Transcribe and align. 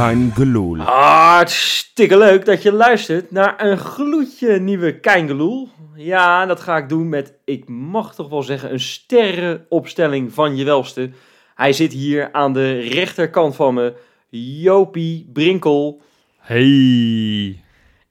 Kein 0.00 0.32
Geloel. 0.34 0.78
Hartstikke 0.78 2.18
leuk 2.18 2.44
dat 2.44 2.62
je 2.62 2.72
luistert 2.72 3.30
naar 3.30 3.54
een 3.64 3.78
gloedje 3.78 4.60
nieuwe 4.60 5.00
Keingeloel. 5.00 5.68
Ja, 5.94 6.46
dat 6.46 6.60
ga 6.60 6.76
ik 6.76 6.88
doen 6.88 7.08
met, 7.08 7.34
ik 7.44 7.68
mag 7.68 8.14
toch 8.14 8.28
wel 8.28 8.42
zeggen, 8.42 8.72
een 8.72 8.80
sterrenopstelling 8.80 10.32
van 10.32 10.56
je 10.56 10.64
welste. 10.64 11.10
Hij 11.54 11.72
zit 11.72 11.92
hier 11.92 12.32
aan 12.32 12.52
de 12.52 12.78
rechterkant 12.78 13.56
van 13.56 13.74
me, 13.74 13.94
Jopie 14.28 15.30
Brinkel. 15.32 16.00
Hey. 16.38 17.62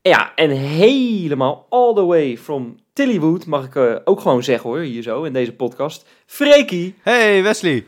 Ja, 0.01 0.31
en 0.35 0.49
helemaal 0.49 1.65
all 1.69 1.93
the 1.93 2.05
way 2.05 2.37
from 2.37 2.75
Tillywood, 2.93 3.45
mag 3.45 3.65
ik 3.65 3.75
eh, 3.75 3.95
ook 4.03 4.21
gewoon 4.21 4.43
zeggen 4.43 4.69
hoor, 4.69 4.79
hier 4.79 5.03
zo 5.03 5.23
in 5.23 5.33
deze 5.33 5.53
podcast. 5.53 6.05
Freekie. 6.25 6.95
Hey 7.01 7.43
Wesley. 7.43 7.85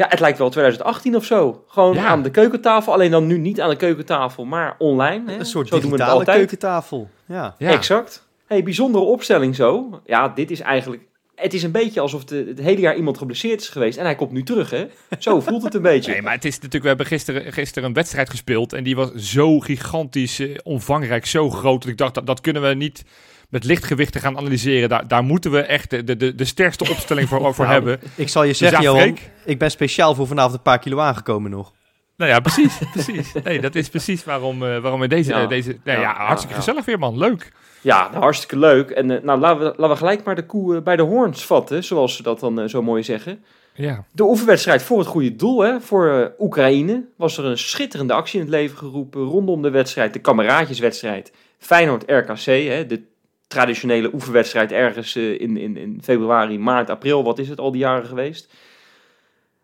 Ja, 0.00 0.06
het 0.08 0.20
lijkt 0.20 0.38
wel 0.38 0.50
2018 0.50 1.16
of 1.16 1.24
zo. 1.24 1.64
Gewoon 1.68 1.94
Ja. 1.94 2.06
aan 2.06 2.22
de 2.22 2.30
keukentafel, 2.30 2.92
alleen 2.92 3.10
dan 3.10 3.26
nu 3.26 3.38
niet 3.38 3.60
aan 3.60 3.70
de 3.70 3.76
keukentafel, 3.76 4.44
maar 4.44 4.74
online. 4.78 5.30
Hè? 5.30 5.38
Een 5.38 5.46
soort 5.46 5.68
Zo 5.68 5.74
doen 5.74 5.84
we 5.84 5.88
het 5.88 5.96
digitale 5.96 6.18
altijd. 6.18 6.36
keukentafel. 6.36 7.08
Ja. 7.26 7.54
Ja. 7.58 7.70
Exact. 7.70 8.28
Hey, 8.46 8.62
bijzondere 8.62 9.04
opstelling 9.04 9.54
zo. 9.56 10.00
Ja, 10.06 10.28
dit 10.28 10.50
is 10.50 10.60
eigenlijk... 10.60 11.02
Het 11.34 11.54
is 11.54 11.62
een 11.62 11.70
beetje 11.70 12.00
alsof 12.00 12.24
de, 12.24 12.44
het 12.48 12.58
hele 12.60 12.80
jaar 12.80 12.96
iemand 12.96 13.18
geblesseerd 13.18 13.60
is 13.60 13.68
geweest 13.68 13.98
en 13.98 14.04
hij 14.04 14.14
komt 14.14 14.32
nu 14.32 14.42
terug, 14.42 14.70
hè? 14.70 14.86
Zo 15.18 15.40
voelt 15.46 15.62
het 15.62 15.74
een 15.74 15.82
beetje. 15.82 16.12
Nee, 16.12 16.22
maar 16.22 16.34
het 16.34 16.44
is 16.44 16.54
natuurlijk, 16.54 16.82
we 16.82 16.88
hebben 16.88 17.06
gisteren, 17.06 17.52
gisteren 17.52 17.88
een 17.88 17.94
wedstrijd 17.94 18.30
gespeeld 18.30 18.72
en 18.72 18.84
die 18.84 18.96
was 18.96 19.10
zo 19.14 19.58
gigantisch 19.58 20.38
eh, 20.38 20.56
omvangrijk, 20.62 21.26
zo 21.26 21.50
groot, 21.50 21.80
dat 21.82 21.90
ik 21.90 21.96
dacht, 21.98 22.14
dat, 22.14 22.26
dat 22.26 22.40
kunnen 22.40 22.62
we 22.62 22.74
niet 22.74 23.04
met 23.50 23.64
lichtgewichten 23.64 24.20
gaan 24.20 24.36
analyseren. 24.36 24.88
Daar, 24.88 25.08
daar 25.08 25.22
moeten 25.24 25.50
we 25.50 25.60
echt 25.60 25.90
de, 25.90 26.16
de, 26.16 26.34
de 26.34 26.44
sterkste 26.44 26.90
opstelling 26.90 27.28
voor, 27.28 27.54
voor 27.54 27.64
Nou, 27.66 27.76
hebben. 27.76 28.00
Ik 28.14 28.28
zal 28.28 28.42
je 28.42 28.48
Dus 28.48 28.58
zeggen, 28.58 28.78
ja, 28.82 28.84
Johan, 28.84 29.00
Freek. 29.00 29.30
ik 29.44 29.58
ben 29.58 29.70
speciaal 29.70 30.14
voor 30.14 30.26
vanavond 30.26 30.54
een 30.54 30.62
paar 30.62 30.78
kilo 30.78 30.98
aangekomen 30.98 31.50
nog. 31.50 31.72
Nou 32.16 32.30
ja, 32.32 32.40
precies, 32.40 32.78
precies. 32.92 33.32
Nee, 33.44 33.60
dat 33.60 33.74
is 33.74 33.88
precies 33.88 34.24
waarom, 34.24 34.64
eh, 34.64 34.78
waarom 34.78 35.00
we 35.00 35.08
deze, 35.08 35.30
Ja. 35.30 35.42
eh, 35.42 35.48
deze 35.48 35.78
nou 35.84 35.98
ja, 36.00 36.04
Ja, 36.04 36.14
hartstikke 36.26 36.54
ja. 36.54 36.60
gezellig 36.62 36.84
weer 36.84 36.98
man, 36.98 37.18
leuk. 37.18 37.52
Ja, 37.80 38.08
nou, 38.10 38.22
hartstikke 38.22 38.58
leuk. 38.58 38.90
En 38.90 39.10
eh, 39.10 39.22
nou, 39.22 39.40
laten 39.40 39.58
we, 39.58 39.64
laten 39.64 39.88
we 39.88 39.96
gelijk 39.96 40.24
maar 40.24 40.34
de 40.34 40.46
koe 40.46 40.82
bij 40.82 40.96
de 40.96 41.02
hoorns 41.02 41.44
vatten, 41.46 41.84
zoals 41.84 42.16
ze 42.16 42.22
dat 42.22 42.40
dan 42.40 42.68
zo 42.68 42.82
mooi 42.82 43.02
zeggen. 43.02 43.44
Ja. 43.74 44.04
De 44.12 44.22
oefenwedstrijd 44.22 44.82
voor 44.82 44.98
het 44.98 45.06
goede 45.06 45.36
doel, 45.36 45.60
hè? 45.60 45.80
Voor 45.80 46.34
Oekraïne 46.38 47.04
was 47.16 47.36
er 47.38 47.44
een 47.44 47.58
schitterende 47.58 48.12
actie 48.12 48.38
in 48.40 48.46
het 48.46 48.54
leven 48.54 48.76
geroepen 48.76 49.22
rondom 49.22 49.62
de 49.62 49.70
wedstrijd, 49.70 50.12
de 50.12 50.18
kameraadjeswedstrijd 50.18 51.32
Feyenoord-RKC, 51.58 52.44
hè? 52.44 52.86
De 52.86 53.02
traditionele 53.50 54.10
oefenwedstrijd 54.12 54.72
ergens 54.72 55.16
eh, 55.16 55.40
in, 55.40 55.56
in, 55.56 55.76
in 55.76 55.98
februari, 56.02 56.58
maart, 56.58 56.90
april, 56.90 57.24
wat 57.24 57.38
is 57.38 57.48
het 57.48 57.60
al 57.60 57.70
die 57.70 57.80
jaren 57.80 58.06
geweest. 58.06 58.52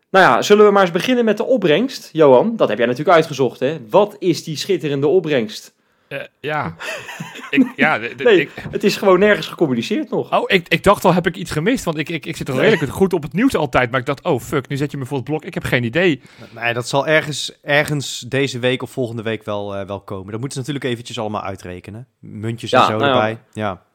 Nou 0.09 0.25
ja, 0.25 0.41
zullen 0.41 0.65
we 0.65 0.71
maar 0.71 0.81
eens 0.81 0.91
beginnen 0.91 1.25
met 1.25 1.37
de 1.37 1.43
opbrengst, 1.43 2.09
Johan? 2.11 2.55
Dat 2.55 2.69
heb 2.69 2.77
jij 2.77 2.87
natuurlijk 2.87 3.15
uitgezocht, 3.15 3.59
hè? 3.59 3.77
Wat 3.89 4.15
is 4.19 4.43
die 4.43 4.57
schitterende 4.57 5.07
opbrengst? 5.07 5.73
Eh, 6.07 6.19
ja. 6.39 6.75
ik, 7.49 7.73
ja, 7.75 7.97
Nee, 7.97 8.39
ik, 8.41 8.51
het 8.69 8.83
is 8.83 8.95
gewoon 8.95 9.19
nergens 9.19 9.47
gecommuniceerd 9.47 10.09
nog. 10.09 10.33
oh, 10.33 10.43
ik, 10.47 10.67
ik 10.67 10.83
dacht 10.83 11.05
al, 11.05 11.13
heb 11.13 11.27
ik 11.27 11.35
iets 11.35 11.51
gemist? 11.51 11.83
Want 11.83 11.97
ik, 11.97 12.09
ik, 12.09 12.25
ik 12.25 12.35
zit 12.35 12.49
er 12.49 12.55
redelijk 12.55 12.91
goed 12.91 13.13
op 13.13 13.23
het 13.23 13.33
nieuws 13.33 13.55
altijd. 13.55 13.91
Maar 13.91 13.99
ik 13.99 14.05
dacht, 14.05 14.23
oh 14.23 14.39
fuck, 14.39 14.67
nu 14.67 14.77
zet 14.77 14.91
je 14.91 14.97
me 14.97 15.05
voor 15.05 15.17
het 15.17 15.25
blok. 15.25 15.45
Ik 15.45 15.53
heb 15.53 15.63
geen 15.63 15.83
idee. 15.83 16.21
Nee, 16.55 16.73
dat 16.73 16.87
zal 16.87 17.07
ergens, 17.07 17.59
ergens 17.61 18.19
deze 18.19 18.59
week 18.59 18.81
of 18.81 18.91
volgende 18.91 19.21
week 19.21 19.43
wel, 19.43 19.75
eh, 19.75 19.87
wel 19.87 19.99
komen. 19.99 20.31
Dat 20.31 20.39
moeten 20.39 20.51
ze 20.51 20.57
natuurlijk 20.59 20.85
eventjes 20.85 21.19
allemaal 21.19 21.43
uitrekenen. 21.43 22.07
Muntjes 22.19 22.69
Ja, 22.69 22.79
en 22.79 22.85
zo 22.85 22.97
nou 22.97 23.11
erbij. 23.11 23.39
Ja. 23.53 23.85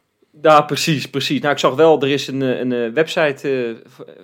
Ja, 0.41 0.61
precies, 0.61 1.11
precies. 1.11 1.41
Nou, 1.41 1.53
ik 1.53 1.59
zag 1.59 1.75
wel, 1.75 2.03
er 2.03 2.09
is 2.09 2.27
een, 2.27 2.43
eh, 2.43 2.59
een 2.59 2.73
eh, 2.73 2.93
website 2.93 3.77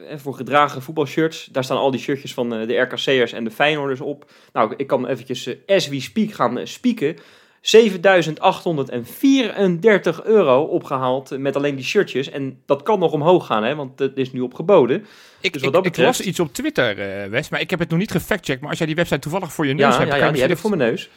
eh, 0.08 0.18
voor, 0.18 0.34
gedragen 0.34 0.82
voetbalshirts. 0.82 1.48
Daar 1.52 1.64
staan 1.64 1.76
al 1.76 1.90
die 1.90 2.00
shirtjes 2.00 2.34
van 2.34 2.54
eh, 2.54 2.66
de 2.66 2.76
RKC'ers 2.76 3.32
en 3.32 3.44
de 3.44 3.50
Feyenoorders 3.50 4.00
op. 4.00 4.30
Nou, 4.52 4.74
ik 4.76 4.86
kan 4.86 5.06
eventjes 5.06 5.48
as 5.66 5.88
we 5.88 6.00
speak 6.00 6.32
gaan 6.32 6.66
spieken. 6.66 7.16
7.834 7.76 7.76
euro 10.24 10.62
opgehaald 10.62 11.30
eh, 11.30 11.38
met 11.38 11.56
alleen 11.56 11.74
die 11.74 11.84
shirtjes. 11.84 12.30
En 12.30 12.58
dat 12.66 12.82
kan 12.82 12.98
nog 12.98 13.12
omhoog 13.12 13.46
gaan, 13.46 13.64
hè, 13.64 13.74
want 13.74 13.98
het 13.98 14.16
is 14.16 14.32
nu 14.32 14.40
opgeboden. 14.40 15.06
Ik, 15.40 15.52
Dus 15.52 15.62
wat 15.62 15.76
ik, 15.76 15.82
dat 15.82 15.86
ik 15.86 15.96
las 15.96 16.20
iets 16.20 16.40
op 16.40 16.54
Twitter, 16.54 16.98
eh 16.98 17.30
Wes, 17.30 17.48
maar 17.48 17.60
ik 17.60 17.70
heb 17.70 17.78
het 17.78 17.88
nog 17.88 17.98
niet 17.98 18.10
gefactcheckt. 18.10 18.60
Maar 18.60 18.68
als 18.70 18.78
jij 18.78 18.86
die 18.86 18.96
website 18.96 19.20
toevallig 19.20 19.52
voor 19.52 19.66
je 19.66 19.74
neus 19.74 19.94
Ja, 19.94 19.98
hebt, 19.98 20.10
ja, 20.10 20.16
ja, 20.16 20.20
kan 20.20 20.26
je 20.26 20.32
die 20.32 20.42
heb 20.42 20.50
ik 20.50 20.56
misschien 20.56 20.70
voor 20.70 20.78
mijn 20.78 20.90
neus. 20.90 21.10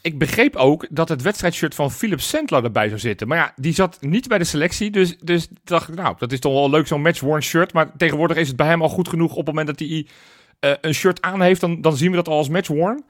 Ik 0.00 0.18
begreep 0.18 0.56
ook 0.56 0.86
dat 0.90 1.08
het 1.08 1.22
wedstrijdshirt 1.22 1.74
van 1.74 1.90
Philip 1.92 2.20
Sandler 2.20 2.64
erbij 2.64 2.88
zou 2.88 3.00
zitten. 3.00 3.28
Maar 3.28 3.38
ja, 3.38 3.52
die 3.56 3.74
zat 3.74 3.98
niet 4.00 4.28
bij 4.28 4.38
de 4.38 4.44
selectie. 4.44 4.90
Dus, 4.90 5.16
dus 5.18 5.48
dacht 5.64 5.88
ik, 5.88 5.94
nou, 5.94 6.14
dat 6.18 6.32
is 6.32 6.40
toch 6.40 6.52
wel 6.52 6.70
leuk, 6.70 6.86
zo'n 6.86 7.02
match-worn 7.02 7.42
shirt. 7.42 7.72
Maar 7.72 7.96
tegenwoordig 7.96 8.36
is 8.36 8.48
het 8.48 8.56
bij 8.56 8.66
hem 8.66 8.82
al 8.82 8.88
goed 8.88 9.08
genoeg. 9.08 9.30
Op 9.30 9.36
het 9.36 9.46
moment 9.46 9.66
dat 9.66 9.78
hij 9.78 10.06
eh, 10.60 10.72
een 10.80 10.94
shirt 10.94 11.22
aan 11.22 11.40
heeft, 11.40 11.60
dan, 11.60 11.80
dan 11.80 11.96
zien 11.96 12.10
we 12.10 12.16
dat 12.16 12.28
al 12.28 12.36
als 12.36 12.48
match-worn. 12.48 13.04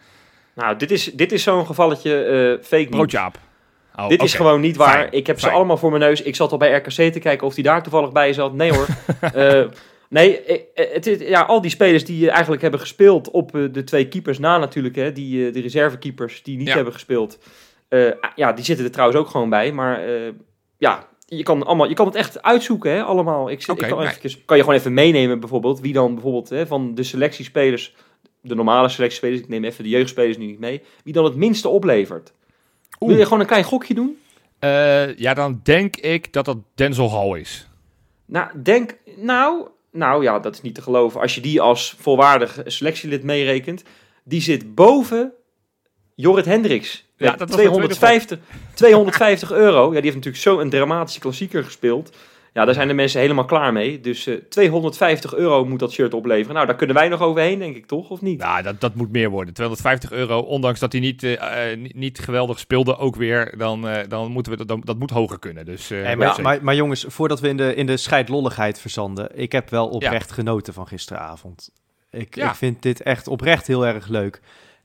Nou, 0.57 0.77
dit 0.77 0.91
is, 0.91 1.05
dit 1.05 1.33
is 1.33 1.43
zo'n 1.43 1.67
gevalletje 1.67 2.25
eh, 2.25 2.65
fake 2.65 2.83
news. 2.83 2.89
Broodjaap. 2.91 3.39
Oh, 3.97 4.09
Dit 4.09 4.23
is 4.23 4.35
gewoon 4.35 4.61
niet 4.61 4.77
waar. 4.77 4.93
Fijn, 4.93 5.13
ik 5.13 5.27
heb 5.27 5.41
ze 5.41 5.51
allemaal 5.51 5.77
voor 5.77 5.91
mijn 5.91 6.03
neus. 6.03 6.23
Ik 6.23 6.37
zat 6.37 6.53
al 6.53 6.59
bij 6.59 6.73
RKC 6.77 7.13
te 7.13 7.19
kijken 7.19 7.47
of 7.47 7.55
die 7.55 7.65
daar 7.65 7.83
toevallig 7.83 8.13
bij 8.13 8.33
zat. 8.33 8.53
Nee 8.53 8.73
hoor. 8.73 8.87
Eh, 9.21 9.65
nee, 10.09 10.41
eh, 10.43 10.95
het 10.95 11.07
is, 11.07 11.29
ja, 11.29 11.41
al 11.43 11.61
die 11.61 11.71
spelers 11.71 12.05
die 12.05 12.31
eigenlijk 12.31 12.63
hebben 12.63 12.81
gespeeld 12.81 13.31
op 13.31 13.53
de 13.73 13.85
twee 13.85 14.09
keepers 14.09 14.39
na 14.39 14.59
natuurlijk. 14.59 14.97
Hè, 14.97 15.13
die, 15.13 15.51
de 15.51 15.61
reservekeepers 15.61 16.43
die 16.43 16.57
niet 16.57 16.69
Ja. 16.69 16.75
hebben 16.75 16.93
gespeeld. 16.93 17.39
Ah, 17.91 18.31
ja, 18.35 18.53
die 18.53 18.65
zitten 18.65 18.85
er 18.85 18.91
trouwens 18.91 19.19
ook 19.21 19.29
gewoon 19.29 19.51
bij. 19.51 19.73
Maar 19.73 20.01
ja, 20.79 21.07
je 21.27 21.43
kan, 21.43 21.67
allemaal, 21.67 21.89
je 21.89 21.95
kan 21.95 22.07
het 22.07 22.15
echt 22.15 22.43
uitzoeken 22.43 22.91
hè, 22.93 23.03
allemaal. 23.03 23.51
Ik, 23.51 23.63
zit- 23.63 23.83
ik 23.83 23.89
kan, 23.89 23.99
nee. 23.99 24.07
eventjes, 24.07 24.45
kan 24.45 24.57
je 24.57 24.63
gewoon 24.63 24.79
even 24.79 24.95
meenemen 24.95 25.41
bijvoorbeeld. 25.41 25.81
Wie 25.81 25.93
dan 25.93 26.13
bijvoorbeeld 26.15 26.49
hè, 26.49 26.67
van 26.67 26.95
de 26.95 27.03
selectiespelers, 27.03 27.95
de 28.49 28.55
normale 28.55 28.89
selectiespelers. 28.89 29.41
Ik 29.41 29.49
neem 29.49 29.65
even 29.65 29.85
de 29.85 29.91
jeugdspelers 29.91 30.37
nu 30.37 30.47
niet 30.47 30.59
mee. 30.59 30.83
Wie 31.05 31.13
dan 31.13 31.25
het 31.25 31.35
minste 31.35 31.69
oplevert. 31.69 32.33
Oeh. 33.01 33.11
Wil 33.11 33.19
je 33.19 33.25
gewoon 33.25 33.41
een 33.41 33.47
klein 33.47 33.65
gokje 33.65 33.95
doen? 33.95 34.19
Eh, 34.59 35.17
ja, 35.17 35.35
dan 35.35 35.61
denk 35.63 35.97
ik 35.97 36.33
dat 36.33 36.45
dat 36.45 36.57
Denzel 36.75 37.11
Hall 37.11 37.41
is. 37.41 37.69
Nou, 38.27 38.49
denk, 38.63 38.97
nou, 39.17 39.69
nou 39.91 40.23
ja, 40.23 40.39
dat 40.39 40.55
is 40.55 40.63
niet 40.63 40.75
te 40.75 40.83
geloven. 40.83 41.21
Als 41.21 41.35
je 41.35 41.41
die 41.41 41.61
als 41.61 41.95
volwaardig 41.99 42.61
selectielid 42.65 43.23
meerekent, 43.23 43.83
die 44.25 44.41
zit 44.41 44.75
boven 44.75 45.33
Jorrit 46.15 46.45
Hendricks. 46.45 47.05
Ja, 47.17 47.31
dat 47.31 47.49
was 47.49 47.57
mijn 47.57 47.69
250, 47.69 48.39
250 48.75 49.53
euro. 49.53 49.85
Ja, 49.85 50.01
die 50.01 50.11
heeft 50.11 50.15
natuurlijk 50.15 50.43
zo'n 50.43 50.71
dramatische 50.71 51.21
klassieker 51.21 51.65
gespeeld. 51.65 52.17
Ja, 52.57 52.65
daar 52.65 52.75
zijn 52.75 52.89
de 52.89 52.95
mensen 52.95 53.21
helemaal 53.21 53.45
klaar 53.45 53.73
mee. 53.73 54.01
Dus 54.01 54.27
eh 54.27 54.35
250 54.49 55.35
euro 55.35 55.65
moet 55.65 55.79
dat 55.79 55.93
shirt 55.93 56.15
opleveren. 56.15 56.55
Nou, 56.55 56.67
daar 56.67 56.77
kunnen 56.77 56.97
wij 56.97 57.09
nog 57.09 57.21
overheen, 57.23 57.59
denk 57.59 57.77
ik, 57.77 57.87
toch? 57.87 58.11
Of 58.11 58.21
niet? 58.21 58.39
Nou, 58.39 58.63
dat, 58.63 58.81
dat 58.81 58.95
moet 58.95 59.13
meer 59.13 59.31
worden. 59.31 59.55
250 59.55 60.13
euro, 60.13 60.39
ondanks 60.39 60.81
dat 60.81 60.93
hij 60.93 61.01
niet, 61.01 61.23
eh, 61.23 61.71
eh, 61.73 61.79
niet, 61.79 61.95
niet 61.95 62.19
geweldig 62.19 62.59
speelde, 62.59 62.97
ook 62.97 63.17
weer. 63.17 63.55
Dan, 63.59 63.89
eh, 63.89 64.09
dan 64.09 64.31
moeten 64.31 64.53
we 64.53 64.59
dat, 64.59 64.69
dan, 64.69 64.81
dat 64.85 64.99
moet 64.99 65.11
hoger 65.11 65.39
kunnen. 65.39 65.65
Dus, 65.65 65.91
eh, 65.91 66.03
Hey, 66.03 66.17
maar, 66.17 66.37
ja. 66.37 66.43
maar, 66.43 66.59
maar 66.63 66.75
jongens, 66.75 67.05
voordat 67.09 67.41
we 67.41 67.49
in 67.49 67.57
de, 67.57 67.75
in 67.75 67.87
de 67.87 67.97
scheidlolligheid 67.97 68.81
verzanden. 68.81 69.39
Ik 69.39 69.53
heb 69.53 69.71
wel 69.71 69.89
oprecht 69.89 70.33
genoten 70.33 70.73
van 70.75 70.87
gisteravond. 70.87 71.71
Ik, 72.11 72.35
Ja. 72.35 72.49
ik 72.49 72.55
vind 72.57 72.83
dit 72.83 73.03
echt 73.03 73.29
oprecht 73.29 73.67
heel 73.67 73.87
erg 73.87 74.09
leuk. 74.09 74.41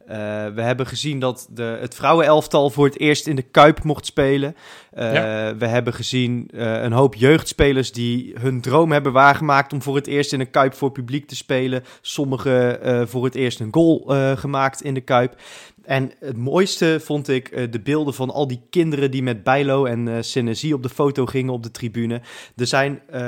Eh, 0.08 0.18
we 0.56 0.62
hebben 0.62 0.88
gezien 0.88 1.20
dat 1.20 1.48
de, 1.50 1.78
het 1.82 1.96
vrouwenelftal 1.96 2.70
voor 2.70 2.86
het 2.86 3.00
eerst 3.00 3.28
in 3.28 3.36
de 3.36 3.42
Kuip 3.42 3.84
mocht 3.84 4.06
spelen. 4.06 4.56
Eh, 4.92 5.12
We 5.58 5.66
hebben 5.68 5.94
gezien 5.94 6.50
eh, 6.54 6.82
een 6.82 6.92
hoop 6.92 7.16
jeugdspelers 7.16 7.92
die 7.92 8.34
hun 8.40 8.62
droom 8.62 8.92
hebben 8.92 9.12
waargemaakt 9.12 9.74
om 9.74 9.82
voor 9.82 9.96
het 9.96 10.08
eerst 10.08 10.34
in 10.34 10.40
een 10.40 10.52
Kuip 10.52 10.74
voor 10.74 10.92
publiek 10.92 11.28
te 11.28 11.36
spelen. 11.36 11.84
Sommigen 12.02 13.10
voor 13.10 13.24
het 13.24 13.36
eerst 13.36 13.60
een 13.60 13.74
goal 13.74 14.04
gemaakt 14.36 14.82
in 14.82 14.94
de 14.94 15.02
Kuip. 15.02 15.36
En 15.84 16.12
het 16.20 16.38
mooiste 16.38 17.00
vond 17.04 17.28
ik 17.28 17.48
eh, 17.48 17.72
de 17.72 17.80
beelden 17.80 18.14
van 18.14 18.30
al 18.30 18.48
die 18.48 18.62
kinderen 18.70 19.12
die 19.12 19.24
met 19.24 19.44
Bijlo 19.44 19.86
en 19.86 20.26
Senesi 20.26 20.74
op 20.74 20.84
de 20.84 20.90
foto 20.90 21.26
gingen 21.26 21.54
op 21.54 21.64
de 21.64 21.72
tribune. 21.72 22.22
Er 22.56 22.68
zijn, 22.68 23.02
eh, 23.08 23.20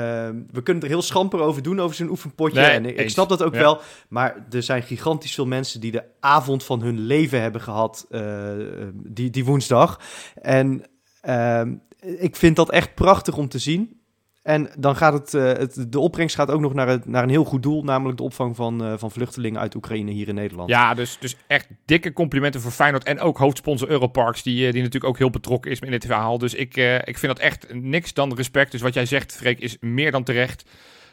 we 0.50 0.62
kunnen 0.62 0.82
er 0.82 0.88
heel 0.88 1.02
schamper 1.02 1.40
over 1.40 1.62
doen, 1.62 1.80
over 1.80 1.96
zo'n 1.96 2.10
oefenpotje. 2.10 2.60
Nee, 2.60 2.70
en 2.70 2.98
ik, 2.98 3.10
snap 3.10 3.28
dat 3.28 3.42
ook 3.42 3.54
Ja. 3.54 3.60
wel. 3.60 3.80
Maar 4.08 4.46
er 4.50 4.62
zijn 4.62 4.82
gigantisch 4.82 5.34
veel 5.34 5.46
mensen 5.46 5.80
die 5.80 5.90
de 5.92 6.04
avond 6.20 6.64
van 6.64 6.82
hun 6.82 6.98
leven 7.00 7.40
hebben 7.40 7.60
gehad, 7.60 8.06
eh, 8.10 8.52
die, 8.94 9.30
die 9.30 9.44
woensdag. 9.44 10.00
En 10.42 10.82
ehm, 11.20 11.74
ik 12.00 12.36
vind 12.36 12.56
dat 12.56 12.70
echt 12.70 12.94
prachtig 12.94 13.36
om 13.36 13.48
te 13.48 13.58
zien. 13.58 14.00
En 14.44 14.70
dan 14.78 14.96
gaat 14.96 15.12
het, 15.12 15.34
eh, 15.34 15.42
het 15.42 15.92
de 15.92 15.98
opbrengst 15.98 16.36
gaat 16.36 16.50
ook 16.50 16.60
nog 16.60 16.74
naar, 16.74 16.88
het, 16.88 17.06
naar 17.06 17.22
een 17.22 17.28
heel 17.28 17.44
goed 17.44 17.62
doel, 17.62 17.84
namelijk 17.84 18.16
de 18.16 18.22
opvang 18.22 18.56
van, 18.56 18.84
eh, 18.84 18.92
van 18.96 19.10
vluchtelingen 19.10 19.60
uit 19.60 19.74
Oekraïne 19.74 20.10
hier 20.10 20.28
in 20.28 20.34
Nederland. 20.34 20.68
Ja, 20.68 20.94
dus, 20.94 21.16
dus 21.20 21.36
echt 21.46 21.68
dikke 21.84 22.12
complimenten 22.12 22.60
voor 22.60 22.70
Feyenoord 22.70 23.04
en 23.04 23.20
ook 23.20 23.38
hoofdsponsor 23.38 23.88
Europarks, 23.88 24.42
die, 24.42 24.66
eh, 24.66 24.72
die 24.72 24.82
natuurlijk 24.82 25.12
ook 25.12 25.18
heel 25.18 25.30
betrokken 25.30 25.70
is 25.70 25.78
in 25.78 25.90
dit 25.90 26.06
verhaal. 26.06 26.38
Dus 26.38 26.54
ik, 26.54 26.76
ik 27.04 27.18
vind 27.18 27.36
dat 27.36 27.38
echt 27.38 27.74
niks 27.74 28.14
dan 28.14 28.34
respect. 28.34 28.70
Dus 28.70 28.80
wat 28.80 28.94
jij 28.94 29.06
zegt, 29.06 29.36
Freek, 29.36 29.58
is 29.58 29.76
meer 29.80 30.10
dan 30.10 30.24
terecht. 30.24 30.64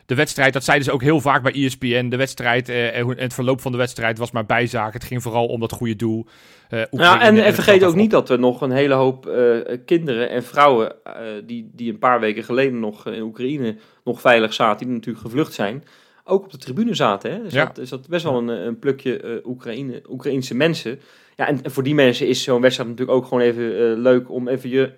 De 0.06 0.16
wedstrijd, 0.16 0.54
dat 0.54 0.64
zeiden 0.64 0.86
ze 0.88 0.94
ook 0.94 1.02
heel 1.02 1.20
vaak 1.22 1.44
bij 1.44 1.52
ESPN. 1.54 2.10
De 2.10 2.18
wedstrijd 2.18 2.70
eh, 2.70 2.98
en 2.98 3.04
hoe- 3.04 3.16
en 3.16 3.24
het 3.24 3.34
verloop 3.34 3.62
van 3.62 3.72
de 3.72 3.78
wedstrijd 3.78 4.18
was 4.18 4.32
maar 4.32 4.46
bijzaak. 4.46 4.94
Het 4.94 5.04
ging 5.04 5.22
vooral 5.22 5.46
om 5.48 5.60
dat 5.60 5.72
goede 5.72 5.96
doel. 5.96 6.26
Eh, 6.70 6.82
Ja, 6.92 7.22
en, 7.22 7.44
en 7.44 7.54
vergeet 7.54 7.84
ook 7.84 7.96
niet 7.96 8.12
dat 8.12 8.30
er 8.30 8.40
nog 8.40 8.62
een 8.62 8.72
hele 8.72 8.94
hoop 8.94 9.26
eh, 9.28 9.78
kinderen 9.86 10.30
en 10.30 10.44
vrouwen 10.44 10.94
eh, 11.04 11.14
die, 11.46 11.70
die 11.74 11.92
een 11.92 12.00
paar 12.00 12.20
weken 12.20 12.44
geleden 12.44 12.80
nog 12.80 13.08
eh, 13.08 13.14
in 13.14 13.22
Oekraïne 13.22 13.76
nog 14.04 14.22
veilig 14.22 14.54
zaten, 14.54 14.86
die 14.86 14.96
natuurlijk 14.96 15.26
gevlucht 15.26 15.54
zijn, 15.54 15.84
ook 16.24 16.44
op 16.44 16.52
de 16.52 16.58
tribune 16.58 16.94
zaten. 16.96 17.32
Hè? 17.32 17.42
Dus 17.44 17.54
Ja. 17.54 17.66
dat 17.66 17.78
is 17.78 17.90
dat 17.90 18.08
best 18.08 18.24
wel 18.24 18.38
een, 18.38 18.50
eh, 18.50 18.64
een 18.66 18.80
plukje 18.80 19.20
eh, 19.20 19.46
Oekraïne, 19.50 20.02
Oekraïnse 20.10 20.56
mensen. 20.56 21.00
Ja, 21.36 21.48
en 21.48 21.60
voor 21.72 21.84
die 21.84 21.96
mensen 21.96 22.28
is 22.28 22.44
zo'n 22.44 22.62
wedstrijd 22.62 22.90
natuurlijk 22.90 23.18
ook 23.18 23.26
gewoon 23.26 23.44
even 23.44 23.64
eh, 23.92 23.98
leuk 23.98 24.32
om 24.32 24.48
even 24.48 24.70
je, 24.70 24.92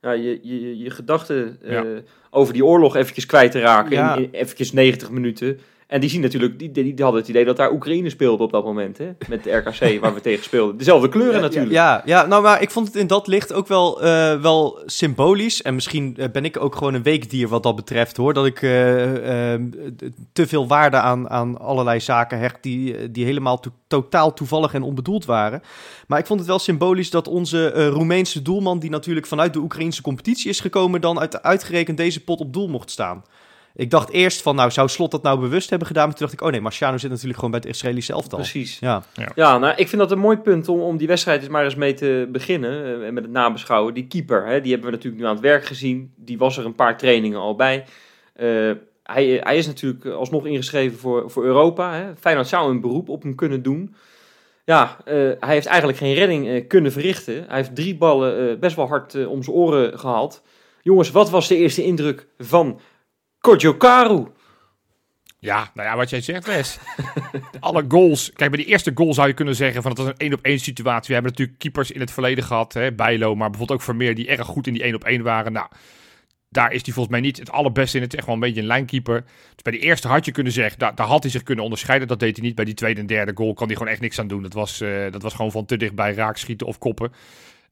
ja, 0.00 0.12
je, 0.12 0.38
je, 0.42 0.78
je 0.78 0.90
gedachten 0.90 1.58
Ja. 1.64 1.84
over 2.30 2.52
die 2.52 2.64
oorlog 2.64 2.96
eventjes 2.96 3.26
kwijt 3.26 3.52
te 3.52 3.60
raken. 3.60 3.92
Ja. 3.92 4.14
In, 4.16 4.22
in 4.22 4.30
eventjes 4.32 4.72
90 4.72 5.10
minuten. 5.10 5.58
En 5.90 6.00
die 6.00 6.10
zien 6.10 6.20
natuurlijk, 6.20 6.58
die, 6.58 6.70
die, 6.70 6.94
die 6.94 7.04
hadden 7.04 7.20
het 7.20 7.30
idee 7.30 7.44
dat 7.44 7.56
daar 7.56 7.72
Oekraïne 7.72 8.10
speelde 8.10 8.42
op 8.42 8.52
dat 8.52 8.64
moment. 8.64 8.98
Hè? 8.98 9.10
Met 9.28 9.44
de 9.44 9.50
RKC 9.50 9.78
waar 10.00 10.14
we 10.14 10.20
tegen 10.20 10.44
speelden. 10.44 10.76
Dezelfde 10.76 11.08
kleuren 11.08 11.40
natuurlijk. 11.40 11.72
Ja, 11.72 12.02
ja, 12.04 12.26
nou, 12.26 12.42
maar 12.42 12.62
ik 12.62 12.70
vond 12.70 12.86
het 12.86 12.96
in 12.96 13.06
dat 13.06 13.26
licht 13.26 13.52
ook 13.52 13.68
wel, 13.68 14.02
eh, 14.02 14.40
wel 14.40 14.78
symbolisch. 14.86 15.62
En 15.62 15.74
misschien 15.74 16.16
eh, 16.16 16.28
ben 16.32 16.44
ik 16.44 16.60
ook 16.60 16.74
gewoon 16.74 16.94
een 16.94 17.02
weekdier 17.02 17.48
wat 17.48 17.62
dat 17.62 17.76
betreft, 17.76 18.16
hoor. 18.16 18.34
Dat 18.34 18.46
ik 18.46 18.62
eh, 18.62 19.52
eh, 19.54 19.60
te 20.32 20.46
veel 20.46 20.66
waarde 20.66 20.96
aan, 20.96 21.30
aan 21.30 21.58
allerlei 21.58 22.00
zaken 22.00 22.38
hecht 22.38 22.62
die, 22.62 23.10
die 23.10 23.24
helemaal 23.24 23.60
to- 23.60 23.74
totaal 23.86 24.32
toevallig 24.32 24.74
en 24.74 24.82
onbedoeld 24.82 25.24
waren. 25.24 25.62
Maar 26.06 26.18
ik 26.18 26.26
vond 26.26 26.38
het 26.38 26.48
wel 26.48 26.58
symbolisch 26.58 27.10
dat 27.10 27.28
onze 27.28 27.88
Roemeense 27.88 28.42
doelman, 28.42 28.78
die 28.78 28.90
natuurlijk 28.90 29.26
vanuit 29.26 29.52
de 29.52 29.58
Oekraïnse 29.58 30.02
competitie 30.02 30.50
is 30.50 30.60
gekomen, 30.60 31.00
dan 31.00 31.20
uit, 31.20 31.42
uitgerekend 31.42 31.96
deze 31.96 32.24
pot 32.24 32.40
op 32.40 32.52
doel 32.52 32.68
mocht 32.68 32.90
staan. 32.90 33.22
Ik 33.74 33.90
dacht 33.90 34.10
eerst 34.10 34.42
van, 34.42 34.56
nou, 34.56 34.70
zou 34.70 34.88
Slot 34.88 35.10
dat 35.10 35.22
nou 35.22 35.40
bewust 35.40 35.70
hebben 35.70 35.86
gedaan? 35.88 36.06
Maar 36.06 36.16
toen 36.16 36.26
dacht 36.26 36.40
ik, 36.40 36.46
oh 36.46 36.52
nee, 36.52 36.60
Marciano 36.60 36.96
zit 36.96 37.10
natuurlijk 37.10 37.34
gewoon 37.34 37.50
bij 37.50 37.60
het 37.64 37.68
Israëlische 37.68 38.12
elftal. 38.12 38.38
Precies. 38.38 38.78
Ja, 38.78 39.02
Ja, 39.34 39.58
nou, 39.58 39.74
ik 39.76 39.88
vind 39.88 40.00
dat 40.00 40.10
een 40.10 40.18
mooi 40.18 40.36
punt 40.36 40.68
om, 40.68 40.80
om 40.80 40.96
die 40.96 41.06
wedstrijd 41.06 41.40
eens 41.40 41.50
maar 41.50 41.64
eens 41.64 41.74
mee 41.74 41.94
te 41.94 42.28
beginnen. 42.32 42.84
eh, 42.84 43.06
En 43.06 43.14
met 43.14 43.22
het 43.22 43.32
nabeschouwen. 43.32 43.94
Die 43.94 44.06
keeper, 44.06 44.46
hè, 44.46 44.60
die 44.60 44.70
hebben 44.72 44.90
we 44.90 44.96
natuurlijk 44.96 45.22
nu 45.22 45.28
aan 45.28 45.34
het 45.34 45.44
werk 45.44 45.64
gezien. 45.64 46.12
Die 46.16 46.38
was 46.38 46.56
er 46.58 46.64
een 46.64 46.74
paar 46.74 46.98
trainingen 46.98 47.38
al 47.38 47.54
bij. 47.54 47.84
Eh, 48.32 48.70
hij, 49.02 49.40
hij 49.42 49.56
is 49.56 49.66
natuurlijk 49.66 50.06
alsnog 50.06 50.46
ingeschreven 50.46 50.98
voor, 50.98 51.30
voor 51.30 51.44
Europa. 51.44 51.94
Hè. 51.94 52.16
Feyenoord 52.16 52.48
zou 52.48 52.70
een 52.70 52.80
beroep 52.80 53.08
op 53.08 53.22
hem 53.22 53.34
kunnen 53.34 53.62
doen. 53.62 53.94
Ja, 54.64 54.96
eh, 55.04 55.14
hij 55.14 55.54
heeft 55.54 55.66
eigenlijk 55.66 55.98
geen 55.98 56.14
redding 56.14 56.66
kunnen 56.68 56.92
verrichten. 56.92 57.44
Hij 57.48 57.56
heeft 57.56 57.74
drie 57.74 57.96
ballen 57.96 58.60
best 58.60 58.76
wel 58.76 58.88
hard 58.88 59.26
om 59.26 59.42
zijn 59.42 59.56
oren 59.56 59.98
gehaald. 59.98 60.42
Jongens, 60.82 61.10
wat 61.10 61.30
was 61.30 61.48
de 61.48 61.56
eerste 61.56 61.84
indruk 61.84 62.26
van 62.38 62.80
Kodjokaru? 63.40 64.26
Ja, 65.38 65.70
nou 65.74 65.88
ja, 65.88 65.96
wat 65.96 66.10
jij 66.10 66.20
zegt, 66.20 66.46
Wes. 66.46 66.78
Alle 67.60 67.84
goals. 67.88 68.32
Kijk, 68.32 68.50
bij 68.50 68.62
die 68.62 68.68
eerste 68.68 68.90
goal 68.94 69.14
zou 69.14 69.28
je 69.28 69.34
kunnen 69.34 69.54
zeggen 69.54 69.82
van 69.82 69.90
het 69.90 70.00
was 70.00 70.08
een 70.08 70.16
één 70.16 70.32
op 70.32 70.40
één 70.42 70.58
situatie. 70.58 71.06
We 71.06 71.12
hebben 71.12 71.30
natuurlijk 71.30 71.58
keepers 71.58 71.90
in 71.90 72.00
het 72.00 72.10
verleden 72.10 72.44
gehad, 72.44 72.72
hè, 72.72 72.92
Bijlo, 72.92 73.34
maar 73.34 73.50
bijvoorbeeld 73.50 73.78
ook 73.78 73.84
Vermeer 73.84 74.14
die 74.14 74.28
erg 74.28 74.46
goed 74.46 74.66
in 74.66 74.72
die 74.72 74.82
één 74.82 74.94
op 74.94 75.04
één 75.04 75.22
waren. 75.22 75.52
Nou, 75.52 75.66
daar 76.48 76.72
is 76.72 76.82
hij 76.84 76.92
volgens 76.92 77.14
mij 77.14 77.20
niet 77.20 77.38
het 77.38 77.50
allerbeste 77.50 77.96
in. 77.96 78.02
Het 78.02 78.12
is 78.12 78.18
echt 78.18 78.26
wel 78.26 78.36
een 78.36 78.40
beetje 78.40 78.60
een 78.60 78.66
lijnkeeper. 78.66 79.24
Dus 79.54 79.62
bij 79.62 79.72
die 79.72 79.80
eerste 79.82 80.08
had 80.08 80.24
je 80.24 80.32
kunnen 80.32 80.52
zeggen, 80.52 80.78
daar, 80.78 80.94
daar 80.94 81.06
had 81.06 81.22
hij 81.22 81.32
zich 81.32 81.42
kunnen 81.42 81.64
onderscheiden. 81.64 82.08
Dat 82.08 82.20
deed 82.20 82.36
hij 82.36 82.46
niet. 82.46 82.54
Bij 82.54 82.64
die 82.64 82.74
tweede 82.74 83.00
en 83.00 83.06
derde 83.06 83.32
goal 83.34 83.54
kan 83.54 83.66
hij 83.66 83.76
gewoon 83.76 83.92
echt 83.92 84.00
niks 84.00 84.18
aan 84.18 84.28
doen. 84.28 84.42
Dat 84.42 84.52
was, 84.52 84.80
eh, 84.80 85.10
dat 85.10 85.22
was 85.22 85.34
gewoon 85.34 85.50
van 85.50 85.64
te 85.64 85.76
dichtbij 85.76 86.14
raak 86.14 86.36
schieten 86.36 86.66
of 86.66 86.78
koppen. 86.78 87.12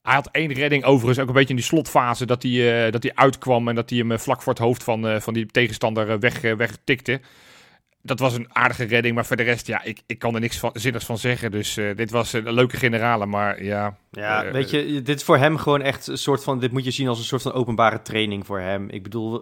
Hij 0.09 0.17
had 0.17 0.29
één 0.33 0.53
redding 0.53 0.85
overigens, 0.85 1.19
ook 1.19 1.29
een 1.29 1.35
beetje 1.35 1.49
in 1.49 1.57
die 1.57 1.65
slotfase, 1.65 2.27
dat 2.27 2.43
hij, 2.43 2.87
eh, 2.87 2.93
dat 2.93 3.03
hij 3.03 3.13
uitkwam 3.15 3.69
en 3.69 3.75
dat 3.75 3.91
hij 3.91 3.99
hem 3.99 4.13
eh, 4.13 4.19
vlak 4.19 4.43
voor 4.43 4.53
het 4.53 4.63
hoofd 4.63 4.85
van, 4.85 5.09
eh, 5.09 5.21
van 5.21 5.35
die 5.35 5.47
tegenstander 5.47 6.19
weg, 6.19 6.41
wegtikte. 6.41 7.21
Dat 8.03 8.19
was 8.19 8.35
een 8.35 8.49
aardige 8.53 8.85
redding, 8.85 9.15
maar 9.15 9.27
voor 9.27 9.37
de 9.37 9.43
rest, 9.43 9.67
ja, 9.67 9.83
ik, 9.83 10.01
ik 10.07 10.19
kan 10.19 10.35
er 10.35 10.41
niks 10.41 10.59
van, 10.59 10.71
zinnigs 10.73 11.05
van 11.05 11.19
zeggen. 11.19 11.51
Dus 11.51 11.77
eh, 11.77 11.97
dit 11.97 12.11
was 12.11 12.33
een 12.33 12.53
leuke 12.53 12.77
generale, 12.77 13.27
maar 13.27 13.65
ja. 13.65 13.97
Ja, 14.11 14.53
weet 14.53 14.71
je, 14.71 15.03
dit 15.03 15.17
is 15.17 15.25
voor 15.25 15.37
hem 15.37 15.57
gewoon 15.57 15.83
echt 15.83 16.07
een 16.07 16.19
soort 16.19 16.45
van... 16.45 16.59
Dit 16.61 16.73
moet 16.73 16.85
je 16.85 16.91
zien 16.91 17.09
als 17.09 17.19
een 17.19 17.25
soort 17.25 17.43
van 17.43 17.53
openbare 17.53 18.03
training 18.03 18.47
voor 18.47 18.61
hem. 18.61 18.89
Ik 18.89 19.03
bedoel, 19.03 19.41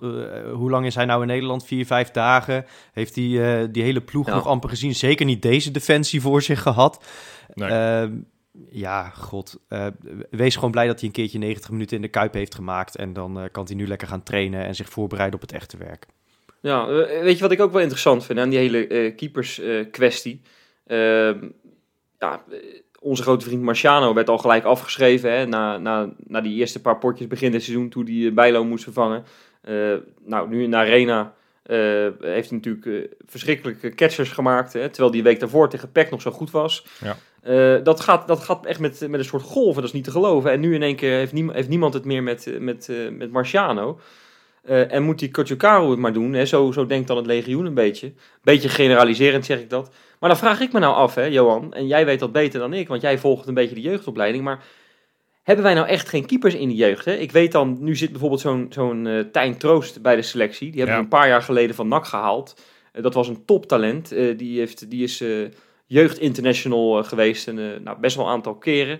hoe 0.53 0.71
lang 0.71 0.87
is 0.87 0.95
hij 0.95 1.05
nou 1.05 1.21
in 1.21 1.27
Nederland? 1.27 1.67
Vier, 1.67 1.87
vijf 1.87 2.11
dagen. 2.11 2.65
Heeft 2.93 3.15
hij 3.15 3.25
eh, 3.25 3.69
die 3.73 3.83
hele 3.83 4.01
ploeg 4.01 4.27
Ja. 4.27 4.35
nog 4.35 4.47
amper 4.47 4.69
gezien? 4.69 4.95
Zeker 4.95 5.27
niet 5.27 5.43
deze 5.43 5.71
defensie 5.71 6.21
voor 6.21 6.43
zich 6.43 6.63
gehad. 6.63 7.05
Nee. 7.55 8.25
Ja, 8.71 9.09
god. 9.09 9.59
eh, 9.69 9.87
wees 10.31 10.55
gewoon 10.55 10.71
blij 10.71 10.87
dat 10.87 10.99
hij 10.99 11.09
een 11.09 11.15
keertje 11.15 11.39
90 11.39 11.71
minuten 11.71 11.97
in 11.97 12.03
de 12.03 12.09
Kuip 12.09 12.35
heeft 12.35 12.55
gemaakt. 12.55 12.97
En 12.97 13.13
dan 13.13 13.41
eh, 13.41 13.45
kan 13.53 13.65
hij 13.67 13.75
nu 13.75 13.87
lekker 13.87 14.09
gaan 14.09 14.23
trainen 14.23 14.65
en 14.65 14.75
zich 14.75 14.89
voorbereiden 14.89 15.35
op 15.35 15.41
het 15.41 15.53
echte 15.53 15.77
werk. 15.77 16.07
Ja, 16.61 16.89
eh, 16.89 17.23
weet 17.23 17.37
je 17.37 17.43
wat 17.43 17.53
ik 17.53 17.61
ook 17.61 17.73
wel 17.73 17.81
interessant 17.81 18.25
vind 18.25 18.39
aan 18.39 18.49
die 18.49 18.59
hele 18.59 18.87
eh, 18.87 19.17
keepers 19.17 19.61
eh, 19.61 19.91
kwestie? 19.91 20.41
Ehm, 20.87 21.49
ja, 22.19 22.45
onze 23.01 23.23
grote 23.23 23.45
vriend 23.45 23.63
Marciano 23.63 24.15
werd 24.15 24.29
al 24.29 24.39
gelijk 24.39 24.65
afgeschreven 24.65 25.33
hè, 25.33 25.47
na, 25.47 25.79
na, 25.79 26.13
na 26.27 26.41
die 26.41 26.59
eerste 26.59 26.81
paar 26.81 26.99
potjes 26.99 27.27
begin 27.27 27.53
dit 27.53 27.63
seizoen 27.63 27.89
toen 27.89 28.07
hij 28.07 28.35
Bijlo 28.35 28.65
moest 28.65 28.85
vervangen. 28.85 29.25
Eh, 29.61 29.95
nou, 30.25 30.49
nu 30.49 30.63
in 30.63 30.71
de 30.71 30.77
arena 30.77 31.35
eh, 31.63 31.79
heeft 32.21 32.51
hij 32.51 32.59
natuurlijk 32.63 33.15
verschrikkelijke 33.27 33.95
catchers 33.95 34.31
gemaakt, 34.31 34.73
hè, 34.73 34.89
terwijl 34.89 35.11
die 35.11 35.23
week 35.23 35.41
daarvoor 35.41 35.69
tegen 35.69 35.93
PEC 35.93 36.11
nog 36.11 36.23
zo 36.23 36.31
goed 36.31 36.51
was. 36.51 36.87
Ja. 37.01 37.17
Eh, 37.47 37.75
dat, 37.83 38.01
gaat, 38.01 38.29
dat 38.29 38.41
gaat 38.41 38.67
echt 38.67 38.81
met, 38.81 39.01
met 39.09 39.21
een 39.21 39.25
soort 39.27 39.43
golven, 39.43 39.75
dat 39.75 39.85
is 39.85 39.93
niet 39.93 40.05
te 40.05 40.11
geloven. 40.11 40.51
En 40.51 40.61
nu 40.61 40.75
in 40.75 40.83
één 40.83 40.97
keer 40.97 41.17
heeft, 41.17 41.33
niem- 41.33 41.51
heeft 41.51 41.69
niemand 41.69 41.95
het 41.95 42.05
meer 42.05 42.23
met, 42.23 42.47
eh, 42.47 42.59
met, 42.59 42.89
eh, 42.89 42.97
met 43.11 43.31
Marciano. 43.31 44.01
En 44.65 45.03
moet 45.03 45.19
die 45.19 45.31
Kotjokaru 45.31 45.91
het 45.91 45.99
maar 45.99 46.13
doen. 46.13 46.33
Hè? 46.33 46.47
Zo, 46.47 46.73
zo 46.73 46.87
denkt 46.87 47.09
dan 47.09 47.17
het 47.17 47.27
legioen 47.27 47.67
een 47.67 47.75
beetje. 47.75 48.13
Beetje 48.43 48.69
generaliserend 48.69 49.45
zeg 49.45 49.61
ik 49.61 49.71
dat. 49.71 49.91
Maar 50.21 50.29
dan 50.29 50.39
vraag 50.39 50.61
ik 50.61 50.73
me 50.73 50.79
nou 50.79 50.95
af, 50.95 51.15
hè, 51.15 51.25
Johan. 51.25 51.73
En 51.75 51.87
jij 51.87 52.05
weet 52.07 52.19
dat 52.19 52.33
beter 52.33 52.61
dan 52.61 52.73
ik, 52.73 52.89
want 52.89 53.03
jij 53.03 53.19
volgt 53.19 53.47
een 53.47 53.55
beetje 53.55 53.75
de 53.75 53.81
jeugdopleiding. 53.81 54.45
Maar 54.45 54.65
hebben 55.43 55.65
wij 55.65 55.75
nou 55.75 55.87
echt 55.87 56.09
geen 56.09 56.27
keepers 56.27 56.55
in 56.55 56.69
de 56.69 56.75
jeugd? 56.75 57.05
Hè? 57.05 57.13
Ik 57.15 57.33
weet 57.33 57.53
dan, 57.53 57.77
nu 57.81 57.97
zit 57.97 58.11
bijvoorbeeld 58.11 58.41
zo'n 58.41 58.67
zo'n 58.71 59.29
Tijn 59.33 59.59
Troost 59.59 60.03
bij 60.03 60.17
de 60.17 60.23
selectie. 60.23 60.71
Die 60.71 60.81
hebben 60.81 60.95
Ja. 60.97 60.97
we 61.03 61.07
een 61.07 61.19
paar 61.19 61.29
jaar 61.29 61.43
geleden 61.43 61.75
van 61.77 61.89
NAC 61.89 62.07
gehaald. 62.07 62.61
Eh, 62.93 63.03
dat 63.03 63.15
was 63.15 63.29
een 63.29 63.45
toptalent. 63.45 64.09
Die, 64.37 64.59
heeft, 64.59 64.91
die 64.91 65.03
is 65.03 65.25
jeugd 65.87 66.19
international 66.19 66.99
eh, 66.99 67.05
geweest. 67.05 67.49
En, 67.49 67.59
eh, 67.59 67.81
nou, 67.81 67.99
best 67.99 68.17
wel 68.17 68.27
een 68.27 68.33
aantal 68.33 68.55
keren. 68.55 68.99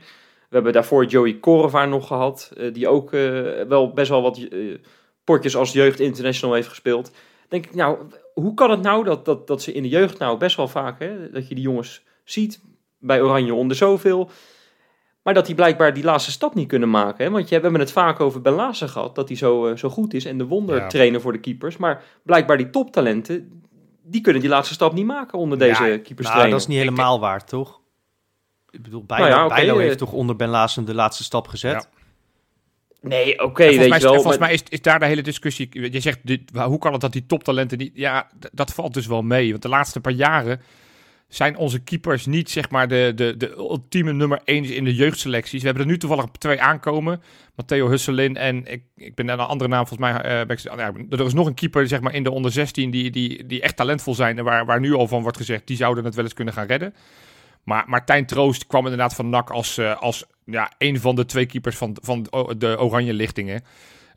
We 0.49 0.55
hebben 0.55 0.73
daarvoor 0.73 1.05
Joey 1.05 1.35
Korevaar 1.35 1.89
nog 1.89 2.07
gehad. 2.07 2.53
eh, 2.57 2.73
die 2.73 2.89
ook 2.89 3.11
wel 3.69 3.93
best 3.93 4.09
wel 4.09 4.23
wat 4.23 4.49
potjes 5.25 5.57
als 5.57 5.73
jeugd 5.73 6.01
international 6.01 6.55
heeft 6.55 6.69
gespeeld. 6.69 7.11
Denk 7.49 7.67
ik, 7.67 7.75
nou, 7.75 7.99
hoe 8.35 8.55
kan 8.55 8.71
het 8.71 8.83
nou 8.83 9.05
dat, 9.05 9.25
dat, 9.25 9.47
dat 9.47 9.63
ze 9.63 9.73
in 9.73 9.83
de 9.83 9.89
jeugd 9.89 10.19
nou 10.19 10.39
best 10.39 10.57
wel 10.57 10.69
vaak, 10.69 10.99
hè, 10.99 11.31
dat 11.31 11.49
je 11.49 11.55
die 11.55 11.65
jongens 11.65 12.05
ziet 12.25 12.61
bij 12.99 13.23
Oranje 13.23 13.55
onder 13.55 13.77
zoveel, 13.77 14.31
maar 15.23 15.35
dat 15.35 15.47
die 15.47 15.55
blijkbaar 15.55 15.95
die 15.95 16.05
laatste 16.05 16.31
stap 16.31 16.55
niet 16.55 16.69
kunnen 16.69 16.91
maken. 16.91 17.25
Hè? 17.25 17.31
Want 17.31 17.49
je, 17.49 17.57
we 17.57 17.63
hebben 17.63 17.81
het 17.81 17.93
vaak 17.93 18.21
over 18.21 18.41
Ben 18.41 18.53
Laassen 18.53 18.89
gehad, 18.89 19.15
dat 19.15 19.29
hij 19.29 19.37
zo, 19.37 19.77
zo 19.77 19.89
goed 19.89 20.15
is 20.15 20.25
en 20.25 20.39
de 20.39 20.47
wondertrainer 20.47 21.21
voor 21.21 21.33
de 21.33 21.41
keepers. 21.41 21.77
Maar 21.77 22.03
blijkbaar 22.23 22.57
die 22.57 22.71
toptalenten, 22.71 23.63
die 24.07 24.21
kunnen 24.21 24.41
die 24.41 24.51
laatste 24.51 24.75
stap 24.75 24.93
niet 24.93 25.07
maken 25.07 25.39
onder 25.39 25.59
deze 25.59 25.85
Ja, 25.85 25.99
keepers 25.99 26.29
Nou, 26.29 26.51
dat 26.51 26.61
is 26.61 26.67
niet 26.67 26.79
helemaal 26.79 27.21
waar, 27.21 27.45
toch? 27.45 27.81
Ik 28.71 28.83
bedoel, 28.83 29.05
Bijlo, 29.05 29.29
Nou 29.29 29.49
ja, 29.49 29.55
Bijlo 29.55 29.79
eh, 29.79 29.81
heeft 29.81 29.99
toch 29.99 30.13
onder 30.13 30.37
Ben 30.37 30.49
Laassen 30.49 30.85
de 30.85 30.95
laatste 30.95 31.25
stap 31.25 31.49
gezet? 31.49 31.73
Ja. 31.73 31.85
Nee, 33.09 33.43
oké, 33.43 33.63
weet 33.63 33.75
volgens 33.75 33.79
mij, 33.79 33.89
je 33.89 33.95
is, 33.95 34.03
wel. 34.03 34.13
volgens 34.15 34.39
maar- 34.39 34.49
mij 34.49 34.57
is, 34.57 34.63
is 34.69 34.83
daar 34.83 34.99
de 34.99 35.07
hele 35.07 35.23
discussie. 35.23 35.91
Je 35.93 36.01
zegt, 36.01 36.19
dit, 36.23 36.41
hoe 36.53 36.79
kan 36.79 36.93
het 36.93 37.01
dat 37.01 37.13
die 37.13 37.27
toptalenten 37.27 37.79
niet... 37.79 37.91
Ja, 37.95 38.31
dat 38.53 38.73
valt 38.73 38.95
dus 38.95 39.07
wel 39.07 39.23
mee. 39.23 39.51
Want 39.51 39.63
de 39.63 39.69
laatste 39.69 40.01
paar 40.01 40.13
jaren 40.13 40.61
zijn 41.29 41.57
onze 41.57 41.79
keepers 41.79 42.27
niet 42.27 42.51
zeg 42.51 42.71
maar 42.71 42.89
de, 42.89 43.13
de, 43.15 43.37
de 43.37 43.51
ultieme 43.57 44.13
nummer 44.13 44.41
1 44.45 44.65
in 44.65 44.85
de 44.85 44.95
jeugdselecties. 44.95 45.61
We 45.61 45.67
hebben 45.67 45.85
er 45.85 45.91
nu 45.91 45.99
toevallig 45.99 46.25
twee 46.39 46.61
aankomen. 46.61 47.23
Matteo 47.55 47.89
Husselin 47.89 48.37
en 48.37 48.65
ik, 48.73 48.83
ik 48.97 49.15
ben 49.15 49.29
een 49.29 49.39
andere 49.39 49.71
naam 49.71 49.87
volgens 49.87 50.11
mij. 50.13 50.21
eh, 50.23 50.41
ik- 50.41 50.59
ja, 50.59 50.93
er 51.11 51.21
is 51.27 51.35
nog 51.35 51.47
een 51.47 51.55
keeper 51.55 51.89
zeg 51.89 52.01
maar, 52.01 52.15
in 52.15 52.23
de 52.23 52.31
onder 52.31 52.53
16 52.53 52.91
die, 52.91 53.11
die, 53.11 53.47
die 53.47 53.61
echt 53.61 53.77
talentvol 53.77 54.15
zijn. 54.15 54.39
En 54.39 54.45
waar, 54.45 54.65
waar 54.67 54.81
nu 54.81 54.93
al 54.95 55.09
van 55.09 55.23
wordt 55.23 55.37
gezegd, 55.37 55.67
die 55.67 55.77
zouden 55.77 56.05
het 56.05 56.15
wel 56.15 56.25
eens 56.25 56.35
kunnen 56.35 56.55
gaan 56.55 56.67
redden. 56.67 56.95
Maar 57.65 57.85
Martijn 57.87 58.27
Troost 58.27 58.67
kwam 58.67 58.83
inderdaad 58.83 59.15
van 59.15 59.29
NAC 59.29 59.51
als, 59.51 59.79
eh, 59.79 59.97
als 60.01 60.25
ja, 60.45 60.73
een 60.79 61.01
van 61.01 61.15
de 61.17 61.25
twee 61.25 61.47
keepers 61.47 61.77
van, 61.77 61.97
van 62.03 62.27
de 62.59 62.79
oranje 62.81 63.13
lichtingen. 63.15 63.63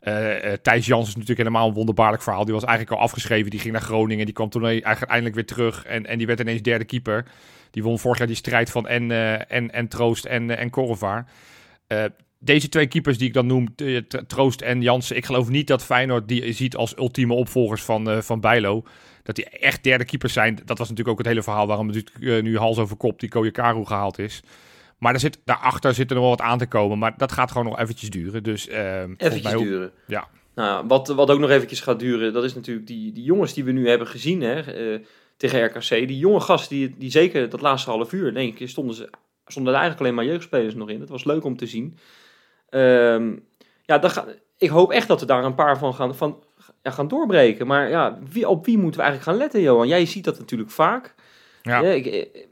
Eh, 0.00 0.52
eh, 0.52 0.58
Thijs 0.62 0.86
Jans 0.86 1.08
is 1.08 1.14
natuurlijk 1.14 1.38
helemaal 1.38 1.68
een 1.68 1.74
wonderbaarlijk 1.74 2.22
verhaal. 2.22 2.44
Die 2.44 2.54
was 2.54 2.64
eigenlijk 2.64 2.96
al 2.96 3.04
afgeschreven. 3.04 3.50
Die 3.50 3.60
ging 3.60 3.72
naar 3.72 3.82
Groningen. 3.82 4.24
Die 4.24 4.34
kwam 4.34 4.48
toen 4.48 4.64
eigenlijk 4.64 5.02
eindelijk 5.02 5.34
weer 5.34 5.46
terug. 5.46 5.84
En, 5.84 6.06
en 6.06 6.18
die 6.18 6.26
werd 6.26 6.40
ineens 6.40 6.62
derde 6.62 6.84
keeper. 6.84 7.24
Die 7.70 7.82
won 7.82 7.98
vorig 7.98 8.18
jaar 8.18 8.26
die 8.26 8.36
strijd 8.36 8.70
van 8.70 8.88
en, 8.88 9.10
eh, 9.10 9.52
en, 9.52 9.72
en 9.72 9.88
Troost 9.88 10.24
en, 10.24 10.56
en 10.56 10.70
Korrevaar. 10.70 11.26
Deze 12.42 12.68
twee 12.68 12.86
keepers 12.86 13.18
die 13.18 13.28
ik 13.28 13.34
dan 13.34 13.46
noem, 13.46 13.74
Troost 14.26 14.60
en 14.60 14.82
Jansen. 14.82 15.16
Ik 15.16 15.26
geloof 15.26 15.48
niet 15.48 15.66
dat 15.66 15.84
Feyenoord 15.84 16.28
die 16.28 16.52
ziet 16.52 16.76
als 16.76 16.96
ultieme 16.96 17.34
opvolgers 17.34 17.82
van, 17.82 18.10
eh, 18.10 18.18
van 18.18 18.40
Bijlo. 18.40 18.82
Dat 19.22 19.36
die 19.36 19.48
echt 19.48 19.84
derde 19.84 20.04
keepers 20.04 20.32
zijn. 20.32 20.54
Dat 20.64 20.78
was 20.78 20.88
natuurlijk 20.88 21.08
ook 21.08 21.18
het 21.18 21.26
hele 21.26 21.42
verhaal 21.42 21.66
waarom 21.66 21.90
eh, 21.90 22.42
nu 22.42 22.58
hals 22.58 22.78
over 22.78 22.96
kop 22.96 23.20
die 23.20 23.28
Koyakaru 23.28 23.84
gehaald 23.84 24.18
is. 24.18 24.42
Maar 25.00 25.14
er 25.14 25.20
zit, 25.20 25.40
daarachter 25.44 25.94
zit 25.94 26.08
er 26.08 26.14
nog 26.14 26.24
wel 26.24 26.36
wat 26.36 26.46
aan 26.46 26.58
te 26.58 26.66
komen. 26.66 26.98
Maar 26.98 27.14
dat 27.16 27.32
gaat 27.32 27.50
gewoon 27.50 27.66
nog 27.66 27.78
eventjes 27.78 28.10
duren. 28.10 28.42
Dus, 28.42 28.68
eh, 28.68 29.02
Eventjes 29.16 29.52
duren. 29.52 29.92
Ja. 30.06 30.28
Nou, 30.54 30.86
wat, 30.86 31.08
wat 31.08 31.30
ook 31.30 31.38
nog 31.38 31.50
eventjes 31.50 31.80
gaat 31.80 31.98
duren, 31.98 32.32
dat 32.32 32.44
is 32.44 32.54
natuurlijk 32.54 32.86
die, 32.86 33.12
die 33.12 33.24
jongens 33.24 33.54
die 33.54 33.64
we 33.64 33.72
nu 33.72 33.88
hebben 33.88 34.06
gezien 34.06 34.40
hè, 34.40 34.60
eh, 34.60 35.00
tegen 35.36 35.64
RKC. 35.64 35.88
Die 35.88 36.18
jonge 36.18 36.40
gasten, 36.40 36.76
die, 36.76 36.94
die 36.98 37.10
zeker 37.10 37.48
dat 37.48 37.60
laatste 37.60 37.90
half 37.90 38.12
uur, 38.12 38.34
denk 38.34 38.58
ik, 38.58 38.68
stonden, 38.68 38.94
ze, 38.94 39.10
stonden 39.46 39.72
er 39.72 39.78
eigenlijk 39.78 40.00
alleen 40.00 40.14
maar 40.24 40.32
jeugdspelers 40.32 40.74
nog 40.74 40.88
in. 40.88 40.98
Dat 40.98 41.08
was 41.08 41.24
leuk 41.24 41.44
om 41.44 41.56
te 41.56 41.66
zien. 41.66 41.96
Ehm, 42.68 43.36
ja, 43.82 44.08
ga, 44.08 44.26
ik 44.58 44.68
hoop 44.68 44.90
echt 44.90 45.08
dat 45.08 45.20
we 45.20 45.26
daar 45.26 45.44
een 45.44 45.54
paar 45.54 45.78
van 45.78 45.94
gaan, 45.94 46.14
van, 46.14 46.42
ja, 46.82 46.90
gaan 46.90 47.08
doorbreken. 47.08 47.66
Maar 47.66 47.88
ja, 47.88 48.18
wie, 48.30 48.48
op 48.48 48.64
wie 48.64 48.78
moeten 48.78 49.00
we 49.00 49.06
eigenlijk 49.06 49.30
gaan 49.30 49.42
letten, 49.46 49.60
Johan? 49.60 49.88
Jij 49.88 50.06
ziet 50.06 50.24
dat 50.24 50.38
natuurlijk 50.38 50.70
vaak. 50.70 51.14
Ja. 51.62 51.80
Ja, 51.80 51.88
ik, 51.90 52.06
eh, 52.06 52.44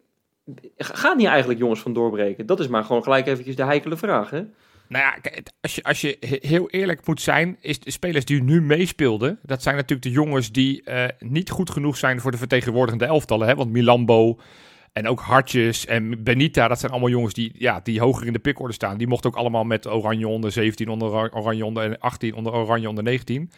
Gaat 0.76 1.16
niet 1.16 1.26
eigenlijk 1.26 1.58
jongens 1.58 1.80
van 1.80 1.92
doorbreken? 1.92 2.46
Dat 2.46 2.60
is 2.60 2.68
maar 2.68 2.84
gewoon 2.84 3.02
gelijk 3.02 3.26
eventjes 3.26 3.56
de 3.56 3.64
heikele 3.64 3.96
vraag, 3.96 4.30
hè? 4.30 4.42
Nou 4.88 5.04
ja, 5.04 5.18
als 5.60 5.74
je, 5.74 5.82
als 5.82 6.00
je 6.00 6.16
he- 6.20 6.48
heel 6.48 6.70
eerlijk 6.70 7.06
moet 7.06 7.20
zijn, 7.20 7.56
is 7.60 7.80
de 7.80 7.90
spelers 7.90 8.24
die 8.24 8.42
nu 8.42 8.62
meespeelden, 8.62 9.38
dat 9.42 9.62
zijn 9.62 9.74
natuurlijk 9.74 10.02
de 10.02 10.10
jongens 10.10 10.52
die 10.52 10.82
eh, 10.82 11.04
niet 11.18 11.50
goed 11.50 11.70
genoeg 11.70 11.96
zijn 11.96 12.20
voor 12.20 12.30
de 12.30 12.36
vertegenwoordigende 12.36 13.04
elftallen. 13.04 13.48
Hè? 13.48 13.54
Want 13.54 13.70
Milambo 13.70 14.38
en 14.92 15.08
ook 15.08 15.20
Hartjes 15.20 15.86
en 15.86 16.22
Benita, 16.22 16.68
dat 16.68 16.78
zijn 16.78 16.92
allemaal 16.92 17.10
jongens 17.10 17.34
die, 17.34 17.52
ja, 17.54 17.80
die 17.82 18.00
hoger 18.00 18.26
in 18.26 18.32
de 18.32 18.38
pickorde 18.38 18.72
staan. 18.72 18.98
Die 18.98 19.06
mochten 19.06 19.30
ook 19.30 19.36
allemaal 19.36 19.64
met 19.64 19.86
Oranje 19.86 20.28
onder 20.28 20.52
17, 20.52 20.88
onder 20.88 21.08
Ora- 21.08 21.30
Oranje 21.32 21.64
onder 21.64 21.98
18, 21.98 22.34
onder 22.34 22.52
Oranje 22.52 22.88
onder 22.88 23.04
19. 23.04 23.50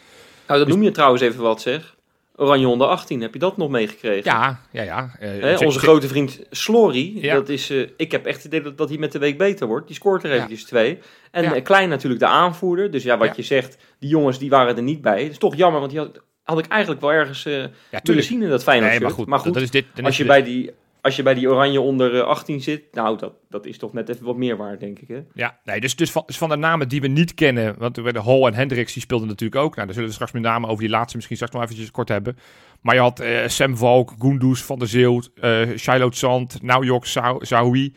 Nou, 0.46 0.58
dat 0.58 0.68
noem 0.68 0.82
je 0.82 0.90
trouwens 0.90 1.22
even 1.22 1.42
wat, 1.42 1.60
zeg. 1.60 1.96
Oranje 2.40 2.68
onder 2.68 2.86
18, 2.86 3.20
heb 3.20 3.32
je 3.32 3.38
dat 3.38 3.56
nog 3.56 3.68
meegekregen? 3.70 4.30
Ja, 4.30 4.60
ja, 4.70 4.82
ja. 4.82 5.10
eh, 5.20 5.60
onze 5.66 5.78
grote 5.78 6.08
vriend 6.08 6.40
Slory, 6.50 7.12
Ja. 7.20 7.34
dat 7.34 7.48
is, 7.48 7.70
eh, 7.70 7.86
ik 7.96 8.10
heb 8.12 8.26
echt 8.26 8.36
het 8.36 8.46
idee 8.46 8.60
dat, 8.62 8.78
dat 8.78 8.88
hij 8.88 8.98
met 8.98 9.12
de 9.12 9.18
week 9.18 9.38
beter 9.38 9.66
wordt. 9.66 9.86
Die 9.86 9.96
scoort 9.96 10.22
er 10.22 10.28
Ja. 10.30 10.34
eventjes 10.36 10.64
twee. 10.64 10.98
En 11.30 11.42
Ja. 11.42 11.54
eh, 11.54 11.62
Klein 11.62 11.88
natuurlijk 11.88 12.20
de 12.20 12.26
aanvoerder. 12.26 12.90
Dus 12.90 13.02
ja, 13.02 13.18
wat 13.18 13.36
je 13.36 13.42
zegt, 13.42 13.76
die 13.98 14.08
jongens 14.10 14.38
die 14.38 14.50
waren 14.50 14.76
er 14.76 14.82
niet 14.82 15.00
bij. 15.00 15.22
Dat 15.22 15.30
is 15.30 15.38
toch 15.38 15.56
jammer, 15.56 15.80
want 15.80 15.92
die 15.92 16.00
had, 16.00 16.20
had 16.42 16.58
ik 16.58 16.66
eigenlijk 16.66 17.00
wel 17.00 17.12
ergens 17.12 17.42
ja, 17.42 17.50
willen 17.50 17.72
tuurlijk. 18.02 18.26
zien 18.26 18.42
in 18.42 18.48
dat 18.48 18.62
Feyenoord 18.62 18.90
Nee, 18.90 19.00
maar 19.00 19.10
shirt. 19.10 19.40
goed, 19.42 19.54
dat 19.54 19.62
is 19.62 19.70
dit. 19.70 19.84
als, 20.02 20.16
je 20.16 20.24
bij 20.24 20.42
die, 20.42 20.70
als 21.02 21.16
je 21.16 21.22
bij 21.22 21.34
die 21.34 21.48
Oranje 21.48 21.80
onder 21.80 22.14
eh, 22.14 22.26
18 22.26 22.60
zit, 22.60 22.82
nou, 22.92 23.18
dat, 23.18 23.32
dat 23.48 23.66
is 23.66 23.78
toch 23.78 23.92
net 23.92 24.08
even 24.08 24.24
wat 24.24 24.36
meer 24.36 24.56
waard, 24.56 24.80
denk 24.80 24.98
ik. 24.98 25.08
Hè? 25.08 25.20
Ja, 25.34 25.58
nee, 25.64 25.80
dus, 25.80 25.96
dus, 25.96 26.10
van, 26.10 26.22
dus 26.26 26.38
van 26.38 26.48
de 26.48 26.56
namen 26.56 26.88
die 26.88 27.00
we 27.00 27.06
niet 27.06 27.34
kennen, 27.34 27.74
want 27.78 27.94
de 27.94 28.22
Hall 28.22 28.42
en 28.42 28.54
Hendricks, 28.54 28.92
die 28.92 29.02
speelden 29.02 29.28
natuurlijk 29.28 29.60
ook. 29.60 29.74
Nou, 29.74 29.84
daar 29.84 29.94
zullen 29.94 30.08
we 30.08 30.14
straks 30.14 30.32
met 30.32 30.42
name 30.42 30.66
over 30.66 30.80
die 30.80 30.90
laatste 30.90 31.16
misschien 31.16 31.36
straks 31.36 31.54
nog 31.54 31.62
eventjes 31.62 31.90
kort 31.90 32.08
hebben. 32.08 32.36
Maar 32.80 32.94
je 32.94 33.00
had 33.00 33.20
eh, 33.20 33.46
Sam 33.46 33.76
Valk, 33.76 34.12
Goendous, 34.18 34.62
Van 34.62 34.78
der 34.78 34.88
Zeeuw, 34.88 35.22
eh 35.40 35.68
Shiloh 35.76 36.12
Zand, 36.12 36.62
Naujok, 36.62 37.06
Zahoui. 37.40 37.94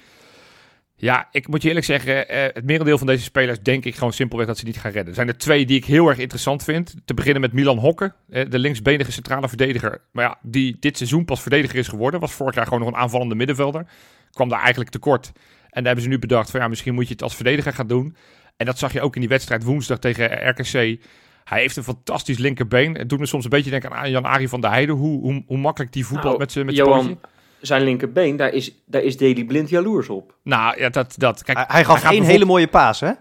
Ja, 1.04 1.28
ik 1.32 1.48
moet 1.48 1.62
je 1.62 1.68
eerlijk 1.68 1.86
zeggen, 1.86 2.30
eh, 2.30 2.42
het 2.54 2.66
merendeel 2.66 2.98
van 2.98 3.08
deze 3.08 3.24
spelers 3.24 3.60
denk 3.62 3.86
ik 3.86 3.96
gewoon 3.96 4.14
simpelweg 4.14 4.48
dat 4.48 4.58
ze 4.58 4.66
niet 4.66 4.78
gaan 4.78 4.92
redden. 4.92 5.10
Er 5.10 5.16
zijn 5.16 5.28
er 5.28 5.38
twee 5.38 5.66
die 5.66 5.78
ik 5.78 5.86
heel 5.86 6.08
erg 6.08 6.18
interessant 6.18 6.64
vind. 6.64 6.96
Te 7.06 7.14
beginnen 7.14 7.42
met 7.42 7.54
Milan 7.54 7.78
Hokke, 7.78 8.14
eh, 8.30 8.50
de 8.50 8.60
linksbenige 8.60 9.12
centrale 9.12 9.48
verdediger. 9.48 10.02
Maar 10.12 10.26
ja, 10.26 10.38
die 10.42 10.78
dit 10.80 10.98
seizoen 10.98 11.26
pas 11.26 11.42
verdediger 11.42 11.80
is 11.80 11.88
geworden. 11.88 12.20
Was 12.20 12.32
vorig 12.32 12.56
jaar 12.56 12.64
gewoon 12.64 12.80
nog 12.80 12.88
een 12.88 12.96
aanvallende 12.96 13.36
middenvelder. 13.36 13.86
Kwam 14.32 14.50
daar 14.50 14.60
eigenlijk 14.60 14.90
tekort. 14.90 15.32
En 15.36 15.84
daar 15.84 15.84
hebben 15.84 16.04
ze 16.04 16.10
nu 16.10 16.20
bedacht 16.20 16.52
van 16.52 16.60
ja, 16.60 16.68
misschien 16.68 16.94
moet 16.94 17.08
je 17.08 17.14
het 17.14 17.24
als 17.24 17.36
verdediger 17.36 17.74
gaan 17.74 17.88
doen. 17.88 18.16
En 18.58 18.66
dat 18.66 18.80
zag 18.80 18.94
je 18.94 19.02
ook 19.02 19.16
in 19.16 19.22
die 19.22 19.30
wedstrijd 19.30 19.64
woensdag 19.64 20.00
tegen 20.00 20.50
RKC. 20.50 21.00
Hij 21.44 21.60
heeft 21.60 21.76
een 21.78 21.84
fantastisch 21.84 22.38
linkerbeen. 22.38 22.96
Het 22.96 23.10
doet 23.10 23.20
me 23.20 23.26
soms 23.26 23.44
een 23.44 23.50
beetje 23.50 23.72
denken 23.72 23.92
aan 23.92 24.10
Jan-Arie 24.10 24.50
van 24.50 24.62
der 24.62 24.70
Heijden. 24.70 24.96
Hoe, 24.96 25.22
hoe, 25.22 25.44
hoe 25.48 25.58
makkelijk 25.58 25.94
die 25.94 26.06
voetbal 26.06 26.26
Nou, 26.26 26.38
met 26.40 26.52
zijn 26.52 26.66
met. 26.66 26.76
Johan, 26.76 27.20
zijn 27.66 27.84
linkerbeen, 27.84 28.36
daar 28.36 28.54
is, 28.54 28.72
daar 28.86 29.02
is 29.02 29.18
Daily 29.18 29.44
Blind 29.46 29.70
jaloers 29.70 30.10
op. 30.10 30.36
Nou 30.44 30.80
ja, 30.80 30.90
dat... 30.90 31.16
dat 31.18 31.44
kijk, 31.44 31.58
Hij, 31.58 31.68
hij 31.70 31.84
gaf 31.84 32.10
één 32.10 32.24
hele 32.24 32.46
mooie 32.46 32.68
paas, 32.68 33.00
hè? 33.00 33.12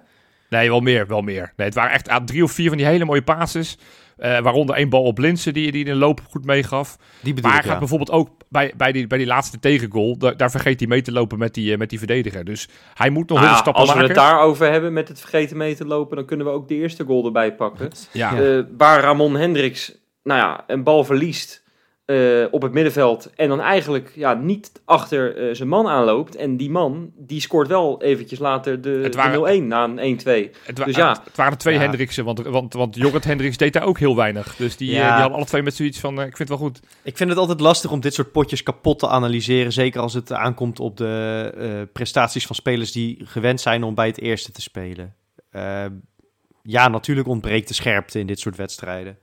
Nee, 0.48 0.68
wel 0.68 0.80
meer, 0.80 1.06
wel 1.06 1.22
meer. 1.22 1.52
Nee, 1.56 1.66
het 1.66 1.76
waren 1.76 1.92
echt 1.92 2.08
ah, 2.08 2.24
drie 2.24 2.42
of 2.44 2.52
vier 2.52 2.68
van 2.68 2.76
die 2.76 2.86
hele 2.86 3.04
mooie 3.04 3.22
passes. 3.22 3.78
eh, 4.16 4.38
waaronder 4.38 4.74
één 4.76 4.88
bal 4.88 5.02
op 5.02 5.18
Linsen 5.18 5.52
die, 5.52 5.72
die 5.72 5.84
in 5.84 5.90
de 5.92 5.98
loop 5.98 6.20
goed 6.30 6.44
meegaf. 6.44 6.96
Die 7.20 7.34
bedoel 7.34 7.50
Maar 7.50 7.52
hij 7.52 7.62
gaat 7.62 7.72
ja. 7.72 7.78
bijvoorbeeld 7.78 8.10
ook 8.10 8.28
bij, 8.48 8.72
bij, 8.76 8.92
die, 8.92 9.06
bij 9.06 9.18
die 9.18 9.26
laatste 9.26 9.58
tegengoal. 9.58 10.18
Daar, 10.18 10.36
daar 10.36 10.50
vergeet 10.50 10.78
hij 10.80 10.88
mee 10.88 11.02
te 11.02 11.12
lopen 11.12 11.38
met 11.38 11.54
die, 11.54 11.72
eh, 11.72 11.78
met 11.78 11.90
die 11.90 11.98
verdediger. 11.98 12.44
Dus 12.44 12.68
hij 12.94 13.10
moet 13.10 13.28
nog 13.28 13.38
Nou 13.38 13.40
heel 13.50 13.56
ja, 13.56 13.62
stappen 13.62 13.82
als 13.82 13.94
maken. 13.94 14.08
we 14.08 14.12
het 14.20 14.22
daarover 14.22 14.70
hebben 14.70 14.92
met 14.92 15.08
het 15.08 15.20
vergeten 15.20 15.56
mee 15.56 15.74
te 15.74 15.86
lopen, 15.86 16.16
dan 16.16 16.26
kunnen 16.26 16.46
we 16.46 16.52
ook 16.52 16.68
de 16.68 16.74
eerste 16.74 17.04
goal 17.04 17.24
erbij 17.24 17.54
pakken. 17.54 17.90
ja. 18.12 18.40
Eh, 18.40 18.62
waar 18.76 19.00
Ramon 19.00 19.36
Hendricks 19.36 20.00
nou 20.22 20.40
ja, 20.40 20.64
een 20.66 20.82
bal 20.82 21.04
verliest 21.04 21.61
eh, 22.04 22.44
op 22.50 22.62
het 22.62 22.72
middenveld 22.72 23.30
en 23.34 23.48
dan 23.48 23.60
eigenlijk 23.60 24.12
ja, 24.14 24.34
niet 24.34 24.72
achter 24.84 25.36
eh, 25.36 25.54
zijn 25.54 25.68
man 25.68 25.86
aanloopt. 25.88 26.36
En 26.36 26.56
die 26.56 26.70
man, 26.70 27.12
die 27.16 27.40
scoort 27.40 27.68
wel 27.68 28.02
eventjes 28.02 28.38
later 28.38 28.80
de, 28.82 28.88
Het 28.90 29.12
de 29.12 29.18
waren- 29.18 29.62
0-1 29.62 29.66
na 29.66 29.84
een 29.84 30.18
1-2. 30.20 30.50
Het, 30.64 30.78
wa- 30.78 30.84
Dus 30.84 30.96
ja. 30.96 31.20
het 31.24 31.36
waren 31.36 31.58
twee 31.58 31.74
Ja. 31.74 31.80
Hendriksen, 31.80 32.24
want, 32.24 32.38
want, 32.42 32.72
want 32.72 32.96
Jorrit 32.96 33.24
Hendricks 33.24 33.56
deed 33.56 33.72
daar 33.72 33.84
ook 33.84 33.98
heel 33.98 34.16
weinig. 34.16 34.56
Dus 34.56 34.76
die, 34.76 34.88
eh, 34.90 34.94
die 34.94 35.04
hadden 35.04 35.36
alle 35.36 35.44
twee 35.44 35.62
met 35.62 35.74
zoiets 35.74 36.00
van, 36.00 36.12
ik 36.14 36.36
vind 36.36 36.38
het 36.38 36.48
wel 36.48 36.58
goed. 36.58 36.80
Ik 37.02 37.16
vind 37.16 37.30
het 37.30 37.38
altijd 37.38 37.60
lastig 37.60 37.90
om 37.90 38.00
dit 38.00 38.14
soort 38.14 38.32
potjes 38.32 38.62
kapot 38.62 38.98
te 38.98 39.08
analyseren. 39.08 39.72
Zeker 39.72 40.00
als 40.00 40.14
het 40.14 40.32
aankomt 40.32 40.80
op 40.80 40.96
de 40.96 41.52
eh, 41.56 41.92
prestaties 41.92 42.46
van 42.46 42.56
spelers 42.56 42.92
die 42.92 43.20
gewend 43.24 43.60
zijn 43.60 43.82
om 43.82 43.94
bij 43.94 44.06
het 44.06 44.20
eerste 44.20 44.52
te 44.52 44.60
spelen. 44.60 45.14
Ja, 46.62 46.88
natuurlijk 46.88 47.28
ontbreekt 47.28 47.68
de 47.68 47.74
scherpte 47.74 48.18
in 48.18 48.26
dit 48.26 48.40
soort 48.40 48.56
wedstrijden. 48.56 49.18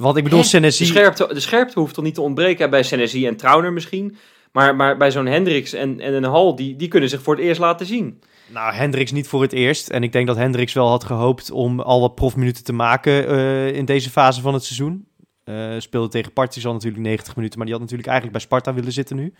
Want 0.00 0.16
ik 0.16 0.24
bedoel, 0.24 0.38
Hè? 0.38 0.44
De 0.44 0.50
Senesi... 0.50 0.84
scherpte, 0.84 1.34
de 1.34 1.40
scherpte 1.40 1.78
hoeft 1.78 1.94
toch 1.94 2.04
niet 2.04 2.14
te 2.14 2.20
ontbreken 2.20 2.70
bij 2.70 2.82
Senesi 2.82 3.26
en 3.26 3.36
Trauner 3.36 3.72
misschien. 3.72 4.16
Maar, 4.52 4.76
maar 4.76 4.96
bij 4.96 5.10
zo'n 5.10 5.26
Hendricks 5.26 5.72
en, 5.72 6.00
en 6.00 6.14
een 6.14 6.24
Hal, 6.24 6.56
die, 6.56 6.76
die 6.76 6.88
kunnen 6.88 7.08
zich 7.08 7.22
voor 7.22 7.34
het 7.34 7.44
eerst 7.44 7.60
laten 7.60 7.86
zien. 7.86 8.20
Nou, 8.52 8.74
Hendricks 8.74 9.12
niet 9.12 9.28
voor 9.28 9.42
het 9.42 9.52
eerst. 9.52 9.88
En 9.88 10.02
ik 10.02 10.12
denk 10.12 10.26
dat 10.26 10.36
Hendricks 10.36 10.72
wel 10.72 10.88
had 10.88 11.04
gehoopt 11.04 11.50
om 11.50 11.80
al 11.80 12.00
wat 12.00 12.14
profminuten 12.14 12.64
te 12.64 12.72
maken 12.72 13.28
eh, 13.28 13.72
in 13.72 13.84
deze 13.84 14.10
fase 14.10 14.40
van 14.40 14.54
het 14.54 14.64
seizoen. 14.64 15.08
Eh 15.44 15.74
speelde 15.78 16.08
tegen 16.08 16.32
Partizan 16.32 16.72
natuurlijk 16.72 17.02
90 17.02 17.36
minuten, 17.36 17.58
maar 17.58 17.66
die 17.66 17.76
had 17.76 17.84
natuurlijk 17.84 18.10
eigenlijk 18.10 18.38
bij 18.38 18.46
Sparta 18.46 18.74
willen 18.74 18.92
zitten 18.92 19.16
nu. 19.16 19.34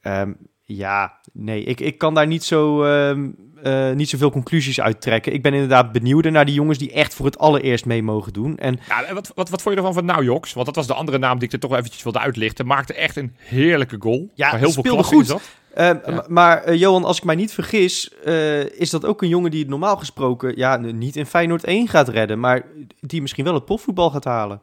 Ehm, 0.00 0.32
ja, 0.64 1.18
nee, 1.32 1.64
ik, 1.64 1.80
ik 1.80 1.98
kan 1.98 2.14
daar 2.14 2.26
niet, 2.26 2.44
zo, 2.44 2.84
eh, 2.84 3.90
niet 3.90 4.08
zoveel 4.08 4.30
conclusies 4.30 4.80
uit 4.80 5.00
trekken. 5.00 5.32
Ik 5.32 5.42
ben 5.42 5.52
inderdaad 5.52 5.92
benieuwd 5.92 6.24
naar 6.24 6.44
die 6.44 6.54
jongens 6.54 6.78
die 6.78 6.92
echt 6.92 7.14
voor 7.14 7.26
het 7.26 7.38
allereerst 7.38 7.84
mee 7.84 8.02
mogen 8.02 8.32
doen. 8.32 8.58
En 8.58 8.78
Ja, 8.88 9.04
en 9.04 9.14
wat, 9.14 9.32
wat, 9.34 9.48
wat 9.48 9.62
vond 9.62 9.74
je 9.74 9.80
ervan 9.80 9.94
van 9.94 10.04
Naujoks? 10.04 10.52
Want 10.52 10.66
dat 10.66 10.76
was 10.76 10.86
de 10.86 10.94
andere 10.94 11.18
naam 11.18 11.38
die 11.38 11.46
ik 11.46 11.52
er 11.52 11.60
toch 11.60 11.72
eventjes 11.76 12.02
wilde 12.02 12.18
uitlichten. 12.18 12.66
Maakte 12.66 12.94
echt 12.94 13.16
een 13.16 13.36
heerlijke 13.36 13.96
goal. 13.98 14.30
Ja, 14.34 14.50
Waar 14.50 14.58
heel 14.58 14.70
veel 14.72 14.82
speelde 14.82 14.98
in 14.98 15.04
goed. 15.04 15.40
Ehm, 15.74 15.98
Ja. 16.06 16.24
Maar 16.28 16.62
eh, 16.62 16.78
Johan, 16.78 17.04
als 17.04 17.16
ik 17.16 17.24
mij 17.24 17.34
niet 17.34 17.52
vergis, 17.52 18.10
eh, 18.24 18.80
is 18.80 18.90
dat 18.90 19.04
ook 19.04 19.22
een 19.22 19.28
jongen 19.28 19.50
die 19.50 19.60
het 19.60 19.68
normaal 19.68 19.96
gesproken 19.96 20.56
ja, 20.56 20.76
niet 20.76 21.16
in 21.16 21.26
Feyenoord 21.26 21.64
1 21.64 21.88
gaat 21.88 22.08
redden, 22.08 22.40
maar 22.40 22.64
die 23.00 23.20
misschien 23.20 23.44
wel 23.44 23.54
het 23.54 23.64
profvoetbal 23.64 24.10
gaat 24.10 24.24
halen. 24.24 24.60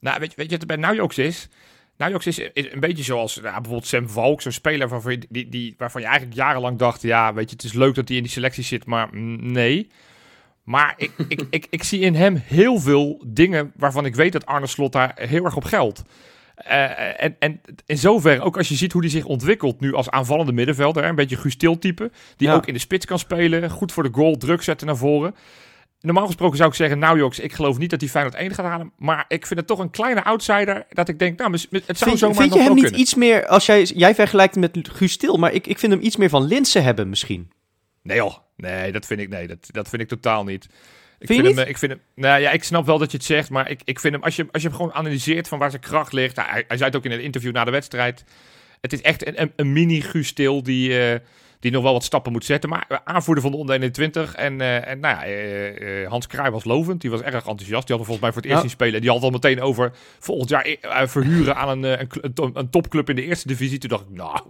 Nou, 0.00 0.18
weet 0.20 0.30
je, 0.30 0.36
weet 0.36 0.46
je 0.46 0.52
wat 0.52 0.60
er 0.60 0.66
bij 0.66 0.76
Naujoks 0.76 1.18
is? 1.18 1.48
Naujoks 1.96 2.26
is, 2.26 2.38
is 2.38 2.72
een 2.72 2.80
beetje 2.80 3.02
zoals 3.04 3.36
nou, 3.36 3.54
bijvoorbeeld 3.54 3.86
Sam 3.86 4.08
Valk, 4.08 4.42
zo'n 4.42 4.52
speler 4.52 4.88
waarvan 4.88 5.12
je, 5.12 5.20
die, 5.28 5.48
die, 5.48 5.74
waarvan 5.78 6.00
je 6.00 6.06
eigenlijk 6.06 6.36
jarenlang 6.36 6.78
dacht... 6.78 7.02
ja, 7.02 7.34
weet 7.34 7.50
je, 7.50 7.56
het 7.56 7.64
is 7.64 7.72
leuk 7.72 7.94
dat 7.94 8.08
hij 8.08 8.16
in 8.16 8.22
die 8.22 8.32
selectie 8.32 8.64
zit, 8.64 8.86
maar 8.86 9.08
nee. 9.40 9.88
Maar 10.64 10.94
ik, 10.96 11.10
ik, 11.28 11.42
ik, 11.50 11.66
ik 11.70 11.82
zie 11.82 12.00
in 12.00 12.14
hem 12.14 12.42
heel 12.44 12.78
veel 12.80 13.22
dingen 13.26 13.72
waarvan 13.76 14.04
ik 14.06 14.14
weet 14.14 14.32
dat 14.32 14.46
Arne 14.46 14.66
Slot 14.66 14.92
daar 14.92 15.12
heel 15.20 15.44
erg 15.44 15.56
op 15.56 15.64
geldt. 15.64 16.02
Eh, 16.56 17.22
en, 17.22 17.36
en 17.38 17.60
in 17.86 17.98
zoverre, 17.98 18.40
ook 18.42 18.56
als 18.56 18.68
je 18.68 18.74
ziet 18.74 18.92
hoe 18.92 19.00
hij 19.00 19.10
zich 19.10 19.24
ontwikkelt 19.24 19.80
nu 19.80 19.94
als 19.94 20.10
aanvallende 20.10 20.52
middenvelder, 20.52 21.02
hè, 21.02 21.08
een 21.08 21.14
beetje 21.14 21.36
Guus 21.36 21.56
Til 21.56 21.78
type, 21.78 22.10
die 22.36 22.48
Ja. 22.48 22.54
ook 22.54 22.66
in 22.66 22.74
de 22.74 22.80
spits 22.80 23.06
kan 23.06 23.18
spelen, 23.18 23.70
goed 23.70 23.92
voor 23.92 24.02
de 24.02 24.08
goal, 24.12 24.36
druk 24.36 24.62
zetten 24.62 24.86
naar 24.86 24.96
voren. 24.96 25.34
Normaal 26.00 26.26
gesproken 26.26 26.56
zou 26.56 26.68
ik 26.68 26.76
zeggen, 26.76 26.98
nou 26.98 27.18
Joks, 27.18 27.38
ik 27.38 27.52
geloof 27.52 27.78
niet 27.78 27.90
dat 27.90 28.00
hij 28.00 28.08
Feyenoord 28.10 28.34
1 28.34 28.54
gaat 28.54 28.66
halen, 28.66 28.92
maar 28.98 29.24
ik 29.28 29.46
vind 29.46 29.58
het 29.58 29.68
toch 29.68 29.78
een 29.78 29.90
kleine 29.90 30.24
outsider 30.24 30.86
dat 30.88 31.08
ik 31.08 31.18
denk, 31.18 31.38
nou, 31.38 31.52
het 31.52 31.68
zou 31.70 31.96
Vind, 31.96 32.18
zomaar 32.18 32.36
vind 32.36 32.54
je 32.54 32.60
hem 32.60 32.74
niet 32.74 32.82
kunnen. 32.82 33.00
iets 33.00 33.14
meer, 33.14 33.46
als 33.46 33.66
jij, 33.66 33.82
jij 33.82 34.14
vergelijkt 34.14 34.54
hem 34.54 34.70
met 34.72 34.88
Guus 34.92 35.12
Stil, 35.12 35.36
maar 35.36 35.52
ik, 35.52 35.66
ik 35.66 35.78
vind 35.78 35.92
hem 35.92 36.02
iets 36.02 36.16
meer 36.16 36.28
van 36.28 36.44
Linsen 36.46 36.82
hebben 36.82 37.08
misschien. 37.08 37.50
Nee 38.02 38.16
joh, 38.16 38.36
nee, 38.56 38.92
dat 38.92 39.06
vind 39.06 39.20
ik, 39.20 39.28
nee, 39.28 39.46
dat, 39.46 39.58
dat 39.66 39.88
vind 39.88 40.02
ik 40.02 40.08
totaal 40.08 40.44
niet. 40.44 40.68
Ik 41.18 41.26
Vind 41.26 41.46
hem, 41.46 41.58
eh, 41.58 41.68
ik 41.68 41.78
vind 41.78 41.92
hem, 41.92 42.00
nou 42.14 42.40
ja, 42.40 42.50
ik 42.50 42.64
snap 42.64 42.86
wel 42.86 42.98
dat 42.98 43.10
je 43.10 43.16
het 43.16 43.26
zegt, 43.26 43.50
maar 43.50 43.70
ik, 43.70 43.80
ik 43.84 44.00
vind 44.00 44.14
hem, 44.14 44.22
als 44.22 44.36
je, 44.36 44.46
als 44.52 44.62
je 44.62 44.68
hem 44.68 44.76
gewoon 44.76 44.92
analyseert 44.92 45.48
van 45.48 45.58
waar 45.58 45.70
zijn 45.70 45.82
kracht 45.82 46.12
ligt, 46.12 46.36
hij, 46.36 46.64
hij 46.68 46.76
zei 46.76 46.84
het 46.90 46.96
ook 46.96 47.04
in 47.04 47.10
een 47.10 47.22
interview 47.22 47.52
na 47.52 47.64
de 47.64 47.70
wedstrijd, 47.70 48.24
het 48.80 48.92
is 48.92 49.02
echt 49.02 49.26
een, 49.26 49.40
een, 49.40 49.52
een 49.56 49.72
mini 49.72 50.00
Guus 50.00 50.32
Til 50.32 50.62
die, 50.62 50.98
eh, 50.98 51.20
die 51.60 51.70
nog 51.70 51.82
wel 51.82 51.92
wat 51.92 52.04
stappen 52.04 52.32
moet 52.32 52.44
zetten, 52.44 52.70
maar 52.70 52.84
eh, 52.88 52.96
aanvoerder 53.04 53.42
van 53.42 53.52
de 53.52 53.58
onder 53.58 53.74
21 53.74 54.34
en, 54.34 54.60
eh, 54.60 54.88
en 54.88 55.00
nou 55.00 55.14
ja, 55.16 55.24
eh, 55.24 56.02
eh, 56.02 56.10
Hans 56.10 56.26
Kraai 56.26 56.50
was 56.50 56.64
lovend, 56.64 57.00
die 57.00 57.10
was 57.10 57.20
erg 57.20 57.34
enthousiast, 57.46 57.86
die 57.86 57.96
had 57.96 58.06
er 58.06 58.12
volgens 58.12 58.20
mij 58.20 58.32
voor 58.32 58.42
het 58.42 58.44
eerst 58.50 58.62
Ja. 58.62 58.68
zien 58.68 58.70
spelen, 58.70 59.00
die 59.00 59.10
had 59.10 59.22
al 59.22 59.30
meteen 59.30 59.60
over 59.60 59.92
volgend 60.18 60.48
jaar 60.48 60.76
verhuren 61.08 61.56
aan 61.56 61.68
een, 61.68 62.00
een, 62.00 62.08
cl- 62.08 62.42
een, 62.42 62.50
een 62.54 62.70
topclub 62.70 63.08
in 63.08 63.16
de 63.16 63.22
eerste 63.24 63.48
divisie, 63.48 63.78
toen 63.78 63.88
dacht 63.90 64.02
ik, 64.02 64.16
nou, 64.16 64.40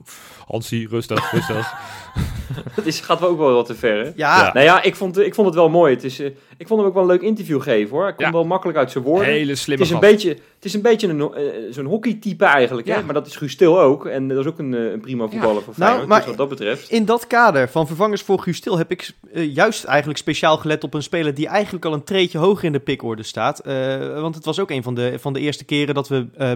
Hansie, 0.47 0.89
rustig, 0.89 1.31
rustig. 1.33 1.75
Dat 2.77 2.87
is, 2.87 3.01
gaat 3.01 3.21
wel 3.21 3.29
ook 3.29 3.39
wel 3.39 3.55
wat 3.55 3.67
te 3.67 3.75
ver, 3.75 3.97
hè? 4.05 4.05
Ja, 4.05 4.13
Ja. 4.17 4.53
Nou 4.53 4.65
ja, 4.67 4.83
ik 4.83 4.97
vond, 4.97 5.19
ik 5.19 5.35
vond 5.35 5.47
het 5.47 5.57
wel 5.57 5.69
mooi. 5.69 5.95
Het 5.95 6.05
is, 6.05 6.21
ik 6.59 6.67
vond 6.67 6.81
hem 6.81 6.89
ook 6.89 6.95
wel 6.95 7.03
een 7.03 7.09
leuk 7.09 7.21
interview 7.23 7.63
geven, 7.63 7.91
hoor. 7.97 8.05
Hij 8.05 8.15
kon 8.15 8.27
Ja. 8.27 8.33
wel 8.33 8.45
makkelijk 8.45 8.79
uit 8.79 8.91
zijn 8.91 9.05
woorden. 9.05 9.27
Hele 9.29 9.51
Het 9.51 9.59
slimme 9.59 9.85
is 9.85 9.91
een 9.91 9.97
gast. 9.97 10.11
beetje, 10.11 10.29
het 10.29 10.65
is 10.65 10.75
een 10.75 10.83
beetje 10.83 11.09
een, 11.09 11.21
eh, 11.21 11.43
zo'n 11.71 11.85
hockeytype 11.85 12.45
eigenlijk, 12.45 12.87
Ja. 12.87 12.95
hè? 12.97 13.03
Maar 13.03 13.15
dat 13.15 13.27
is 13.27 13.37
Guus 13.37 13.53
Stil 13.53 13.81
ook. 13.81 14.07
En 14.07 14.29
dat 14.29 14.39
is 14.39 14.47
ook 14.47 14.59
een, 14.59 14.75
eh, 14.75 14.91
een 14.91 15.01
prima 15.01 15.29
voetballer 15.29 15.63
voor 15.63 15.75
Nou, 15.77 15.85
Feyenoord. 15.91 16.09
maar- 16.09 16.19
dus 16.19 16.29
wat 16.29 16.37
dat 16.37 16.49
betreft. 16.49 16.91
in 16.91 17.05
dat 17.05 17.27
kader 17.27 17.69
van 17.69 17.87
vervangers 17.87 18.23
voor 18.23 18.39
Guus 18.41 18.57
Stil 18.57 18.79
heb 18.79 18.91
ik 18.91 19.11
juist 19.33 19.85
eigenlijk 19.85 20.19
speciaal 20.19 20.57
gelet 20.57 20.85
op 20.85 20.95
een 20.95 21.03
speler 21.03 21.35
die 21.35 21.47
eigenlijk 21.49 21.85
al 21.85 21.93
een 21.93 22.05
treetje 22.05 22.39
hoger 22.39 22.65
in 22.65 22.73
de 22.73 22.79
pikorde 22.81 23.23
staat. 23.23 23.59
Eh, 23.59 24.21
want 24.21 24.35
het 24.35 24.45
was 24.45 24.59
ook 24.61 24.71
een 24.71 24.83
van 24.83 24.95
de, 24.95 25.15
van 25.19 25.33
de 25.33 25.41
eerste 25.41 25.65
keren 25.65 25.95
dat 25.95 26.09
we 26.09 26.27
eh 26.37 26.53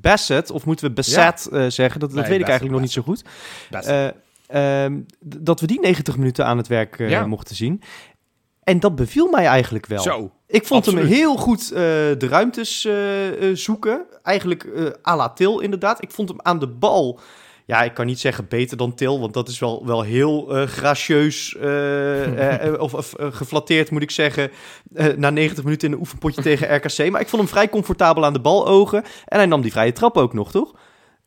Bassett, 0.00 0.50
of 0.50 0.64
moeten 0.66 0.86
we 0.86 0.92
Bassett 0.92 1.46
eh, 1.48 1.66
zeggen, 1.68 2.00
dat, 2.00 2.10
dat 2.10 2.26
weet 2.28 2.40
ik 2.40 2.46
Bassett, 2.46 2.48
eigenlijk 2.48 2.72
nog 2.72 2.80
niet 2.80 2.92
zo 2.92 3.02
goed. 3.02 3.22
Eh, 3.70 4.06
ehm, 4.84 5.00
dat 5.20 5.60
we 5.60 5.66
die 5.66 5.80
90 5.80 6.16
minuten 6.16 6.46
aan 6.46 6.56
het 6.56 6.66
werk 6.66 6.98
Ja. 6.98 7.26
mochten 7.26 7.56
zien. 7.56 7.80
En 8.64 8.80
dat 8.80 8.96
beviel 8.96 9.30
mij 9.30 9.46
eigenlijk 9.46 9.86
wel. 9.86 10.02
Zo. 10.02 10.30
Ik 10.46 10.66
vond 10.66 10.86
hem 10.86 10.96
heel 10.96 11.36
goed 11.36 11.70
eh, 11.70 11.78
de 12.18 12.26
ruimtes 12.28 12.84
eh, 12.84 13.48
eh, 13.50 13.56
zoeken. 13.56 14.04
Eigenlijk 14.22 14.64
eh 14.64 14.84
à 15.08 15.16
la 15.16 15.28
Til 15.28 15.60
inderdaad. 15.60 16.02
Ik 16.02 16.10
vond 16.10 16.28
hem 16.28 16.38
aan 16.42 16.58
de 16.58 16.68
bal... 16.68 17.20
Ja, 17.66 17.82
ik 17.82 17.94
kan 17.94 18.06
niet 18.06 18.20
zeggen 18.20 18.48
beter 18.48 18.76
dan 18.76 18.94
Til, 18.94 19.20
want 19.20 19.34
dat 19.34 19.48
is 19.48 19.58
wel, 19.58 19.86
wel 19.86 20.02
heel 20.02 20.56
eh, 20.56 20.66
gracieus 20.66 21.56
of, 22.78 22.94
of 22.94 23.14
geflatteerd, 23.18 23.90
moet 23.90 24.02
ik 24.02 24.10
zeggen. 24.10 24.50
na 25.16 25.30
90 25.30 25.64
minuten 25.64 25.88
in 25.88 25.94
een 25.94 26.00
oefenpotje 26.00 26.42
tegen 26.42 26.76
RKC. 26.76 27.10
Maar 27.10 27.20
ik 27.20 27.28
vond 27.28 27.42
hem 27.42 27.50
vrij 27.50 27.68
comfortabel 27.68 28.24
aan 28.24 28.32
de 28.32 28.40
bal 28.40 28.66
ogen. 28.66 29.02
En 29.24 29.38
hij 29.38 29.46
nam 29.46 29.62
die 29.62 29.72
vrije 29.72 29.92
trap 29.92 30.16
ook 30.16 30.32
nog, 30.32 30.50
toch? 30.50 30.74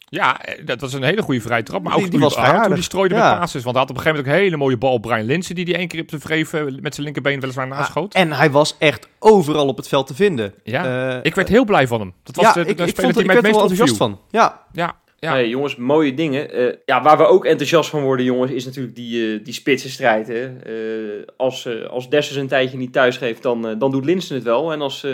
Ja, 0.10 0.42
eh, 0.46 0.66
dat 0.66 0.82
was 0.82 0.94
een 0.94 1.04
hele 1.04 1.22
goede 1.22 1.42
vrije 1.42 1.64
trap. 1.64 1.84
Maar 1.84 1.94
ook 1.94 2.00
Die- 2.00 2.10
die 2.10 2.20
toen 2.20 2.30
was 2.30 2.38
aardig. 2.38 2.74
die 2.74 2.84
strooide 2.84 3.16
Ja. 3.16 3.30
met 3.30 3.40
passes. 3.40 3.64
Want 3.64 3.76
hij 3.76 3.86
had 3.86 3.90
op 3.92 3.98
een 3.98 4.02
gegeven 4.02 4.18
moment 4.26 4.36
ook 4.36 4.42
een 4.42 4.50
hele 4.52 4.64
mooie 4.64 4.78
bal 4.78 4.94
op 4.94 5.02
Brian 5.02 5.26
Linsen. 5.26 5.56
Die 5.56 5.66
die 5.66 5.78
één 5.78 5.88
keer 5.88 6.02
op 6.02 6.10
de 6.10 6.20
vreven 6.20 6.78
met 6.82 6.94
zijn 6.94 7.06
linkerbeen 7.06 7.40
weliswaar 7.40 7.68
naschoot. 7.68 8.14
En 8.14 8.32
hij 8.32 8.52
was 8.52 8.76
echt 8.80 9.08
overal 9.20 9.68
op 9.68 9.78
het 9.78 9.88
veld 9.88 10.08
te 10.08 10.16
vinden. 10.16 10.54
Ja, 10.64 11.10
Eh, 11.14 11.20
ik 11.22 11.36
werd 11.36 11.48
heel 11.50 11.66
blij 11.66 11.88
van 11.88 12.00
hem. 12.00 12.14
Dat 12.24 12.36
was 12.36 12.46
ja, 12.46 12.54
de, 12.54 12.64
de 12.64 12.70
ik, 12.70 12.80
ik, 12.80 12.88
speler 12.88 12.94
vond, 13.02 13.14
die 13.14 13.22
ik 13.22 13.28
mij 13.28 13.36
het 13.36 13.46
er 13.46 13.52
meest 13.52 13.62
enthousiast 13.62 13.98
van. 13.98 14.20
Ja, 14.30 14.66
Ja, 14.74 14.96
ja. 15.20 15.34
Nee, 15.34 15.50
jongens, 15.50 15.76
mooie 15.76 16.14
dingen. 16.14 16.52
Eh, 16.52 16.74
ja, 16.86 17.02
waar 17.02 17.18
we 17.18 17.26
ook 17.26 17.46
enthousiast 17.46 17.90
van 17.90 18.02
worden, 18.02 18.26
jongens, 18.26 18.52
is 18.52 18.66
natuurlijk 18.66 18.96
die, 18.96 19.34
eh 19.36 19.44
die 19.44 19.54
spitsenstrijd. 19.54 20.28
Hè? 20.28 20.46
Eh, 20.58 21.24
als, 21.38 21.66
eh 21.66 21.90
als 21.90 22.10
Dessers 22.10 22.38
een 22.38 22.48
tijdje 22.48 22.78
niet 22.78 22.94
thuis 22.94 23.18
geeft, 23.18 23.42
dan, 23.44 23.68
eh, 23.68 23.76
dan 23.80 23.92
doet 23.92 24.06
Linsen 24.06 24.36
het 24.36 24.44
wel. 24.44 24.72
En 24.72 24.82
als, 24.82 25.04
eh 25.04 25.12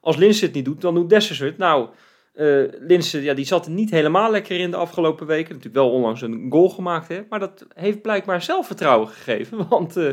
als 0.00 0.16
Linsen 0.16 0.46
het 0.46 0.54
niet 0.54 0.64
doet, 0.64 0.80
dan 0.80 0.94
doet 0.94 1.10
Dessers 1.10 1.38
het. 1.38 1.58
Nou, 1.58 1.88
eh 2.36 2.62
Linsen, 2.78 3.22
ja, 3.22 3.34
die 3.34 3.44
zat 3.44 3.66
er 3.66 3.72
niet 3.72 3.90
helemaal 3.90 4.30
lekker 4.30 4.58
in 4.58 4.70
de 4.70 4.76
afgelopen 4.76 5.26
weken. 5.26 5.48
Natuurlijk 5.48 5.74
wel 5.74 5.90
onlangs 5.90 6.22
een 6.22 6.46
goal 6.50 6.68
gemaakt, 6.68 7.08
hè? 7.08 7.20
maar 7.28 7.38
dat 7.38 7.66
heeft 7.74 8.02
blijkbaar 8.02 8.42
zelfvertrouwen 8.42 9.08
gegeven. 9.08 9.66
Want 9.68 9.96
eh, 9.96 10.12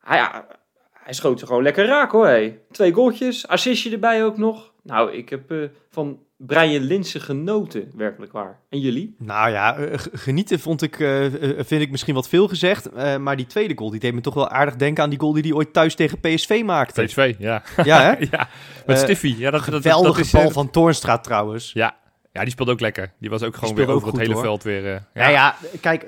hij, 0.00 0.16
ja, 0.16 0.46
hij 0.92 1.12
schoot 1.12 1.40
ze 1.40 1.46
gewoon 1.46 1.62
lekker 1.62 1.86
raak, 1.86 2.10
hoor. 2.10 2.52
Twee 2.70 2.92
goaltjes, 2.92 3.48
assistje 3.48 3.90
erbij 3.90 4.24
ook 4.24 4.36
nog. 4.36 4.71
Nou, 4.82 5.12
ik 5.12 5.28
heb 5.28 5.50
eh, 5.50 5.58
van 5.90 6.18
Brian 6.36 6.82
Linsen 6.82 7.20
genoten, 7.20 7.90
werkelijk 7.94 8.32
waar. 8.32 8.60
En 8.68 8.78
jullie? 8.80 9.14
Nou 9.18 9.50
ja, 9.50 9.76
eh, 9.76 9.98
genieten 10.12 10.60
vond 10.60 10.82
ik, 10.82 11.00
eh, 11.00 11.24
vind 11.56 11.82
ik 11.82 11.90
misschien 11.90 12.14
wat 12.14 12.28
veel 12.28 12.48
gezegd. 12.48 12.86
Eh, 12.92 13.16
maar 13.16 13.36
die 13.36 13.46
tweede 13.46 13.76
goal, 13.76 13.90
die 13.90 14.00
deed 14.00 14.14
me 14.14 14.20
toch 14.20 14.34
wel 14.34 14.48
aardig 14.48 14.76
denken 14.76 15.02
aan 15.02 15.10
die 15.10 15.20
goal 15.20 15.32
die 15.32 15.42
hij 15.42 15.52
ooit 15.52 15.72
thuis 15.72 15.94
tegen 15.94 16.20
PSV 16.20 16.62
maakte. 16.64 17.02
PSV, 17.04 17.34
ja. 17.38 17.62
Ja, 17.84 18.00
hè? 18.02 18.24
ja, 18.30 18.48
met 18.86 18.98
Stiffy. 18.98 19.34
Ja, 19.38 19.50
dat, 19.50 19.60
dat, 19.64 19.70
dat, 19.72 19.82
Geweldige 19.82 20.16
dat 20.16 20.24
is, 20.24 20.30
bal 20.32 20.50
van 20.50 20.70
Toornstra 20.70 21.18
trouwens. 21.18 21.72
Ja. 21.72 21.96
ja, 22.32 22.40
die 22.42 22.50
speelde 22.50 22.72
ook 22.72 22.80
lekker. 22.80 23.12
Die 23.18 23.30
was 23.30 23.42
ook 23.42 23.56
gewoon 23.56 23.74
weer 23.74 23.88
ook 23.88 23.94
over 23.96 24.08
het 24.08 24.16
hele 24.18 24.32
hoor. 24.32 24.42
veld 24.42 24.62
weer. 24.62 24.86
eh, 24.94 25.00
Ja, 25.14 25.28
ja, 25.28 25.56
kijk, 25.80 26.06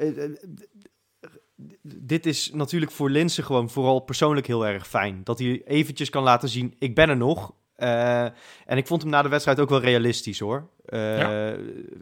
dit 1.83 2.27
is 2.27 2.51
natuurlijk 2.53 2.93
voor 2.93 3.11
Linsen 3.11 3.45
gewoon 3.45 3.71
vooral 3.71 4.01
persoonlijk 4.01 4.47
heel 4.47 4.67
erg 4.67 4.89
fijn. 4.89 5.21
Dat 5.25 5.39
hij 5.39 5.63
eventjes 5.65 6.11
kan 6.11 6.23
laten 6.23 6.49
zien, 6.49 6.75
ik 6.79 6.95
ben 6.95 7.09
er 7.09 7.17
nog. 7.17 7.53
Eh, 7.77 8.23
en 8.67 8.77
ik 8.77 8.87
vond 8.87 9.03
hem 9.03 9.11
na 9.11 9.23
de 9.23 9.29
wedstrijd 9.29 9.61
ook 9.61 9.69
wel 9.69 9.81
realistisch 9.81 10.39
hoor. 10.39 10.69
Eh, 10.87 11.19
Ja. 11.19 11.57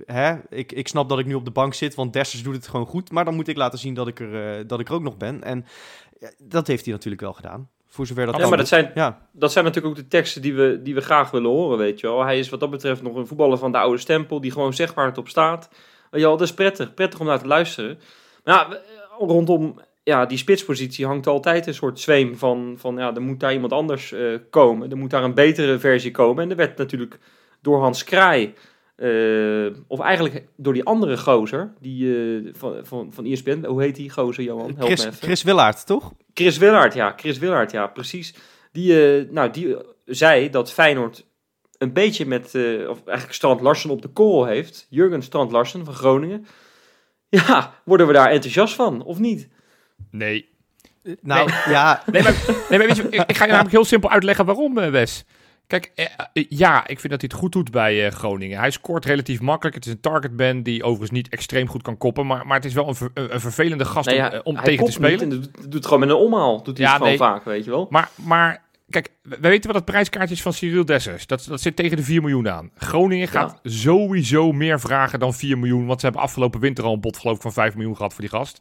hè? 0.06 0.34
Ik, 0.48 0.72
ik 0.72 0.88
snap 0.88 1.08
dat 1.08 1.18
ik 1.18 1.26
nu 1.26 1.34
op 1.34 1.44
de 1.44 1.50
bank 1.50 1.74
zit, 1.74 1.94
want 1.94 2.12
Dessers 2.12 2.42
doet 2.42 2.54
het 2.54 2.68
gewoon 2.68 2.86
goed. 2.86 3.10
Maar 3.10 3.24
dan 3.24 3.34
moet 3.34 3.48
ik 3.48 3.56
laten 3.56 3.78
zien 3.78 3.94
dat 3.94 4.08
ik 4.08 4.20
er, 4.20 4.58
eh, 4.58 4.64
dat 4.66 4.80
ik 4.80 4.88
er 4.88 4.94
ook 4.94 5.02
nog 5.02 5.16
ben. 5.16 5.42
En 5.42 5.64
ja, 6.20 6.30
dat 6.38 6.66
heeft 6.66 6.84
hij 6.84 6.94
natuurlijk 6.94 7.22
wel 7.22 7.32
gedaan. 7.32 7.68
Voor 7.86 8.06
zover 8.06 8.24
dat 8.26 8.34
Ja, 8.34 8.40
kan. 8.40 8.48
maar 8.48 8.58
dat 8.58 8.68
zijn, 8.68 8.90
Ja, 8.94 9.26
dat 9.32 9.52
zijn 9.52 9.64
natuurlijk 9.64 9.94
ook 9.94 10.02
de 10.02 10.08
teksten 10.08 10.42
die 10.42 10.54
we, 10.54 10.80
die 10.82 10.94
we 10.94 11.00
graag 11.00 11.30
willen 11.30 11.50
horen, 11.50 11.78
weet 11.78 12.00
je 12.00 12.06
wel. 12.06 12.22
Hij 12.24 12.38
is 12.38 12.48
wat 12.48 12.60
dat 12.60 12.70
betreft 12.70 13.02
nog 13.02 13.14
een 13.16 13.26
voetballer 13.26 13.58
van 13.58 13.72
de 13.72 13.78
oude 13.78 13.98
stempel, 13.98 14.40
die 14.40 14.50
gewoon 14.52 14.74
zegt 14.74 14.94
waar 14.94 15.06
het 15.06 15.18
op 15.18 15.28
staat. 15.28 15.68
Wel, 16.10 16.36
dat 16.36 16.40
is 16.48 16.54
prettig, 16.54 16.94
prettig 16.94 17.20
om 17.20 17.26
naar 17.26 17.38
te 17.38 17.46
luisteren. 17.46 17.98
Maar 18.44 18.54
ja, 18.70 18.78
rondom 19.18 19.80
ja, 20.02 20.26
die 20.26 20.38
spitspositie 20.38 21.06
hangt 21.06 21.26
altijd 21.26 21.66
een 21.66 21.74
soort 21.74 22.00
zweem 22.00 22.36
van, 22.36 22.74
van 22.78 22.96
ja, 22.96 23.14
er 23.14 23.22
moet 23.22 23.40
daar 23.40 23.52
iemand 23.52 23.72
anders 23.72 24.12
eh, 24.12 24.24
komen. 24.50 24.90
Er 24.90 24.96
moet 24.96 25.10
daar 25.10 25.24
een 25.24 25.34
betere 25.34 25.78
versie 25.78 26.10
komen. 26.10 26.44
En 26.44 26.50
er 26.50 26.56
werd 26.56 26.78
natuurlijk 26.78 27.18
door 27.60 27.80
Hans 27.80 28.04
Kraai, 28.04 28.54
eh, 28.96 29.66
of 29.86 30.00
eigenlijk 30.00 30.46
door 30.56 30.72
die 30.72 30.84
andere 30.84 31.16
gozer, 31.16 31.72
die 31.80 32.16
eh, 32.16 32.50
van, 32.52 32.80
van, 32.82 33.12
van 33.12 33.24
ESPN, 33.24 33.64
hoe 33.64 33.82
heet 33.82 33.96
die 33.96 34.10
gozer, 34.10 34.44
Johan? 34.44 34.74
Help 34.76 34.86
Chris, 34.86 35.04
me 35.04 35.10
even. 35.10 35.22
Chris 35.22 35.42
Willaert, 35.42 35.86
toch? 35.86 36.12
Chris 36.34 36.58
Willard, 36.58 36.94
ja, 36.94 37.12
Chris 37.16 37.38
Willard, 37.38 37.70
ja, 37.70 37.86
precies. 37.86 38.34
Die, 38.72 38.94
nou, 39.30 39.50
die 39.50 39.76
zei 40.04 40.50
dat 40.50 40.72
Feyenoord 40.72 41.26
een 41.78 41.92
beetje 41.92 42.26
met, 42.26 42.44
of 42.88 43.04
eigenlijk 43.04 43.32
Strand 43.32 43.60
Larsen 43.60 43.90
op 43.90 44.02
de 44.02 44.08
korrel 44.08 44.44
heeft. 44.44 44.86
Jurgen 44.90 45.22
Strand 45.22 45.52
Larsen 45.52 45.84
van 45.84 45.94
Groningen. 45.94 46.46
Ja, 47.28 47.74
worden 47.84 48.06
we 48.06 48.12
daar 48.12 48.30
enthousiast 48.30 48.74
van, 48.74 49.02
of 49.02 49.18
niet? 49.18 49.48
Nee. 50.10 50.48
Nou, 51.20 51.50
ja, 51.68 52.02
Nee, 52.12 52.22
maar, 52.22 52.34
nee, 52.70 52.78
maar 52.78 52.86
weet 52.86 52.96
je, 52.96 53.02
ik, 53.10 53.22
ik 53.26 53.36
ga 53.36 53.44
je 53.44 53.50
namelijk 53.50 53.74
heel 53.74 53.84
simpel 53.84 54.10
uitleggen 54.10 54.44
waarom, 54.44 54.78
eh, 54.78 54.90
Wes. 54.90 55.24
Kijk, 55.66 55.92
eh, 55.94 56.04
eh, 56.32 56.44
ja, 56.48 56.80
ik 56.86 57.00
vind 57.00 57.12
dat 57.12 57.20
hij 57.20 57.30
het 57.32 57.40
goed 57.40 57.52
doet 57.52 57.70
bij 57.70 58.06
eh, 58.06 58.12
Groningen. 58.12 58.58
Hij 58.58 58.70
scoort 58.70 59.04
relatief 59.04 59.40
makkelijk. 59.40 59.74
Het 59.76 59.86
is 59.86 59.92
een 59.92 60.00
targetman 60.00 60.62
die 60.62 60.82
overigens 60.82 61.10
niet 61.10 61.28
extreem 61.28 61.68
goed 61.68 61.82
kan 61.82 61.98
koppen. 61.98 62.26
Maar, 62.26 62.46
maar 62.46 62.56
het 62.56 62.64
is 62.64 62.74
wel 62.74 62.88
een, 62.88 62.94
ver- 62.94 63.10
een, 63.14 63.34
een 63.34 63.40
vervelende 63.40 63.84
gast 63.84 64.06
Nou 64.06 64.18
om, 64.18 64.24
ja, 64.24 64.32
eh, 64.32 64.40
om 64.42 64.54
hij 64.54 64.64
tegen 64.64 64.84
te 64.84 64.92
spelen. 64.92 65.20
en 65.20 65.28
doet, 65.28 65.74
het 65.74 65.84
gewoon 65.84 66.00
met 66.00 66.08
een 66.08 66.14
omhaal. 66.14 66.62
Doet 66.62 66.76
hij 66.76 66.86
Ja, 66.86 66.92
het 66.92 67.02
gewoon 67.02 67.18
nee. 67.18 67.28
vaak, 67.28 67.44
weet 67.44 67.64
je 67.64 67.70
wel. 67.70 67.86
Maar, 67.90 68.08
maar 68.14 68.62
kijk, 68.90 69.08
we 69.22 69.36
we 69.40 69.48
weten 69.48 69.66
wat 69.66 69.76
het 69.76 69.84
prijskaartje 69.84 70.34
is 70.34 70.42
van 70.42 70.52
Cyril 70.52 70.84
Dessers. 70.84 71.26
Dat, 71.26 71.44
dat 71.48 71.60
zit 71.60 71.76
tegen 71.76 71.96
de 71.96 72.02
4 72.02 72.20
miljoen 72.20 72.48
aan. 72.48 72.70
Groningen 72.76 73.28
gaat 73.28 73.60
sowieso 73.62 74.52
meer 74.52 74.80
vragen 74.80 75.18
dan 75.18 75.34
4 75.34 75.58
miljoen. 75.58 75.86
Want 75.86 76.00
ze 76.00 76.06
hebben 76.06 76.24
afgelopen 76.24 76.60
winter 76.60 76.84
al 76.84 76.92
een 76.92 77.00
bod 77.00 77.16
geloof 77.18 77.36
ik 77.36 77.42
van 77.42 77.52
5 77.52 77.74
miljoen 77.74 77.96
gehad 77.96 78.12
voor 78.12 78.20
die 78.20 78.30
gast. 78.30 78.60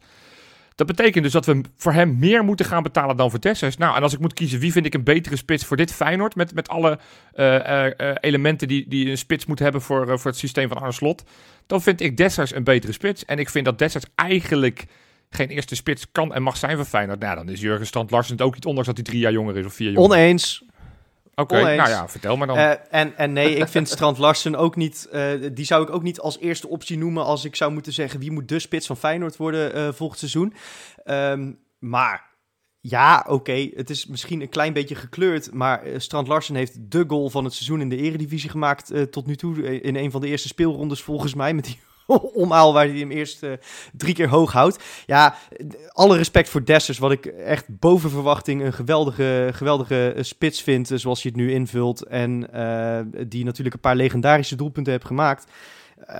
Dat 0.86 0.96
betekent 0.96 1.24
dus 1.24 1.32
dat 1.32 1.46
we 1.46 1.60
voor 1.76 1.92
hem 1.92 2.18
meer 2.18 2.44
moeten 2.44 2.66
gaan 2.66 2.82
betalen 2.82 3.16
dan 3.16 3.30
voor 3.30 3.40
Dessers. 3.40 3.76
Nou, 3.76 3.96
en 3.96 4.02
als 4.02 4.12
ik 4.12 4.18
moet 4.18 4.32
kiezen 4.32 4.60
wie 4.60 4.72
vind 4.72 4.86
ik 4.86 4.94
een 4.94 5.04
betere 5.04 5.36
spits 5.36 5.64
voor 5.64 5.76
dit 5.76 5.92
Feyenoord... 5.92 6.34
met, 6.34 6.54
met 6.54 6.68
alle 6.68 6.98
eh, 7.32 7.56
eh, 7.56 7.92
eh, 7.96 8.16
elementen 8.20 8.68
die, 8.68 8.88
die 8.88 9.10
een 9.10 9.18
spits 9.18 9.46
moet 9.46 9.58
hebben 9.58 9.82
voor, 9.82 10.18
voor 10.18 10.30
het 10.30 10.40
systeem 10.40 10.68
van 10.68 10.76
Arne 10.76 10.92
Slot... 10.92 11.24
dan 11.66 11.82
vind 11.82 12.00
ik 12.00 12.16
Dessers 12.16 12.54
een 12.54 12.64
betere 12.64 12.92
spits. 12.92 13.24
En 13.24 13.38
ik 13.38 13.50
vind 13.50 13.64
dat 13.64 13.78
Dessers 13.78 14.04
eigenlijk 14.14 14.84
geen 15.30 15.48
eerste 15.48 15.74
spits 15.74 16.06
kan 16.12 16.34
en 16.34 16.42
mag 16.42 16.56
zijn 16.56 16.76
voor 16.76 16.84
Feyenoord. 16.84 17.20
Nou, 17.20 17.36
dan 17.36 17.48
is 17.48 17.60
Jurgen 17.60 17.86
Strand 17.86 18.10
Larsen 18.10 18.32
het 18.32 18.42
ook 18.42 18.54
niet, 18.54 18.66
ondanks 18.66 18.88
dat 18.88 18.96
hij 18.96 19.06
drie 19.06 19.20
jaar 19.20 19.32
jonger 19.32 19.56
is 19.56 19.66
of 19.66 19.74
vier 19.74 19.90
jaar 19.90 20.02
oneens. 20.02 20.64
Oké, 21.34 21.54
nou 21.54 21.88
ja, 21.88 22.08
vertel 22.08 22.36
maar 22.36 22.46
dan. 22.46 22.56
Eh, 22.56 22.70
en, 22.90 23.16
en 23.16 23.32
nee, 23.32 23.56
ik 23.56 23.68
vind 23.68 23.88
Strand 23.88 24.18
Larsen 24.18 24.56
ook 24.56 24.76
niet. 24.76 25.08
eh, 25.10 25.30
die 25.52 25.64
zou 25.64 25.82
ik 25.82 25.90
ook 25.90 26.02
niet 26.02 26.20
als 26.20 26.38
eerste 26.38 26.68
optie 26.68 26.98
noemen. 26.98 27.24
als 27.24 27.44
ik 27.44 27.56
zou 27.56 27.72
moeten 27.72 27.92
zeggen 27.92 28.20
wie 28.20 28.30
moet 28.30 28.48
de 28.48 28.58
spits 28.58 28.86
van 28.86 28.96
Feyenoord 28.96 29.36
worden 29.36 29.74
eh, 29.74 29.88
volgend 29.92 30.18
seizoen. 30.18 30.54
Ehm, 31.04 31.52
maar 31.78 32.30
ja, 32.80 33.24
oké, 33.28 33.70
het 33.74 33.90
is 33.90 34.06
misschien 34.06 34.40
een 34.40 34.48
klein 34.48 34.72
beetje 34.72 34.94
gekleurd. 34.94 35.52
Maar 35.52 35.82
Strand 35.96 36.28
Larsen 36.28 36.54
heeft 36.54 36.90
de 36.90 37.04
goal 37.06 37.30
van 37.30 37.44
het 37.44 37.54
seizoen 37.54 37.80
in 37.80 37.88
de 37.88 37.96
Eredivisie 37.96 38.50
gemaakt. 38.50 39.10
tot 39.10 39.26
nu 39.26 39.36
toe. 39.36 39.80
In 39.80 39.96
een 39.96 40.10
van 40.10 40.20
de 40.20 40.28
eerste 40.28 40.48
speelrondes 40.48 41.02
volgens 41.02 41.34
mij. 41.34 41.54
Met 41.54 41.64
die 41.64 41.78
omhaal 42.42 42.72
waar 42.72 42.86
hij 42.86 42.98
hem 42.98 43.10
eerst 43.10 43.42
eh, 43.42 43.52
drie 43.92 44.14
keer 44.14 44.28
hoog 44.28 44.52
houdt. 44.52 44.84
Ja, 45.06 45.34
alle 45.88 46.16
respect 46.16 46.48
voor 46.48 46.64
Dessers. 46.64 46.98
Wat 46.98 47.12
ik 47.12 47.26
echt 47.26 47.64
boven 47.68 48.10
verwachting 48.10 48.62
een 48.62 48.72
geweldige, 48.72 49.50
geweldige 49.52 50.12
eh, 50.12 50.22
spits 50.22 50.62
vind. 50.62 50.90
eh, 50.90 50.98
Zoals 50.98 51.22
hij 51.22 51.32
het 51.34 51.40
nu 51.44 51.52
invult. 51.52 52.02
En 52.02 52.40
die 53.28 53.44
natuurlijk 53.44 53.74
een 53.74 53.80
paar 53.80 53.96
legendarische 53.96 54.56
doelpunten 54.56 54.92
heeft 54.92 55.04
gemaakt. 55.04 55.50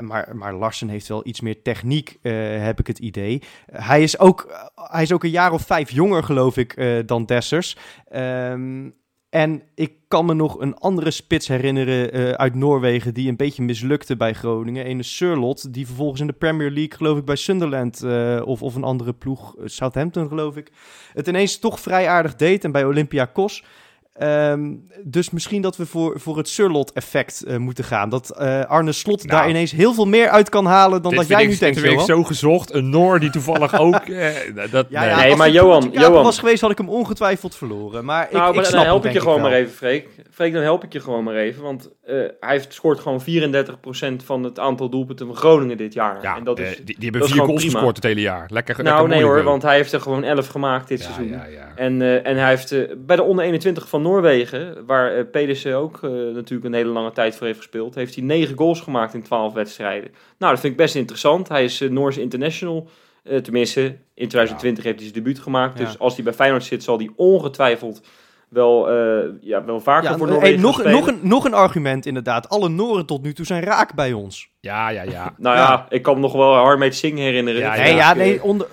Maar, 0.00 0.36
maar 0.36 0.54
Larsen 0.54 0.88
heeft 0.88 1.08
wel 1.08 1.26
iets 1.26 1.40
meer 1.40 1.62
techniek, 1.62 2.18
heb 2.58 2.78
ik 2.78 2.86
het 2.86 2.98
idee. 2.98 3.42
Hij, 3.72 4.02
is 4.02 4.18
ook, 4.18 4.70
hij 4.74 5.02
is 5.02 5.12
ook 5.12 5.24
een 5.24 5.30
jaar 5.30 5.52
of 5.52 5.62
vijf 5.62 5.90
jonger, 5.90 6.24
geloof 6.24 6.56
ik, 6.56 7.02
dan 7.06 7.24
Dessers. 7.24 7.76
Ehm, 8.08 8.88
en 9.32 9.62
ik 9.74 9.92
kan 10.08 10.26
me 10.26 10.34
nog 10.34 10.60
een 10.60 10.78
andere 10.78 11.10
spits 11.10 11.48
herinneren 11.48 12.12
eh, 12.12 12.30
uit 12.30 12.54
Noorwegen 12.54 13.14
die 13.14 13.28
een 13.28 13.36
beetje 13.36 13.62
mislukte 13.62 14.16
bij 14.16 14.32
Groningen. 14.32 14.90
Een 14.90 15.04
Surlot, 15.04 15.74
die 15.74 15.86
vervolgens 15.86 16.20
in 16.20 16.26
de 16.26 16.32
Premier 16.32 16.70
League, 16.70 16.96
geloof 16.96 17.18
ik, 17.18 17.24
bij 17.24 17.36
Sunderland 17.36 18.02
eh, 18.02 18.42
of, 18.44 18.62
of 18.62 18.74
een 18.74 18.84
andere 18.84 19.12
ploeg, 19.12 19.56
eh, 19.56 19.62
Southampton 19.66 20.28
geloof 20.28 20.56
ik, 20.56 20.70
het 21.12 21.26
ineens 21.26 21.58
toch 21.58 21.80
vrij 21.80 22.08
aardig 22.08 22.36
deed. 22.36 22.64
En 22.64 22.72
bij 22.72 22.84
Olympiakos. 22.84 23.64
Ehm, 24.12 24.72
dus 25.04 25.30
misschien 25.30 25.62
dat 25.62 25.76
we 25.76 25.86
voor, 25.86 26.20
voor 26.20 26.36
het 26.36 26.48
Surlot-effect 26.48 27.42
eh, 27.44 27.56
moeten 27.56 27.84
gaan. 27.84 28.08
Dat 28.08 28.30
eh, 28.30 28.64
Arne 28.64 28.92
Slot 28.92 29.24
Nou. 29.26 29.40
daar 29.40 29.48
ineens 29.50 29.70
heel 29.72 29.94
veel 29.94 30.04
meer 30.06 30.28
uit 30.28 30.48
kan 30.48 30.66
halen 30.66 31.02
dan 31.02 31.14
dat 31.14 31.28
jij 31.28 31.42
ik- 31.42 31.48
nu 31.48 31.56
denkt, 31.56 31.80
Johan. 31.80 32.04
zo 32.04 32.22
gezocht. 32.24 32.72
Een 32.74 32.90
Noor 32.90 33.20
die 33.20 33.30
toevallig 33.30 33.78
ook... 33.80 33.94
eh, 33.94 34.26
dat, 34.70 34.86
Ja, 34.88 35.00
nee. 35.00 35.08
ja, 35.10 35.16
Nee, 35.16 35.28
als 35.28 35.38
maar 35.38 35.50
Johan, 35.50 35.90
Johan. 35.92 36.22
was 36.22 36.38
geweest, 36.38 36.60
had 36.60 36.70
ik 36.70 36.78
hem 36.78 36.88
ongetwijfeld 36.88 37.56
verloren. 37.56 38.04
Maar 38.04 38.24
ik, 38.24 38.32
nou, 38.32 38.48
ik 38.48 38.54
maar 38.54 38.64
snap 38.64 38.76
dan 38.78 38.86
help 38.88 39.00
hem, 39.02 39.08
ik 39.10 39.16
je 39.16 39.22
gewoon 39.22 39.40
maar 39.40 39.52
even, 39.52 39.72
Freek. 39.72 40.08
Freek, 40.30 40.52
dan 40.52 40.62
help 40.62 40.84
ik 40.84 40.92
je 40.92 41.00
gewoon 41.00 41.24
maar 41.24 41.34
even. 41.36 41.62
Want 41.62 41.90
eh, 42.02 42.14
hij 42.40 42.50
heeft, 42.52 42.74
scoort 42.74 43.00
gewoon 43.00 43.20
34% 43.20 44.24
van 44.24 44.42
het 44.44 44.58
aantal 44.58 44.88
doelpunten 44.90 45.26
van 45.26 45.36
Groningen 45.36 45.76
dit 45.76 45.92
jaar. 45.94 46.18
Ja, 46.22 46.36
en 46.36 46.44
dat 46.44 46.58
is, 46.58 46.76
die, 46.76 46.84
die 46.84 46.96
hebben 47.00 47.20
dat 47.20 47.30
vier 47.30 47.40
goals 47.42 47.56
prima. 47.60 47.72
gescoord 47.72 47.96
het 47.96 48.04
hele 48.04 48.20
jaar. 48.20 48.46
Lekker, 48.52 48.74
nou 48.84 48.96
lekker 49.08 49.16
nee 49.16 49.24
hoor, 49.24 49.42
want 49.42 49.62
hij 49.62 49.76
heeft 49.76 49.92
er 49.92 50.00
gewoon 50.00 50.24
11 50.24 50.46
gemaakt 50.46 50.88
dit 50.88 51.00
seizoen. 51.02 51.40
En, 51.76 52.02
eh, 52.02 52.26
en 52.26 52.36
hij 52.36 52.48
heeft 52.48 52.74
bij 53.06 53.16
de 53.16 53.22
onder 53.22 53.44
21 53.44 53.88
van 53.88 54.01
Noorwegen, 54.02 54.86
waar 54.86 55.12
eh, 55.16 55.24
Pedersen 55.32 55.74
ook 55.76 55.98
eh, 56.02 56.10
natuurlijk 56.10 56.64
een 56.64 56.74
hele 56.74 56.90
lange 56.90 57.12
tijd 57.12 57.36
voor 57.36 57.46
heeft 57.46 57.58
gespeeld, 57.58 57.94
heeft 57.94 58.14
hij 58.14 58.24
9 58.24 58.56
goals 58.56 58.80
gemaakt 58.80 59.14
in 59.14 59.22
12 59.22 59.52
wedstrijden. 59.52 60.10
Nou, 60.38 60.52
dat 60.52 60.60
vind 60.60 60.72
ik 60.72 60.78
best 60.78 60.94
interessant. 60.94 61.48
Hij 61.48 61.64
is 61.64 61.80
eh 61.80 61.90
Noors 61.90 62.16
international 62.18 62.88
Eh, 63.22 63.38
tenminste, 63.38 63.80
in 64.14 64.28
2020 64.28 64.84
heeft 64.84 64.96
hij 65.00 65.08
zijn 65.08 65.22
debuut 65.22 65.38
gemaakt. 65.38 65.78
Ja. 65.78 65.84
Dus 65.84 65.98
als 65.98 66.14
hij 66.14 66.24
bij 66.24 66.32
Feyenoord 66.32 66.64
zit, 66.64 66.82
zal 66.82 66.98
hij 66.98 67.10
ongetwijfeld 67.16 68.02
wel, 68.48 68.90
eh, 68.90 69.24
ja, 69.40 69.64
wel 69.64 69.80
vaker 69.80 70.10
Ja, 70.10 70.16
voor 70.16 70.26
hey, 70.26 70.34
Noorwegen 70.36 70.60
nog, 70.60 70.74
spelen. 70.74 70.92
nog, 70.92 71.06
een, 71.06 71.18
nog 71.22 71.44
een 71.44 71.54
argument 71.54 72.06
inderdaad. 72.06 72.48
Alle 72.48 72.68
Noren 72.68 73.06
tot 73.06 73.22
nu 73.22 73.32
toe 73.32 73.46
zijn 73.46 73.62
raak 73.62 73.94
bij 73.94 74.12
ons. 74.12 74.48
Ja, 74.60 74.88
ja, 74.88 75.02
ja. 75.02 75.34
Nou 75.38 75.56
ja, 75.56 75.62
Ja. 75.62 75.86
ik 75.88 76.02
kan 76.02 76.14
me 76.14 76.20
nog 76.20 76.32
wel 76.32 76.54
Harmeet 76.54 76.94
Singh 76.94 77.18
herinneren. 77.18 77.60
Ja. 77.60 77.76
Nee, 77.76 77.94
ja, 77.94 78.14
nee, 78.14 78.42
onder, 78.42 78.66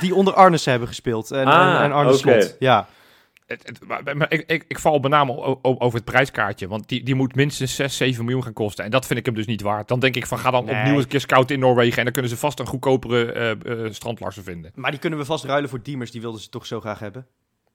die 0.00 0.14
onder 0.14 0.34
Arnissen 0.34 0.70
hebben 0.70 0.88
gespeeld. 0.88 1.30
En, 1.30 1.46
Ah, 1.46 1.76
en, 1.76 1.82
en 1.82 1.92
Arne 1.92 2.08
oké. 2.10 2.18
Slot. 2.18 2.56
Ja. 2.58 2.86
Het, 3.48 3.62
het- 3.66 4.14
maar, 4.16 4.32
ik, 4.32 4.44
ik, 4.46 4.64
ik 4.68 4.78
val 4.78 4.98
met 4.98 5.10
name 5.10 5.58
over 5.62 5.94
het 5.98 6.04
prijskaartje. 6.04 6.68
Want 6.68 6.88
die, 6.88 7.02
die 7.02 7.14
moet 7.14 7.34
minstens 7.34 7.74
6, 7.74 7.96
7 7.96 8.24
miljoen 8.24 8.42
gaan 8.42 8.52
kosten. 8.52 8.84
En 8.84 8.90
dat 8.90 9.06
vind 9.06 9.18
ik 9.18 9.24
hem 9.26 9.34
dus 9.34 9.46
niet 9.46 9.62
waard. 9.62 9.88
Dan 9.88 10.00
denk 10.00 10.16
ik 10.16 10.26
van 10.26 10.38
ga 10.38 10.50
dan 10.50 10.64
Nee. 10.64 10.74
opnieuw 10.78 10.94
eens 10.94 11.02
een 11.02 11.08
keer 11.08 11.20
scouten 11.20 11.54
in 11.54 11.60
Noorwegen. 11.60 11.98
En 11.98 12.04
dan 12.04 12.12
kunnen 12.12 12.30
ze 12.30 12.36
vast 12.36 12.58
een 12.58 12.66
goedkopere 12.66 13.32
eh, 13.32 13.90
strandlarsen 13.92 14.42
vinden. 14.42 14.72
Maar 14.74 14.90
die 14.90 15.00
kunnen 15.00 15.18
we 15.18 15.24
vast 15.24 15.44
ruilen 15.44 15.70
voor 15.70 15.82
Diemers. 15.82 16.10
Die 16.10 16.20
wilden 16.20 16.40
ze 16.40 16.48
toch 16.48 16.66
zo 16.66 16.80
graag 16.80 16.98
hebben. 16.98 17.26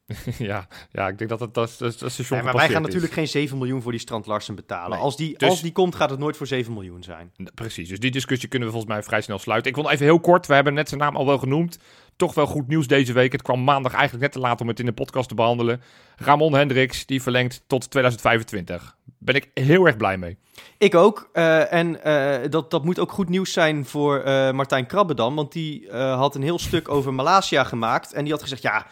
ja, 0.37 0.67
ja, 0.91 1.07
ik 1.07 1.17
denk 1.17 1.29
dat 1.29 1.39
het 1.39 1.53
dat, 1.53 1.75
dat, 1.79 1.99
dat 1.99 2.11
station 2.11 2.37
Nee, 2.37 2.43
maar 2.43 2.55
wij 2.55 2.69
gaan 2.69 2.81
is. 2.81 2.85
natuurlijk 2.85 3.13
geen 3.13 3.27
7 3.27 3.57
miljoen 3.57 3.81
voor 3.81 3.91
die 3.91 3.99
Strand 4.01 4.25
Larsen 4.25 4.55
betalen. 4.55 4.89
Nee. 4.89 4.99
Als, 4.99 5.17
die, 5.17 5.37
Dus- 5.37 5.49
als 5.49 5.61
die 5.61 5.71
komt, 5.71 5.95
gaat 5.95 6.09
het 6.09 6.19
nooit 6.19 6.37
voor 6.37 6.47
7 6.47 6.73
miljoen 6.73 7.03
zijn. 7.03 7.31
Precies, 7.53 7.89
dus 7.89 7.99
die 7.99 8.11
discussie 8.11 8.49
kunnen 8.49 8.67
we 8.67 8.73
volgens 8.73 8.93
mij 8.93 9.03
vrij 9.03 9.21
snel 9.21 9.39
sluiten. 9.39 9.69
Ik 9.71 9.77
wil 9.77 9.89
even 9.89 10.05
heel 10.05 10.19
kort, 10.19 10.47
we 10.47 10.53
hebben 10.53 10.73
net 10.73 10.87
zijn 10.89 10.99
naam 11.01 11.15
al 11.15 11.25
wel 11.25 11.37
genoemd. 11.37 11.77
Toch 12.15 12.33
wel 12.33 12.45
goed 12.45 12.67
nieuws 12.67 12.87
deze 12.87 13.13
week. 13.13 13.31
Het 13.31 13.41
kwam 13.41 13.63
maandag 13.63 13.91
eigenlijk 13.93 14.23
net 14.23 14.31
te 14.31 14.39
laat 14.39 14.61
om 14.61 14.67
het 14.67 14.79
in 14.79 14.85
de 14.85 14.93
podcast 14.93 15.29
te 15.29 15.35
behandelen. 15.35 15.81
Ramon 16.15 16.53
Hendricks, 16.53 17.05
die 17.05 17.21
verlengt 17.21 17.63
tot 17.67 17.89
2025. 17.91 18.95
Ben 19.17 19.35
ik 19.35 19.49
heel 19.53 19.85
erg 19.85 19.97
blij 19.97 20.17
mee. 20.17 20.37
Ik 20.77 20.95
ook. 20.95 21.29
eh, 21.33 21.73
en 21.73 22.03
eh, 22.03 22.49
dat, 22.49 22.71
dat 22.71 22.85
moet 22.85 22.99
ook 22.99 23.11
goed 23.11 23.29
nieuws 23.29 23.53
zijn 23.53 23.85
voor 23.85 24.19
eh, 24.19 24.51
Martijn 24.51 24.85
Krabbedam. 24.85 25.35
Want 25.35 25.51
die 25.51 25.91
had 25.91 26.35
een 26.35 26.43
heel 26.43 26.59
stuk 26.59 26.89
over 26.89 27.13
Malasia 27.13 27.63
gemaakt. 27.63 28.13
En 28.13 28.23
die 28.23 28.33
had 28.33 28.41
gezegd, 28.41 28.61
ja, 28.61 28.87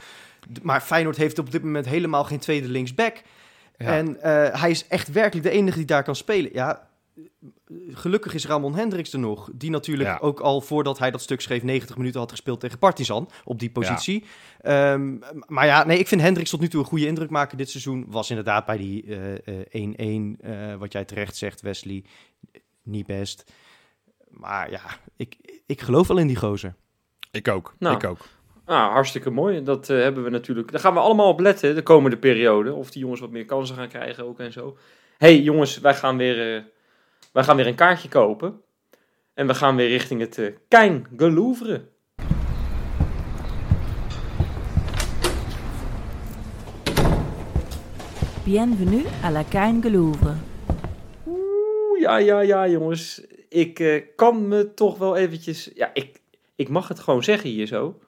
maar 0.61 0.81
Feyenoord 0.81 1.17
heeft 1.17 1.39
op 1.39 1.51
dit 1.51 1.63
moment 1.63 1.85
helemaal 1.85 2.23
geen 2.23 2.39
tweede 2.39 2.67
linksback. 2.67 3.21
Ja. 3.77 3.85
En 3.97 4.21
eh, 4.21 4.61
hij 4.61 4.69
is 4.69 4.87
echt 4.87 5.11
werkelijk 5.11 5.47
de 5.47 5.53
enige 5.53 5.77
die 5.77 5.85
daar 5.85 6.03
kan 6.03 6.15
spelen. 6.15 6.51
Ja, 6.53 6.89
gelukkig 7.89 8.33
is 8.33 8.45
Ramon 8.47 8.75
Hendricks 8.75 9.13
er 9.13 9.19
nog. 9.19 9.49
Die 9.53 9.69
natuurlijk 9.69 10.09
Ja. 10.09 10.17
ook 10.21 10.39
al 10.39 10.61
voordat 10.61 10.99
hij 10.99 11.11
dat 11.11 11.21
stuk 11.21 11.41
schreef 11.41 11.63
90 11.63 11.97
minuten 11.97 12.19
had 12.19 12.29
gespeeld 12.31 12.59
tegen 12.59 12.77
Partizan 12.77 13.29
op 13.43 13.59
die 13.59 13.69
positie. 13.71 14.23
Ehm, 14.61 15.17
maar 15.47 15.65
ja, 15.65 15.85
nee, 15.85 15.99
ik 15.99 16.07
vind 16.07 16.21
Hendricks 16.21 16.49
tot 16.49 16.59
nu 16.59 16.67
toe 16.67 16.79
een 16.81 16.87
goede 16.87 17.05
indruk 17.07 17.29
maken 17.29 17.57
dit 17.57 17.69
seizoen. 17.69 18.05
Was 18.07 18.29
inderdaad 18.29 18.65
bij 18.65 18.77
die 18.77 19.03
eh, 19.05 19.33
eh, 19.61 19.65
1-1, 19.71 20.37
eh, 20.41 20.75
wat 20.75 20.91
jij 20.91 21.05
terecht 21.05 21.35
zegt 21.37 21.61
Wesley, 21.61 22.03
niet 22.83 23.05
best. 23.05 23.51
Maar 24.29 24.71
ja, 24.71 24.81
ik, 25.15 25.61
ik 25.65 25.81
geloof 25.81 26.07
wel 26.07 26.17
in 26.17 26.27
die 26.27 26.35
gozer. 26.35 26.75
Ik 27.31 27.47
ook, 27.47 27.75
Nou. 27.79 27.95
ik 27.95 28.03
ook. 28.03 28.27
Ah, 28.71 28.91
hartstikke 28.91 29.29
mooi. 29.29 29.63
Dat 29.63 29.89
eh, 29.89 29.97
hebben 29.97 30.23
we 30.23 30.29
natuurlijk. 30.29 30.71
Daar 30.71 30.79
gaan 30.79 30.93
we 30.93 30.99
allemaal 30.99 31.27
op 31.27 31.39
letten 31.39 31.75
de 31.75 31.83
komende 31.83 32.17
periode. 32.17 32.73
Of 32.73 32.91
die 32.91 33.01
jongens 33.01 33.19
wat 33.19 33.29
meer 33.29 33.45
kansen 33.45 33.75
gaan 33.75 33.87
krijgen 33.87 34.25
ook 34.25 34.39
en 34.39 34.51
zo. 34.51 34.77
hey, 35.17 35.39
jongens, 35.39 35.79
wij 35.79 35.95
gaan 35.95 36.17
weer, 36.17 36.55
eh, 36.55 36.63
wij 37.31 37.43
gaan 37.43 37.55
weer 37.55 37.67
een 37.67 37.75
kaartje 37.75 38.09
kopen. 38.09 38.61
En 39.33 39.47
we 39.47 39.53
gaan 39.53 39.75
weer 39.75 39.87
richting 39.87 40.21
het 40.21 40.37
uh, 40.37 40.55
Kein 40.67 41.07
Gelouvre. 41.17 41.81
Bienvenue 48.43 49.05
à 49.23 49.31
la 49.31 49.43
Kein 49.43 49.81
Gelouvre. 49.81 50.33
Oeh, 51.27 51.99
ja, 51.99 52.17
ja, 52.17 52.39
ja, 52.39 52.67
jongens. 52.67 53.25
Ik 53.49 54.03
kan 54.15 54.47
me 54.47 54.73
toch 54.73 54.97
wel 54.97 55.15
eventjes... 55.15 55.71
Ja, 55.73 55.89
ik, 55.93 56.21
ik 56.55 56.69
mag 56.69 56.87
het 56.87 56.99
gewoon 56.99 57.23
zeggen 57.23 57.49
hier 57.49 57.67
zo. 57.67 57.99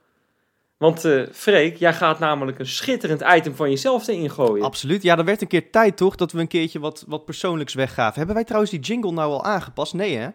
Want 0.77 1.05
eh 1.05 1.21
Freek, 1.31 1.77
jij 1.77 1.93
gaat 1.93 2.19
namelijk 2.19 2.59
een 2.59 2.65
schitterend 2.67 3.23
item 3.35 3.55
van 3.55 3.69
jezelf 3.69 4.07
erin 4.07 4.29
gooien. 4.29 4.65
Absoluut. 4.65 5.03
Ja, 5.03 5.17
er 5.17 5.25
werd 5.25 5.41
een 5.41 5.47
keer 5.47 5.71
tijd 5.71 5.97
toch 5.97 6.15
dat 6.15 6.31
we 6.31 6.39
een 6.39 6.47
keertje 6.47 6.79
wat, 6.79 7.03
wat 7.07 7.25
persoonlijks 7.25 7.73
weggaven. 7.73 8.17
Hebben 8.17 8.35
wij 8.35 8.43
trouwens 8.43 8.71
die 8.71 8.79
jingle 8.79 9.11
nou 9.11 9.31
al 9.31 9.43
aangepast? 9.43 9.93
Nee 9.93 10.15
hè? 10.17 10.29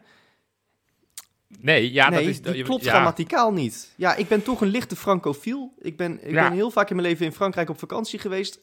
Nee, 1.61 1.93
ja, 1.93 2.09
nee, 2.09 2.19
dat 2.19 2.29
is... 2.29 2.43
die 2.43 2.63
klopt 2.63 2.85
ja. 2.85 2.91
grammaticaal 2.91 3.53
niet. 3.53 3.93
Ja, 3.97 4.15
ik 4.15 4.29
ben 4.29 4.43
toch 4.43 4.61
een 4.61 4.69
lichte 4.69 4.97
francofiel. 4.97 5.73
Ik 5.79 5.97
ben, 5.97 6.19
ik 6.27 6.35
Ja. 6.35 6.49
ben 6.49 6.53
heel 6.53 6.71
vaak 6.71 6.91
in 6.91 6.97
mijn 6.97 7.09
leven 7.09 7.27
in 7.27 7.33
Frankrijk 7.33 7.69
op 7.69 7.79
vakantie 7.79 8.19
geweest. 8.19 8.61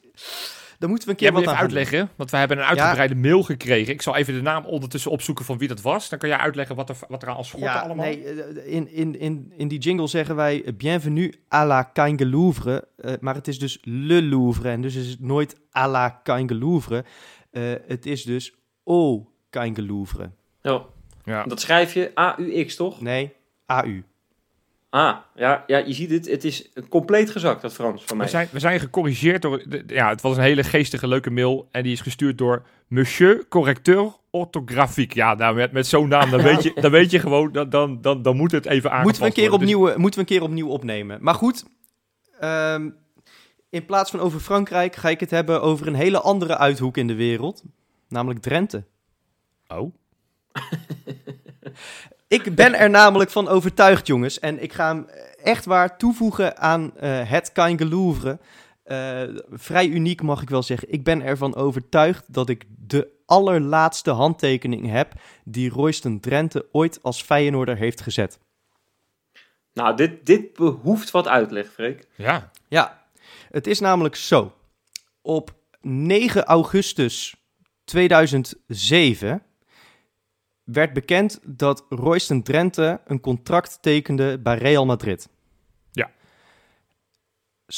Dan 0.80 0.90
moeten 0.90 1.08
we 1.08 1.14
een 1.14 1.20
keer 1.20 1.32
wat 1.32 1.42
even 1.42 1.54
aan 1.54 1.68
doen. 1.68 1.78
uitleggen, 1.78 2.10
want 2.16 2.30
wij 2.32 2.40
hebben 2.40 2.58
een 2.58 2.64
uitgebreide 2.64 3.16
mail 3.16 3.44
gekregen. 3.44 3.94
Ik 3.94 4.02
zal 4.02 4.16
even 4.16 4.34
de 4.34 4.42
naam 4.42 4.66
ondertussen 4.66 5.12
opzoeken 5.12 5.46
van 5.46 5.58
wie 5.58 5.68
dat 5.68 5.82
was. 5.82 6.10
Dan 6.10 6.20
kan 6.20 6.30
jij 6.30 6.38
uitleggen 6.38 6.76
wat 6.76 6.90
er, 6.90 6.96
wat 7.08 7.22
er 7.22 7.30
aan 7.30 7.36
als 7.36 7.48
schorten 7.48 7.70
Ja, 7.70 7.80
allemaal... 7.80 8.06
nee, 8.06 8.24
eh, 8.24 8.74
in, 8.74 8.92
in, 8.92 9.20
in, 9.20 9.54
in 9.58 9.68
die 9.68 9.80
jingle 9.80 10.08
zeggen 10.08 10.36
wij 10.36 10.64
eh, 10.64 10.74
bienvenue 10.74 11.34
à 11.54 11.66
la 11.66 11.84
Kein 11.84 12.30
Louvre, 12.30 12.88
eh, 12.98 13.14
maar 13.20 13.36
het 13.36 13.48
is 13.48 13.60
dus 13.60 13.78
Le 13.82 14.22
Louvre 14.22 14.70
en 14.70 14.82
dus 14.82 14.96
is 14.96 15.08
het 15.10 15.20
nooit 15.20 15.56
à 15.78 15.88
la 15.88 16.10
Kein 16.10 16.58
Louvre. 16.58 17.04
Eh, 17.52 17.64
het 17.88 18.06
is 18.06 18.24
dus 18.24 18.54
au 18.86 19.26
Kein 19.50 19.86
Louvre. 19.86 20.32
Ja, 20.62 20.86
Ja. 21.24 21.44
dat 21.44 21.62
schrijf 21.62 21.94
je 21.94 22.12
A-U-X, 22.20 22.76
toch? 22.76 23.02
Nee, 23.02 23.34
AU. 23.66 24.04
Ah, 24.90 25.18
ja, 25.36 25.64
ja, 25.68 25.78
je 25.78 25.94
ziet 25.94 26.10
het. 26.10 26.28
Het 26.28 26.44
is 26.44 26.72
compleet 26.90 27.30
gezakt, 27.30 27.62
dat 27.62 27.74
Frans 27.74 28.04
van 28.04 28.18
mij. 28.18 28.26
We 28.26 28.32
zijn, 28.32 28.48
we 28.52 28.60
zijn 28.60 28.80
gecorrigeerd 28.80 29.42
door... 29.42 29.64
ja, 29.88 30.10
het 30.10 30.22
was 30.22 30.38
een 30.38 30.44
hele 30.44 30.64
geestige, 30.64 31.08
leuke 31.08 31.32
mail. 31.32 31.68
En 31.72 31.84
die 31.84 31.92
is 31.92 32.02
gestuurd 32.02 32.38
door 32.38 32.66
Monsieur 32.88 33.48
Correcteur 33.48 34.14
Orthographique. 34.30 35.16
Ja, 35.16 35.34
nou, 35.34 35.56
met, 35.56 35.72
met 35.72 35.88
zo'n 35.88 36.08
naam, 36.08 36.30
dan 36.30 36.42
weet 36.42 36.64
je, 36.64 36.72
dan 36.82 36.92
weet 36.92 37.12
je 37.12 37.20
gewoon... 37.20 37.52
Dan, 37.52 37.70
dan, 37.70 38.02
dan, 38.02 38.22
dan 38.22 38.36
moet 38.36 38.52
het 38.52 38.66
even 38.66 38.92
aangepast 38.92 39.04
Moeten 39.04 39.22
we, 39.22 39.28
een 39.28 39.34
keer 39.34 39.50
worden. 39.50 39.68
Dus- 39.68 39.76
opnieuw, 39.76 39.94
eh, 39.94 40.00
moeten 40.00 40.20
we 40.20 40.26
een 40.26 40.38
keer 40.38 40.48
opnieuw 40.48 40.68
opnemen. 40.68 41.18
Maar 41.22 41.36
goed, 41.36 41.66
ehm, 42.40 42.90
in 43.70 43.86
plaats 43.86 44.12
van 44.12 44.20
over 44.20 44.40
Frankrijk 44.40 44.96
ga 44.96 45.10
ik 45.10 45.20
het 45.20 45.32
hebben 45.32 45.62
over 45.62 45.88
een 45.88 45.96
hele 45.96 46.22
andere 46.22 46.58
uithoek 46.58 46.98
in 46.98 47.08
de 47.08 47.16
wereld. 47.16 47.64
Namelijk 48.10 48.42
Drenthe. 48.42 48.84
oh, 49.68 49.94
Ik 52.28 52.56
ben 52.56 52.74
er 52.74 52.90
namelijk 52.90 53.30
van 53.30 53.48
overtuigd, 53.48 54.08
jongens. 54.08 54.40
En 54.40 54.64
ik 54.64 54.74
ga 54.74 54.88
hem 54.88 55.08
echt 55.44 55.66
waar 55.66 55.98
toevoegen 55.98 56.58
aan 56.58 56.98
eh, 56.98 57.30
het 57.30 57.52
Kein 57.52 57.88
Louvre. 57.88 58.40
Eh, 58.84 59.22
vrij 59.52 59.88
uniek 59.88 60.22
mag 60.22 60.42
ik 60.42 60.50
wel 60.50 60.64
zeggen. 60.64 60.92
Ik 60.92 61.04
ben 61.04 61.22
ervan 61.22 61.56
overtuigd 61.56 62.34
dat 62.34 62.50
ik 62.50 62.66
de 62.68 63.08
allerlaatste 63.26 64.12
handtekening 64.12 64.90
heb 64.90 65.14
die 65.44 65.70
Royston 65.70 66.20
Drenthe 66.20 66.68
ooit 66.72 67.00
als 67.02 67.22
Feyenoorder 67.22 67.78
heeft 67.78 68.02
gezet. 68.02 68.40
Nou, 69.74 69.96
dit, 69.96 70.26
dit 70.26 70.54
behoeft 70.54 71.12
wat 71.12 71.28
uitleg, 71.28 71.72
Freek. 71.72 72.08
ja. 72.16 72.52
Ja, 72.68 73.06
het 73.50 73.68
is 73.68 73.80
namelijk 73.80 74.16
zo. 74.16 74.54
Op 75.22 75.54
9 75.82 76.44
augustus 76.44 77.36
2007 77.84 79.44
werd 80.66 80.94
bekend 80.94 81.40
dat 81.44 81.86
Royston 81.90 82.44
Drenthe 82.44 83.02
een 83.06 83.20
contract 83.20 83.78
tekende 83.82 84.40
bij 84.40 84.58
Real 84.58 84.86
Madrid. 84.86 85.30
Ja. 85.92 86.12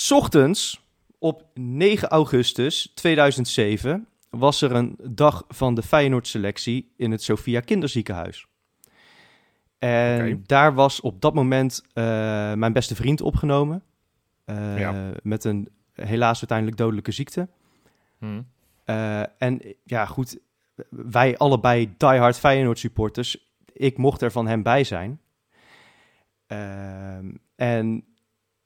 Ochtends 0.10 0.86
op 1.19 1.45
9 1.54 2.08
augustus 2.08 2.91
2007 2.95 4.08
was 4.30 4.62
er 4.62 4.71
een 4.71 4.95
dag 5.04 5.43
van 5.47 5.73
de 5.73 5.84
Feyenoord-selectie 5.84 6.93
in 6.97 7.12
het 7.12 7.23
Sofia 7.23 7.60
Kinderziekenhuis. 7.60 8.47
En 9.80 10.43
daar 10.45 10.73
was 10.73 11.02
op 11.02 11.21
dat 11.21 11.34
moment 11.34 11.82
eh, 11.93 12.04
mijn 12.54 12.73
beste 12.73 12.95
vriend 12.95 13.21
opgenomen. 13.21 13.84
Eh, 14.45 14.80
Ja. 14.80 15.12
Met 15.23 15.43
een 15.43 15.69
helaas 15.93 16.38
uiteindelijk 16.38 16.78
dodelijke 16.78 17.12
ziekte. 17.12 17.50
Hm. 18.17 18.41
Eh, 18.84 19.41
en 19.41 19.62
ja, 19.84 20.06
goed, 20.06 20.39
wij 20.90 21.38
allebei 21.38 21.94
diehard 21.98 22.38
Feyenoord 22.38 22.80
supporters. 22.80 23.52
Ik 23.74 23.98
mocht 23.98 24.22
er 24.22 24.32
van 24.32 24.48
hem 24.48 24.63
bij 24.63 24.84
zijn. 24.84 25.22
Ehm, 26.48 27.32
en 27.56 28.06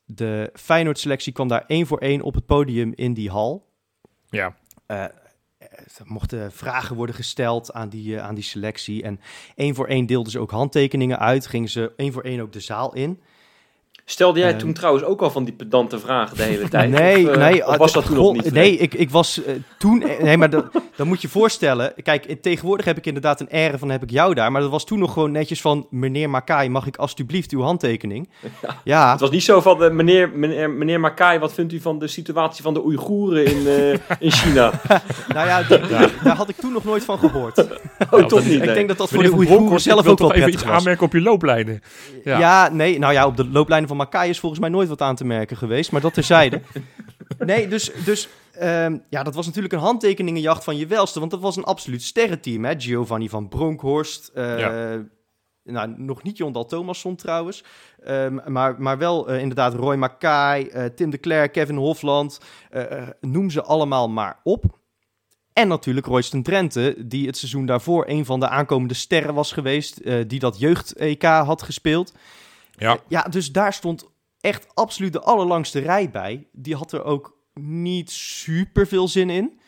de 0.06 0.50
Feyenoord 0.54 1.00
selectie 1.00 1.34
kwam 1.34 1.47
daar 1.47 1.65
één 1.67 1.88
voor 1.88 2.00
één 2.00 2.21
op 2.21 2.34
het 2.34 2.45
podium 2.45 2.93
in 2.95 3.13
die 3.13 3.30
hal. 3.30 3.69
Ja. 4.30 4.56
Eh, 4.86 5.04
er 5.97 6.06
mochten 6.06 6.52
vragen 6.52 6.95
worden 6.95 7.15
gesteld 7.15 7.74
aan 7.74 7.89
die, 7.89 8.15
eh, 8.15 8.24
aan 8.24 8.36
die 8.36 8.43
selectie. 8.43 9.04
En 9.04 9.19
één 9.56 9.76
voor 9.76 9.88
één 9.88 10.06
deelden 10.06 10.32
ze 10.32 10.39
ook 10.39 10.52
handtekeningen 10.52 11.19
uit. 11.19 11.47
Gingen 11.47 11.69
ze 11.69 11.93
één 11.95 12.13
voor 12.13 12.24
één 12.24 12.41
ook 12.41 12.54
de 12.54 12.60
zaal 12.60 12.93
in. 12.93 13.21
Stelde 14.05 14.39
jij 14.39 14.49
Ehm. 14.49 14.57
toen 14.59 14.73
trouwens 14.73 15.03
ook 15.05 15.21
al 15.21 15.29
van 15.31 15.43
die 15.43 15.53
pedante 15.53 15.99
vragen 15.99 16.37
de 16.37 16.43
hele 16.43 16.69
tijd? 16.69 16.89
Nee, 16.99 17.27
Of, 17.29 17.33
eh, 17.35 17.39
nee. 17.41 17.67
of 17.67 17.77
was 17.77 17.93
dat 17.93 18.05
toen 18.05 18.15
nog 18.15 18.33
niet? 18.33 18.51
Nee, 18.51 18.77
ik, 18.77 18.93
ik 18.93 19.09
was 19.09 19.43
eh, 19.43 19.53
toen... 19.77 20.01
eh, 20.03 20.23
Nee, 20.23 20.37
maar 20.37 20.49
dat, 20.49 20.65
dan 20.95 21.07
moet 21.07 21.21
je 21.21 21.27
voorstellen... 21.27 21.93
Kijk, 22.03 22.35
tegenwoordig 22.41 22.85
heb 22.85 22.97
ik 22.97 23.05
inderdaad 23.05 23.39
een 23.39 23.49
air 23.51 23.77
van 23.77 23.89
heb 23.89 24.03
ik 24.03 24.09
jou 24.09 24.33
daar. 24.33 24.51
Maar 24.51 24.61
dat 24.61 24.69
was 24.69 24.85
toen 24.85 24.99
nog 24.99 25.13
gewoon 25.13 25.31
netjes 25.31 25.61
van... 25.61 25.87
Meneer 25.89 26.29
Makai, 26.29 26.69
mag 26.69 26.87
ik 26.87 26.97
alstublieft 26.97 27.51
uw 27.51 27.61
handtekening? 27.61 28.29
Ja, 28.83 29.11
Het 29.11 29.19
was 29.19 29.29
niet 29.29 29.43
zo 29.43 29.61
van, 29.61 29.83
eh, 29.83 29.91
meneer, 29.91 30.29
meneer, 30.35 30.69
meneer 30.69 30.99
Makai, 30.99 31.39
wat 31.39 31.53
vindt 31.53 31.73
u 31.73 31.79
van 31.79 31.99
de 31.99 32.07
situatie 32.07 32.63
van 32.63 32.73
de 32.73 32.83
Oeigoeren 32.85 33.45
in, 33.45 33.67
eh, 33.67 33.91
in 34.19 34.31
China? 34.31 34.71
nou 35.33 35.47
ja, 35.47 35.63
die- 35.63 35.79
daar 36.23 36.35
had 36.35 36.49
ik 36.49 36.55
toen 36.55 36.71
nog 36.73 36.83
nooit 36.83 37.03
van 37.05 37.19
gehoord. 37.19 37.65
Oh, 38.11 38.25
toch 38.25 38.43
niet? 38.45 38.53
Ik 38.53 38.65
nee. 38.65 38.73
denk 38.73 38.87
dat 38.87 38.97
dat 38.97 39.09
voor 39.09 39.23
de 39.23 39.29
Meneer 39.29 39.37
Oeigoeren 39.49 39.79
zelf 39.81 40.01
wil 40.03 40.11
ook 40.11 40.19
wel 40.19 40.27
even 40.33 40.41
prettig 40.41 40.61
iets 40.61 40.69
was. 40.69 40.79
aanmerken 40.79 41.05
op 41.05 41.13
je 41.13 41.21
looplijnen. 41.21 41.81
Ja. 42.23 42.39
Ja. 42.39 42.69
nee, 42.71 42.99
nou 42.99 43.13
ja, 43.13 43.25
op 43.27 43.37
de 43.37 43.47
looplijnen 43.49 43.87
van 43.87 43.97
Makai 44.01 44.29
is 44.29 44.39
volgens 44.39 44.61
mij 44.61 44.69
nooit 44.69 44.89
wat 44.89 45.01
aan 45.01 45.15
te 45.15 45.25
merken 45.25 45.57
geweest, 45.57 45.91
maar 45.91 46.01
dat 46.01 46.13
terzijde. 46.13 46.61
nee, 47.39 47.67
dus, 47.67 47.91
dus 48.05 48.27
ehm, 48.53 48.97
ja, 49.09 49.23
dat 49.23 49.35
was 49.35 49.45
natuurlijk 49.45 49.73
een 49.73 49.79
handtekeningenjacht 49.79 50.63
van 50.63 50.77
je 50.77 50.87
welste, 50.87 51.19
want 51.19 51.31
dat 51.31 51.39
was 51.39 51.55
een 51.55 51.63
absoluut 51.63 52.03
sterrenteam, 52.03 52.65
hè. 52.65 52.73
Giovanni 52.77 53.29
van 53.29 53.47
Bronckhorst, 53.47 54.31
eh, 54.33 54.59
Ja. 54.59 55.03
nou, 55.63 55.93
nog 55.97 56.23
niet 56.23 56.37
Jon 56.37 56.51
Dal 56.51 56.65
Thomasson 56.65 57.15
trouwens, 57.15 57.63
ehm, 58.03 58.39
maar, 58.51 58.81
maar 58.81 58.97
wel 58.97 59.27
eh, 59.29 59.39
inderdaad 59.39 59.73
Roy 59.73 59.95
Makai, 59.95 60.67
eh, 60.67 60.85
Tim 60.85 61.09
de 61.09 61.17
Klerk, 61.17 61.51
Kevin 61.51 61.75
Hofland, 61.75 62.39
noem 63.19 63.49
ze 63.49 63.63
allemaal 63.63 64.09
maar 64.09 64.39
op. 64.43 64.79
En 65.53 65.67
natuurlijk 65.67 66.05
Royston 66.05 66.43
Drenthe, 66.43 66.95
die 67.05 67.27
het 67.27 67.37
seizoen 67.37 67.65
daarvoor 67.65 68.07
een 68.07 68.25
van 68.25 68.39
de 68.39 68.47
aankomende 68.47 68.93
sterren 68.93 69.33
was 69.33 69.51
geweest, 69.51 69.97
eh, 69.97 70.15
die 70.27 70.39
dat 70.39 70.59
jeugd-EK 70.59 71.23
had 71.23 71.61
gespeeld. 71.61 72.13
Ja. 72.81 72.99
Ja, 73.07 73.21
dus 73.21 73.51
daar 73.51 73.73
stond 73.73 74.11
echt 74.39 74.67
absoluut 74.73 75.13
de 75.13 75.21
allerlangste 75.21 75.79
rij 75.79 76.09
bij. 76.11 76.47
Die 76.51 76.75
had 76.75 76.91
er 76.91 77.03
ook 77.03 77.37
niet 77.53 78.11
super 78.11 78.87
veel 78.87 79.07
zin 79.07 79.29
in. 79.29 79.59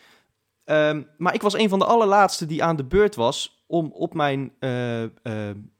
Ehm, 0.64 1.02
maar 1.18 1.34
ik 1.34 1.42
was 1.42 1.54
een 1.54 1.68
van 1.68 1.78
de 1.78 1.84
allerlaatste 1.84 2.46
die 2.46 2.64
aan 2.64 2.76
de 2.76 2.84
beurt 2.84 3.14
was 3.14 3.64
om 3.66 3.90
op 3.92 4.14
mijn... 4.14 4.52
eh, 4.58 5.02
eh, 5.02 5.10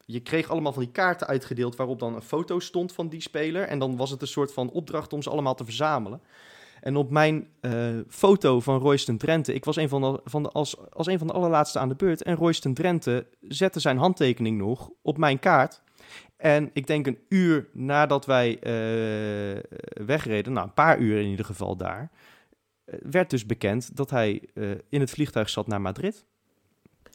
je 0.06 0.20
kreeg 0.20 0.48
allemaal 0.50 0.72
van 0.72 0.82
die 0.82 0.92
kaarten 0.92 1.26
uitgedeeld 1.26 1.76
waarop 1.76 1.98
dan 1.98 2.14
een 2.14 2.22
foto 2.22 2.58
stond 2.58 2.92
van 2.92 3.08
die 3.08 3.20
speler. 3.20 3.62
En 3.62 3.78
dan 3.78 3.96
was 3.96 4.10
het 4.10 4.20
een 4.20 4.26
soort 4.26 4.52
van 4.52 4.70
opdracht 4.70 5.12
om 5.12 5.22
ze 5.22 5.30
allemaal 5.30 5.54
te 5.54 5.64
verzamelen. 5.64 6.22
En 6.80 6.96
op 6.96 7.10
mijn 7.10 7.48
eh, 7.60 7.72
foto 8.08 8.60
van 8.60 8.78
Royston 8.78 9.16
Drenthe, 9.16 9.54
ik 9.54 9.64
was 9.64 9.76
een 9.76 9.88
van 9.88 10.00
de, 10.00 10.20
van 10.24 10.42
de, 10.42 10.48
als, 10.48 10.90
als 10.90 11.06
een 11.06 11.18
van 11.18 11.26
de 11.26 11.32
allerlaatste 11.32 11.78
aan 11.78 11.88
de 11.88 11.94
beurt. 11.94 12.22
En 12.22 12.36
Royston 12.36 12.74
Drenthe 12.74 13.26
zette 13.40 13.80
zijn 13.80 13.98
handtekening 13.98 14.58
nog 14.58 14.90
op 15.02 15.18
mijn 15.18 15.38
kaart. 15.38 15.82
En 16.44 16.70
ik 16.72 16.86
denk 16.86 17.06
een 17.06 17.18
uur 17.28 17.68
nadat 17.72 18.26
wij 18.26 18.58
eh, 18.60 19.78
wegreden, 20.06 20.52
nou 20.52 20.66
een 20.66 20.74
paar 20.74 20.98
uur 20.98 21.20
in 21.20 21.28
ieder 21.28 21.44
geval 21.44 21.76
daar, 21.76 22.10
eh, 22.84 22.94
werd 23.02 23.30
dus 23.30 23.46
bekend 23.46 23.96
dat 23.96 24.10
hij 24.10 24.42
eh, 24.54 24.70
in 24.88 25.00
het 25.00 25.10
vliegtuig 25.10 25.50
zat 25.50 25.66
naar 25.66 25.80
Madrid. 25.80 26.24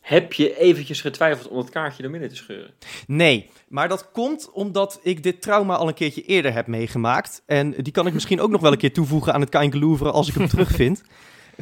Heb 0.02 0.34
je 0.34 0.58
eventjes 0.58 1.02
getwijfeld 1.02 1.48
om 1.48 1.58
het 1.58 1.70
kaartje 1.70 2.02
door 2.02 2.12
midden 2.12 2.30
te 2.30 2.36
scheuren? 2.36 2.74
Nee, 3.08 3.50
maar 3.68 3.88
dat 3.88 4.12
komt 4.12 4.52
omdat 4.52 5.00
ik 5.04 5.24
dit 5.24 5.42
trauma 5.42 5.76
al 5.76 5.88
een 5.88 5.94
keertje 5.94 6.24
eerder 6.24 6.54
heb 6.54 6.68
meegemaakt. 6.68 7.44
En 7.46 7.72
die 7.72 7.94
kan 7.94 8.08
ik 8.08 8.13
misschien 8.13 8.42
ook 8.42 8.52
nog 8.52 8.62
wel 8.62 8.72
een 8.72 8.78
keer 8.78 8.94
toevoegen 8.94 9.34
aan 9.34 9.42
het 9.42 9.50
Kain 9.50 9.80
Louvre 9.80 10.12
als 10.12 10.28
ik 10.28 10.34
hem 10.34 10.48
terugvind. 10.56 11.04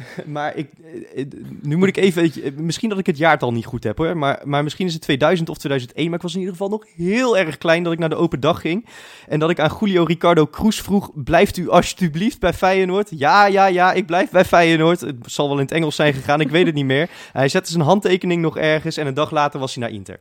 Maar 0.26 0.56
ik, 0.56 0.68
eh, 0.82 1.20
eh, 1.20 1.26
nu 1.62 1.76
moet 1.76 1.88
ik 1.88 1.96
even, 1.96 2.22
eh, 2.22 2.52
misschien 2.56 2.88
dat 2.88 2.98
ik 2.98 3.06
het 3.06 3.18
jaartal 3.18 3.52
niet 3.52 3.66
goed 3.66 3.84
heb 3.84 3.98
hoor, 3.98 4.16
maar, 4.16 4.40
maar 4.44 4.62
misschien 4.62 4.86
is 4.86 4.92
het 4.92 5.02
2000 5.02 5.48
of 5.48 5.58
2001. 5.58 6.06
Maar 6.06 6.16
ik 6.16 6.22
was 6.22 6.32
in 6.32 6.38
ieder 6.38 6.54
geval 6.54 6.68
nog 6.68 6.84
heel 6.96 7.38
erg 7.38 7.58
klein 7.58 7.82
dat 7.82 7.92
ik 7.92 7.98
naar 7.98 8.08
de 8.08 8.14
open 8.14 8.40
dag 8.40 8.60
ging. 8.60 8.86
En 9.28 9.38
dat 9.38 9.50
ik 9.50 9.60
aan 9.60 9.76
Julio 9.80 10.04
Ricardo 10.04 10.46
Cruz 10.46 10.80
vroeg, 10.80 11.10
blijft 11.14 11.56
u 11.56 11.68
alsjeblieft 11.68 12.40
bij 12.40 12.52
Feyenoord? 12.52 13.08
Ja, 13.10 13.46
ja, 13.46 13.66
ja, 13.66 13.92
ik 13.92 14.06
blijf 14.06 14.30
bij 14.30 14.44
Feyenoord. 14.44 15.00
Het 15.00 15.16
zal 15.26 15.48
wel 15.48 15.56
in 15.56 15.62
het 15.62 15.72
Engels 15.72 15.96
zijn 15.96 16.14
gegaan, 16.14 16.40
ik 16.40 16.50
weet 16.50 16.66
het 16.66 16.74
niet 16.74 16.84
meer. 16.84 17.10
Hij 17.32 17.48
zette 17.48 17.70
zijn 17.70 17.84
handtekening 17.84 18.42
nog 18.42 18.56
ergens 18.56 18.96
en 18.96 19.06
een 19.06 19.14
dag 19.14 19.30
later 19.30 19.60
was 19.60 19.74
hij 19.74 19.82
naar 19.82 19.92
Inter. 19.92 20.20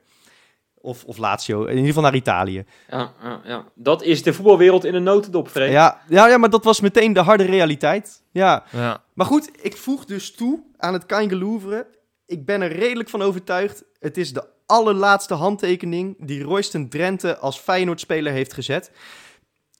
Of, 0.81 1.03
of 1.03 1.17
Lazio, 1.17 1.63
in 1.63 1.69
ieder 1.69 1.85
geval 1.85 2.03
naar 2.03 2.15
Italië. 2.15 2.65
Ja, 2.89 3.13
ja, 3.23 3.41
ja. 3.43 3.65
Dat 3.73 4.03
is 4.03 4.23
de 4.23 4.33
voetbalwereld 4.33 4.85
in 4.85 4.95
een 4.95 5.03
notendop, 5.03 5.47
Freek. 5.47 5.71
Ja, 5.71 6.01
ja, 6.07 6.27
ja, 6.27 6.37
maar 6.37 6.49
dat 6.49 6.63
was 6.63 6.79
meteen 6.79 7.13
de 7.13 7.19
harde 7.19 7.43
realiteit. 7.43 8.23
Ja. 8.31 8.63
Ja. 8.71 9.03
Maar 9.13 9.25
goed, 9.25 9.49
ik 9.61 9.77
voeg 9.77 10.05
dus 10.05 10.31
toe 10.31 10.63
aan 10.77 10.93
het 10.93 11.05
Kain 11.05 11.37
Louvre. 11.37 11.87
Ik 12.25 12.45
ben 12.45 12.61
er 12.61 12.71
redelijk 12.71 13.09
van 13.09 13.21
overtuigd. 13.21 13.83
Het 13.99 14.17
is 14.17 14.33
de 14.33 14.47
allerlaatste 14.65 15.33
handtekening 15.33 16.15
die 16.19 16.43
Royston 16.43 16.89
Drenthe 16.89 17.37
als 17.37 17.59
Feyenoord-speler 17.59 18.33
heeft 18.33 18.53
gezet. 18.53 18.91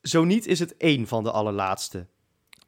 Zo 0.02 0.24
niet 0.24 0.46
is 0.46 0.60
het 0.60 0.78
één 0.78 1.08
van 1.08 1.24
de 1.24 1.32
allerlaatste. 1.32 2.06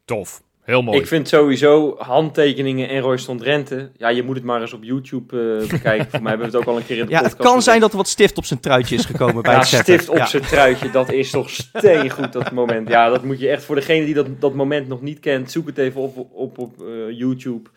Tof. 0.05 0.41
Heel 0.69 0.81
mooi. 0.81 0.99
Ik 0.99 1.07
vind 1.07 1.27
sowieso 1.27 1.95
handtekeningen 1.97 2.89
en 2.89 2.99
Royston 2.99 3.37
Drenthe. 3.37 3.89
Ja, 3.97 4.09
je 4.09 4.23
moet 4.23 4.35
het 4.35 4.43
maar 4.43 4.61
eens 4.61 4.73
op 4.73 4.83
YouTube 4.83 5.59
eh, 5.61 5.69
bekijken. 5.69 6.07
Voor 6.11 6.21
mij 6.21 6.29
hebben 6.31 6.51
we 6.51 6.57
het 6.57 6.67
ook 6.67 6.73
al 6.73 6.77
een 6.79 6.85
keer 6.85 6.97
in 6.97 7.05
de 7.05 7.11
Ja, 7.11 7.17
het 7.21 7.29
podcast 7.29 7.49
kan 7.51 7.61
zijn 7.61 7.79
dat 7.79 7.91
er 7.91 7.97
wat 7.97 8.07
stift 8.07 8.37
op 8.37 8.45
zijn 8.45 8.59
truitje 8.59 8.95
is 8.95 9.05
gekomen 9.05 9.41
bij 9.43 9.51
Ja, 9.53 9.59
het 9.59 9.67
zetten. 9.67 9.93
stift 9.93 10.09
op 10.09 10.17
Ja. 10.17 10.25
zijn 10.25 10.43
truitje, 10.43 10.91
dat 10.91 11.11
is 11.11 11.29
toch 11.29 11.49
steengoed, 11.49 12.33
dat 12.33 12.51
moment. 12.51 12.87
Ja, 12.89 13.09
dat 13.09 13.23
moet 13.23 13.39
je 13.39 13.49
echt, 13.49 13.63
voor 13.63 13.75
degene 13.75 14.05
die 14.05 14.13
dat, 14.13 14.27
dat 14.39 14.53
moment 14.53 14.87
nog 14.87 15.01
niet 15.01 15.19
kent, 15.19 15.51
zoek 15.51 15.67
het 15.67 15.77
even 15.77 16.01
op 16.01 16.27
op, 16.31 16.57
op 16.57 16.81
eh, 16.81 17.17
YouTube. 17.17 17.69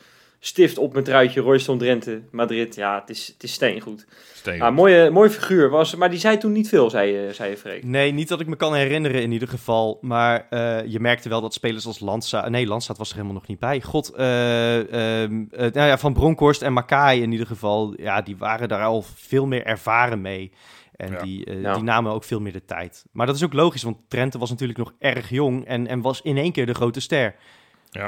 Stift 0.45 0.79
op 0.79 0.93
mijn 0.93 1.05
truitje, 1.05 1.41
Royston 1.41 1.79
Drenthe, 1.79 2.23
Madrid. 2.31 2.75
Ja, 2.75 3.01
het 3.01 3.11
is, 3.11 3.27
het 3.27 3.43
is 3.43 3.53
steengoed. 3.53 4.07
Steen. 4.35 4.57
Ja, 4.57 4.71
mooie, 4.71 5.11
mooie 5.11 5.31
figuur 5.31 5.71
was, 5.71 5.95
maar 5.95 6.11
die 6.11 6.19
zei 6.19 6.39
toen 6.39 6.53
niet 6.53 6.69
veel, 6.69 6.91
zei, 6.91 7.13
je- 7.13 7.33
zei 7.33 7.51
je 7.51 7.57
Freek. 7.57 7.85
Nee, 7.85 8.13
niet 8.13 8.29
dat 8.29 8.41
ik 8.41 8.47
me 8.47 8.57
kan 8.57 8.75
herinneren 8.75 9.23
in 9.23 9.33
ieder 9.33 9.49
geval. 9.49 9.99
Maar 10.01 10.47
eh, 10.51 10.87
je 10.87 11.01
merkte 11.01 11.29
wel 11.29 11.41
dat 11.41 11.55
spelers 11.55 11.87
als 11.87 12.01
Landsa... 12.01 12.49
Nee, 12.49 12.67
Landsa 12.67 12.95
was 12.97 13.09
er 13.09 13.15
helemaal 13.15 13.35
nog 13.35 13.47
niet 13.47 13.59
bij. 13.59 13.81
God, 13.83 14.09
eh, 14.15 14.79
ehm, 15.23 15.45
eh, 15.51 15.59
nou 15.73 15.89
ja, 15.89 15.99
Van 15.99 16.13
Bronckhorst 16.13 16.63
en 16.63 16.73
Makai 16.73 17.23
in 17.23 17.33
ieder 17.33 17.47
geval... 17.47 17.95
Ja, 17.97 18.23
die 18.23 18.37
waren 18.37 18.69
daar 18.69 18.85
al 18.85 19.05
veel 19.15 19.47
meer 19.47 19.65
ervaren 19.67 20.21
mee. 20.21 20.53
En 20.97 21.13
Ja. 21.13 21.23
die, 21.23 21.45
eh, 21.45 21.61
Ja. 21.61 21.75
die 21.75 21.83
namen 21.83 22.13
ook 22.13 22.25
veel 22.25 22.41
meer 22.41 22.53
de 22.53 22.65
tijd. 22.65 23.05
Maar 23.13 23.27
dat 23.27 23.37
is 23.37 23.45
ook 23.45 23.53
logisch, 23.53 23.83
want 23.83 23.97
Trente 24.09 24.39
was 24.39 24.51
natuurlijk 24.51 24.79
nog 24.79 24.93
erg 24.99 25.31
jong... 25.31 25.65
en, 25.67 25.87
en 25.87 26.01
was 26.01 26.23
in 26.23 26.37
één 26.37 26.53
keer 26.53 26.67
de 26.67 26.75
grote 26.75 27.01
ster. 27.01 27.35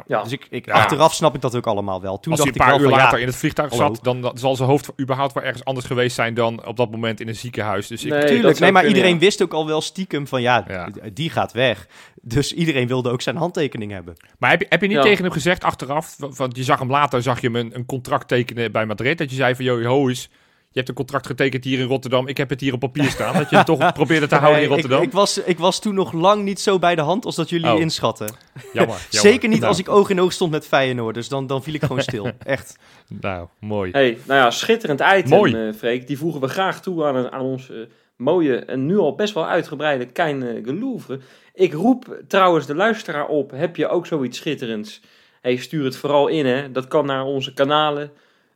Ja, 0.06 0.22
Dus 0.22 0.32
ik, 0.32 0.46
ik, 0.50 0.66
Ja. 0.66 0.72
achteraf 0.72 1.14
snap 1.14 1.34
ik 1.34 1.40
dat 1.40 1.56
ook 1.56 1.66
allemaal 1.66 2.00
wel. 2.00 2.20
Toen 2.20 2.32
Als 2.32 2.42
hij 2.42 2.52
dacht 2.52 2.60
een 2.60 2.72
paar 2.72 2.80
ik 2.80 2.86
uur 2.90 2.96
later 2.96 3.16
ja, 3.18 3.22
in 3.22 3.30
het 3.30 3.36
vliegtuig 3.36 3.70
hallo. 3.70 3.94
zat, 3.94 4.04
dan, 4.04 4.20
dan 4.20 4.38
zal 4.38 4.56
zijn 4.56 4.68
hoofd 4.68 4.92
überhaupt 5.00 5.32
wel 5.34 5.42
ergens 5.42 5.64
anders 5.64 5.86
geweest 5.86 6.14
zijn 6.14 6.34
dan 6.34 6.66
op 6.66 6.76
dat 6.76 6.90
moment 6.90 7.20
in 7.20 7.28
een 7.28 7.34
ziekenhuis. 7.36 7.86
Dus 7.86 8.04
ik, 8.04 8.10
Nee, 8.10 8.24
Tuurlijk, 8.24 8.58
nee, 8.58 8.72
maar 8.72 8.82
kunnen, 8.82 8.96
iedereen 8.98 9.18
ja. 9.18 9.24
wist 9.24 9.42
ook 9.42 9.52
al 9.52 9.66
wel 9.66 9.80
stiekem 9.80 10.26
van 10.26 10.42
ja, 10.42 10.64
Ja. 10.68 10.88
die 11.12 11.30
gaat 11.30 11.52
weg. 11.52 11.86
Dus 12.22 12.52
iedereen 12.52 12.86
wilde 12.86 13.10
ook 13.10 13.22
zijn 13.22 13.36
handtekening 13.36 13.92
hebben. 13.92 14.14
Maar 14.38 14.50
heb 14.50 14.60
je, 14.60 14.66
heb 14.68 14.80
je 14.80 14.86
niet 14.86 14.96
Ja. 14.96 15.02
tegen 15.02 15.24
hem 15.24 15.32
gezegd 15.32 15.64
achteraf, 15.64 16.14
wa- 16.18 16.28
want 16.28 16.56
je 16.56 16.62
zag 16.64 16.78
hem 16.78 16.90
later, 16.90 17.22
zag 17.22 17.40
je 17.40 17.46
hem 17.46 17.56
een, 17.56 17.74
een 17.74 17.86
contract 17.86 18.28
tekenen 18.28 18.72
bij 18.72 18.86
Madrid, 18.86 19.18
dat 19.18 19.30
je 19.30 19.36
zei 19.36 19.54
van, 19.54 19.64
joh, 19.64 19.86
ho 19.86 20.08
eens, 20.08 20.30
je 20.74 20.80
hebt 20.80 20.88
een 20.88 20.94
contract 20.94 21.26
getekend 21.26 21.64
hier 21.64 21.78
in 21.78 21.86
Rotterdam, 21.86 22.28
ik 22.28 22.36
heb 22.36 22.48
het 22.50 22.60
hier 22.60 22.72
op 22.72 22.80
papier 22.80 23.10
staan. 23.10 23.34
Dat 23.34 23.50
je 23.50 23.56
het 23.56 23.66
toch 23.76 23.92
probeerde 23.92 24.26
te 24.26 24.34
houden 24.34 24.62
in 24.62 24.68
Rotterdam. 24.68 25.00
Ik, 25.00 25.06
ik, 25.06 25.12
was, 25.12 25.38
ik 25.38 25.58
was 25.58 25.80
toen 25.80 25.94
nog 25.94 26.12
lang 26.12 26.42
niet 26.42 26.60
zo 26.60 26.78
bij 26.78 26.94
de 26.94 27.00
hand 27.02 27.24
als 27.24 27.36
dat 27.36 27.48
jullie 27.48 27.72
Oh. 27.72 27.80
inschatten. 27.80 28.26
Jammer, 28.26 28.72
jammer. 28.74 29.06
Zeker 29.10 29.48
niet 29.48 29.58
Nou, 29.58 29.70
als 29.70 29.78
ik 29.78 29.88
oog 29.88 30.10
in 30.10 30.20
oog 30.20 30.32
stond 30.32 30.50
met 30.50 30.66
Feyenoord. 30.66 31.14
Dus 31.14 31.28
dan, 31.28 31.46
dan 31.46 31.62
viel 31.62 31.74
ik 31.74 31.82
gewoon 31.82 32.02
stil. 32.02 32.30
Echt. 32.44 32.78
Nou, 33.20 33.48
mooi. 33.60 33.90
Hey, 33.90 34.18
nou 34.26 34.40
ja, 34.40 34.50
schitterend 34.50 35.00
item, 35.00 35.28
Mooi. 35.38 35.54
eh, 35.68 35.74
Freek. 35.74 36.06
Die 36.06 36.18
voegen 36.18 36.40
we 36.40 36.48
graag 36.48 36.80
toe 36.82 37.04
aan, 37.04 37.30
aan 37.32 37.40
ons 37.40 37.70
eh, 37.70 37.76
mooie 38.16 38.56
en 38.58 38.86
nu 38.86 38.98
al 38.98 39.14
best 39.14 39.34
wel 39.34 39.46
uitgebreide 39.46 40.06
Kein 40.06 40.42
uh, 40.42 40.64
Gelouvre. 40.64 41.18
Ik 41.54 41.72
roep 41.72 42.22
trouwens 42.28 42.66
de 42.66 42.74
luisteraar 42.74 43.26
op, 43.26 43.50
heb 43.50 43.76
je 43.76 43.88
ook 43.88 44.06
zoiets 44.06 44.38
schitterends? 44.38 45.00
Hey, 45.40 45.56
stuur 45.56 45.84
het 45.84 45.96
vooral 45.96 46.28
in, 46.28 46.46
hè. 46.46 46.72
Dat 46.72 46.88
kan 46.88 47.06
naar 47.06 47.24
onze 47.24 47.52
kanalen, 47.52 48.10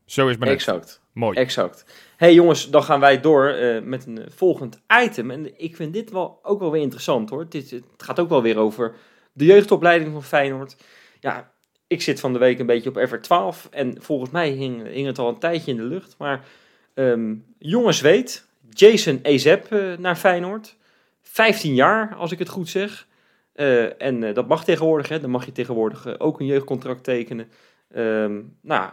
Zo 0.05 0.23
is 0.25 0.29
het 0.31 0.39
maar 0.39 0.47
net. 0.49 0.57
Exact. 0.57 1.01
Mooi. 1.11 1.37
Exact. 1.37 1.85
hey 2.17 2.33
jongens, 2.33 2.69
dan 2.69 2.83
gaan 2.83 2.99
wij 2.99 3.19
door 3.21 3.47
eh, 3.49 3.81
met 3.81 4.05
een 4.05 4.17
eh, 4.17 4.25
volgend 4.35 4.79
item. 5.03 5.31
En 5.31 5.59
ik 5.63 5.75
vind 5.75 5.93
dit 5.93 6.11
wel 6.11 6.39
ook 6.43 6.59
wel 6.59 6.71
weer 6.71 6.81
interessant 6.81 7.29
hoor. 7.29 7.39
Het, 7.39 7.53
is- 7.55 7.71
het 7.71 7.83
gaat 7.97 8.19
ook 8.19 8.29
wel 8.29 8.41
weer 8.41 8.57
over 8.57 8.95
de 9.33 9.45
jeugdopleiding 9.45 10.11
van 10.11 10.23
Feyenoord. 10.23 10.75
Ja, 11.19 11.51
ik 11.87 12.01
zit 12.01 12.19
van 12.19 12.33
de 12.33 12.39
week 12.39 12.59
een 12.59 12.65
beetje 12.65 12.89
op 12.89 13.07
FR12. 13.09 13.69
En 13.69 14.01
volgens 14.01 14.29
mij 14.29 14.49
hing, 14.49 14.87
hing 14.87 15.07
het 15.07 15.19
al 15.19 15.27
een 15.29 15.39
tijdje 15.39 15.71
in 15.71 15.77
de 15.77 15.83
lucht. 15.83 16.15
Maar 16.17 16.45
ehm 16.93 17.33
jongens 17.57 18.01
weet, 18.01 18.47
Jason 18.69 19.19
Ezep 19.23 19.71
eh, 19.71 19.97
naar 19.97 20.15
Feyenoord. 20.15 20.75
15 21.31 21.73
jaar, 21.73 22.15
als 22.15 22.31
ik 22.31 22.39
het 22.39 22.49
goed 22.49 22.69
zeg. 22.69 23.07
Eh, 23.57 24.01
en 24.01 24.23
eh, 24.23 24.33
dat 24.33 24.47
mag 24.47 24.63
tegenwoordig, 24.63 25.09
hè. 25.09 25.19
dan 25.19 25.29
mag 25.29 25.45
je 25.45 25.51
tegenwoordig 25.51 26.05
eh, 26.05 26.13
ook 26.17 26.39
een 26.39 26.45
jeugdcontract 26.45 27.03
tekenen. 27.03 27.49
Ehm, 27.89 28.41
nou, 28.61 28.91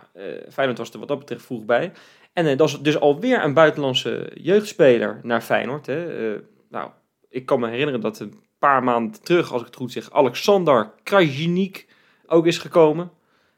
Feyenoord 0.50 0.78
was 0.78 0.90
er 0.90 0.98
wat 0.98 1.08
dat 1.08 1.18
betreft 1.18 1.44
vroeg 1.44 1.64
bij. 1.64 1.92
En 2.32 2.56
dat 2.56 2.68
is 2.68 2.80
dus 2.80 3.00
alweer 3.00 3.44
een 3.44 3.54
buitenlandse 3.54 4.30
jeugdspeler 4.34 5.20
naar 5.22 5.40
Feyenoord. 5.40 5.86
Hè. 5.86 6.32
Nou, 6.70 6.90
ik 7.28 7.46
kan 7.46 7.60
me 7.60 7.68
herinneren 7.68 8.00
dat 8.00 8.20
een 8.20 8.40
paar 8.58 8.84
maanden 8.84 9.22
terug, 9.22 9.52
als 9.52 9.60
ik 9.60 9.66
het 9.66 9.76
goed 9.76 9.92
zeg, 9.92 10.10
Alexander 10.10 10.90
Krajnik 11.02 11.86
ook 12.26 12.46
is 12.46 12.58
gekomen. 12.58 13.10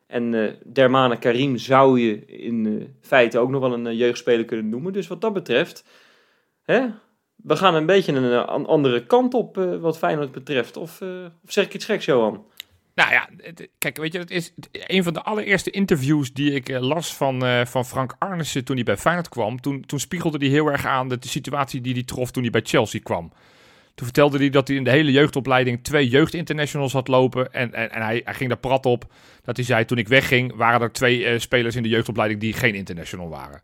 En 0.06 0.34
eh 0.34 0.52
Dermane 0.64 1.18
Karim 1.18 1.56
zou 1.56 2.00
je 2.00 2.26
in 2.26 2.94
feite 3.00 3.38
ook 3.38 3.50
nog 3.50 3.60
wel 3.60 3.72
een 3.72 3.96
jeugdspeler 3.96 4.44
kunnen 4.44 4.68
noemen. 4.68 4.92
Dus 4.92 5.06
wat 5.06 5.20
dat 5.20 5.32
betreft, 5.32 5.84
hè, 6.62 6.86
we 7.46 7.56
gaan 7.56 7.74
een 7.74 7.86
beetje 7.86 8.12
een, 8.12 8.32
eh, 8.32 8.44
an- 8.44 8.66
andere 8.66 9.06
kant 9.06 9.34
op 9.34 9.58
eh, 9.58 9.76
wat 9.76 9.98
Feyenoord 9.98 10.32
betreft. 10.32 10.76
Of, 10.76 11.00
eh, 11.00 11.08
of 11.44 11.52
zeg 11.52 11.64
ik 11.64 11.74
iets 11.74 11.84
geks, 11.84 12.04
Johan? 12.04 12.44
Nou 12.94 13.10
ja, 13.10 13.28
kijk, 13.78 13.96
weet 13.96 14.12
je, 14.12 14.18
het 14.18 14.30
is 14.30 14.52
een 14.70 15.02
van 15.02 15.12
de 15.12 15.22
allereerste 15.22 15.70
interviews 15.70 16.32
die 16.32 16.52
ik 16.52 16.68
eh, 16.68 16.80
las 16.80 17.14
van, 17.16 17.44
eh, 17.44 17.64
van 17.66 17.84
Frank 17.84 18.14
Arnissen 18.18 18.64
toen 18.64 18.76
hij 18.76 18.84
bij 18.84 18.96
Feyenoord 18.96 19.28
kwam. 19.28 19.60
Toen, 19.60 19.84
toen 19.86 20.00
spiegelde 20.00 20.38
hij 20.38 20.48
heel 20.48 20.66
erg 20.66 20.86
aan 20.86 21.08
de, 21.08 21.18
de 21.18 21.28
situatie 21.28 21.80
die 21.80 21.92
hij 21.92 22.02
trof 22.04 22.30
toen 22.30 22.42
hij 22.42 22.50
bij 22.52 22.60
Chelsea 22.64 23.00
kwam. 23.02 23.32
Toen 23.94 24.06
vertelde 24.06 24.38
hij 24.38 24.50
dat 24.50 24.68
hij 24.68 24.76
in 24.76 24.84
de 24.84 24.90
hele 24.90 25.12
jeugdopleiding 25.12 25.84
twee 25.84 26.08
jeugdinternationals 26.08 26.92
had 26.92 27.08
lopen. 27.08 27.52
En, 27.52 27.74
en, 27.74 27.92
en 27.92 28.02
hij, 28.02 28.20
hij 28.24 28.34
ging 28.34 28.48
daar 28.48 28.58
prat 28.58 28.86
op 28.86 29.04
dat 29.44 29.56
hij 29.56 29.64
zei, 29.64 29.84
toen 29.84 29.98
ik 29.98 30.08
wegging, 30.08 30.54
waren 30.56 30.80
er 30.80 30.92
twee 30.92 31.24
eh, 31.26 31.38
spelers 31.38 31.76
in 31.76 31.82
de 31.82 31.88
jeugdopleiding 31.88 32.40
die 32.40 32.52
geen 32.52 32.74
international 32.74 33.28
waren. 33.28 33.60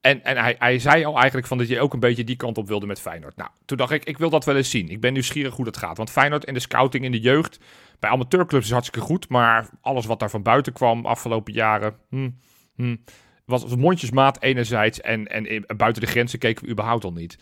En, 0.00 0.24
en 0.24 0.56
hij, 0.58 0.78
zei 0.78 1.04
al 1.04 1.16
eigenlijk 1.16 1.46
van 1.46 1.58
dat 1.58 1.68
je 1.68 1.80
ook 1.80 1.92
een 1.92 2.00
beetje 2.00 2.24
die 2.24 2.36
kant 2.36 2.58
op 2.58 2.68
wilde 2.68 2.86
met 2.86 3.00
Feyenoord. 3.00 3.36
Nou, 3.36 3.50
toen 3.64 3.76
dacht 3.76 3.92
ik, 3.92 4.04
ik 4.04 4.18
wil 4.18 4.30
dat 4.30 4.44
wel 4.44 4.56
eens 4.56 4.70
zien. 4.70 4.88
Ik 4.88 5.00
ben 5.00 5.12
nieuwsgierig 5.12 5.54
hoe 5.54 5.64
dat 5.64 5.76
gaat. 5.76 5.96
Want 5.96 6.10
Feyenoord 6.10 6.44
in 6.44 6.54
de 6.54 6.60
scouting 6.60 7.04
in 7.04 7.12
de 7.12 7.20
jeugd, 7.20 7.58
bij 7.98 8.10
amateurclubs 8.10 8.64
is 8.64 8.72
hartstikke 8.72 9.06
goed. 9.06 9.28
Maar 9.28 9.68
alles 9.80 10.06
wat 10.06 10.18
daar 10.18 10.30
van 10.30 10.42
buiten 10.42 10.72
kwam 10.72 11.06
afgelopen 11.06 11.52
jaren, 11.52 11.96
hm, 12.10 12.30
hm, 12.76 12.96
was, 13.44 13.76
mondjesmaat 13.76 14.42
enerzijds. 14.42 15.00
En, 15.00 15.26
en, 15.26 15.64
buiten 15.76 16.02
de 16.02 16.08
grenzen 16.08 16.38
keken 16.38 16.64
we 16.64 16.70
überhaupt 16.70 17.04
al 17.04 17.12
niet. 17.12 17.38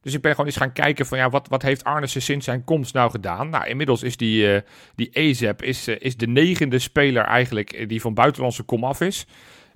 Dus 0.00 0.14
ik 0.14 0.20
ben 0.20 0.30
gewoon 0.30 0.46
eens 0.46 0.56
gaan 0.56 0.72
kijken 0.72 1.06
van 1.06 1.18
ja, 1.18 1.30
wat, 1.30 1.48
wat 1.48 1.62
heeft 1.62 1.84
Arnissen 1.84 2.22
sinds 2.22 2.44
zijn 2.44 2.64
komst 2.64 2.94
nou 2.94 3.10
gedaan? 3.10 3.48
Nou, 3.48 3.66
inmiddels 3.66 4.02
is 4.02 4.16
die, 4.16 4.54
eh 4.54 4.62
die 4.94 5.08
EZEP 5.10 5.62
is, 5.62 5.86
eh, 5.86 5.96
is 5.98 6.16
de 6.16 6.26
negende 6.26 6.78
speler 6.78 7.24
eigenlijk 7.24 7.72
eh, 7.72 7.88
die 7.88 8.00
van 8.00 8.14
buitenlandse 8.14 8.62
komaf 8.62 9.00
is. 9.00 9.26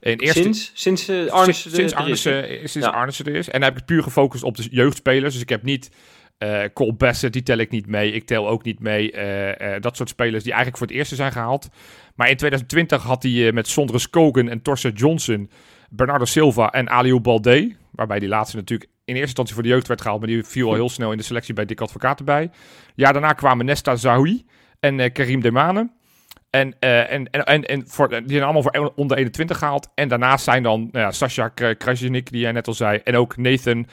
In 0.01 0.19
eerste, 0.19 0.43
Sinds, 0.43 0.71
sinds 0.75 1.09
Arnissen 1.31 1.71
sinds, 1.71 1.95
sinds 1.95 2.25
er 2.25 2.51
is, 2.63 2.73
sinds 2.73 2.87
Ja. 2.89 2.93
Arnissen 2.93 3.25
er 3.25 3.35
is. 3.35 3.49
En 3.49 3.61
dan 3.61 3.69
heb 3.69 3.79
ik 3.79 3.85
puur 3.85 4.03
gefocust 4.03 4.43
op 4.43 4.57
de 4.57 4.69
jeugdspelers. 4.71 5.33
Dus 5.33 5.43
ik 5.43 5.49
heb 5.49 5.63
niet 5.63 5.91
eh 6.39 6.63
Cole 6.73 6.95
Bassett, 6.95 7.33
die 7.33 7.43
tel 7.43 7.59
ik 7.59 7.71
niet 7.71 7.87
mee. 7.87 8.13
Ik 8.13 8.27
tel 8.27 8.49
ook 8.49 8.65
niet 8.65 8.81
mee 8.81 9.13
eh, 9.13 9.81
dat 9.81 9.97
soort 9.97 10.09
spelers 10.09 10.43
die 10.43 10.53
eigenlijk 10.53 10.79
voor 10.79 10.87
het 10.87 10.97
eerste 10.97 11.15
zijn 11.15 11.33
gehaald. 11.33 11.69
Maar 12.15 12.31
in 12.31 12.37
2020 12.37 13.03
had 13.03 13.23
hij 13.23 13.53
met 13.53 13.69
Sondre 13.69 13.99
Skogen 13.99 14.49
en 14.49 14.63
Torsten 14.63 14.93
Johnson, 14.93 15.51
Bernardo 15.91 16.25
Silva 16.25 16.71
en 16.71 16.89
Aliou 16.89 17.21
Balde. 17.21 17.75
Waarbij 17.91 18.19
die 18.19 18.29
laatste 18.29 18.57
natuurlijk 18.57 18.91
in 18.91 19.15
eerste 19.15 19.21
instantie 19.21 19.55
voor 19.55 19.63
de 19.63 19.69
jeugd 19.69 19.87
werd 19.87 20.01
gehaald. 20.01 20.21
Maar 20.21 20.29
die 20.29 20.45
viel 20.45 20.69
al 20.69 20.75
heel 20.75 20.89
snel 20.89 21.11
in 21.13 21.19
de 21.19 21.25
selectie 21.25 21.55
bij 21.55 21.65
Dick 21.65 21.81
Advocaat 21.81 22.19
erbij. 22.19 22.51
Ja, 22.95 23.13
daarna 23.13 23.33
kwamen 23.33 23.67
Nesta 23.67 23.97
Zahoui 23.97 24.45
en 24.81 25.13
Karim 25.13 25.41
Demane. 25.41 25.91
En, 26.51 26.77
eh, 26.79 27.13
en, 27.13 27.31
en, 27.31 27.45
en, 27.45 27.65
en 27.65 27.89
voor, 27.89 28.09
die 28.09 28.23
zijn 28.27 28.43
allemaal 28.43 28.63
voor 28.63 28.93
onder 28.97 29.17
21 29.17 29.59
gehaald. 29.59 29.89
En 29.95 30.09
daarnaast 30.09 30.45
zijn 30.45 30.63
dan 30.63 30.81
nou 30.81 31.05
ja, 31.05 31.11
Sasha 31.11 31.49
Kra- 31.49 31.75
Krajnik, 31.75 32.31
die 32.31 32.41
jij 32.41 32.53
net 32.53 32.67
al 32.67 32.75
zei. 32.75 33.01
En 33.05 33.17
ook 33.17 33.37
Nathan 33.37 33.87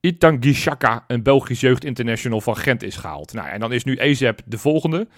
Itangishaka, 0.00 1.04
een 1.06 1.22
Belgisch 1.22 1.60
jeugdinternational 1.60 2.40
van 2.40 2.56
Gent, 2.56 2.82
is 2.82 2.96
gehaald. 2.96 3.32
Nou, 3.32 3.48
en 3.48 3.60
dan 3.60 3.72
is 3.72 3.84
nu 3.84 3.96
EZEP 3.96 4.40
de 4.44 4.58
volgende. 4.58 5.08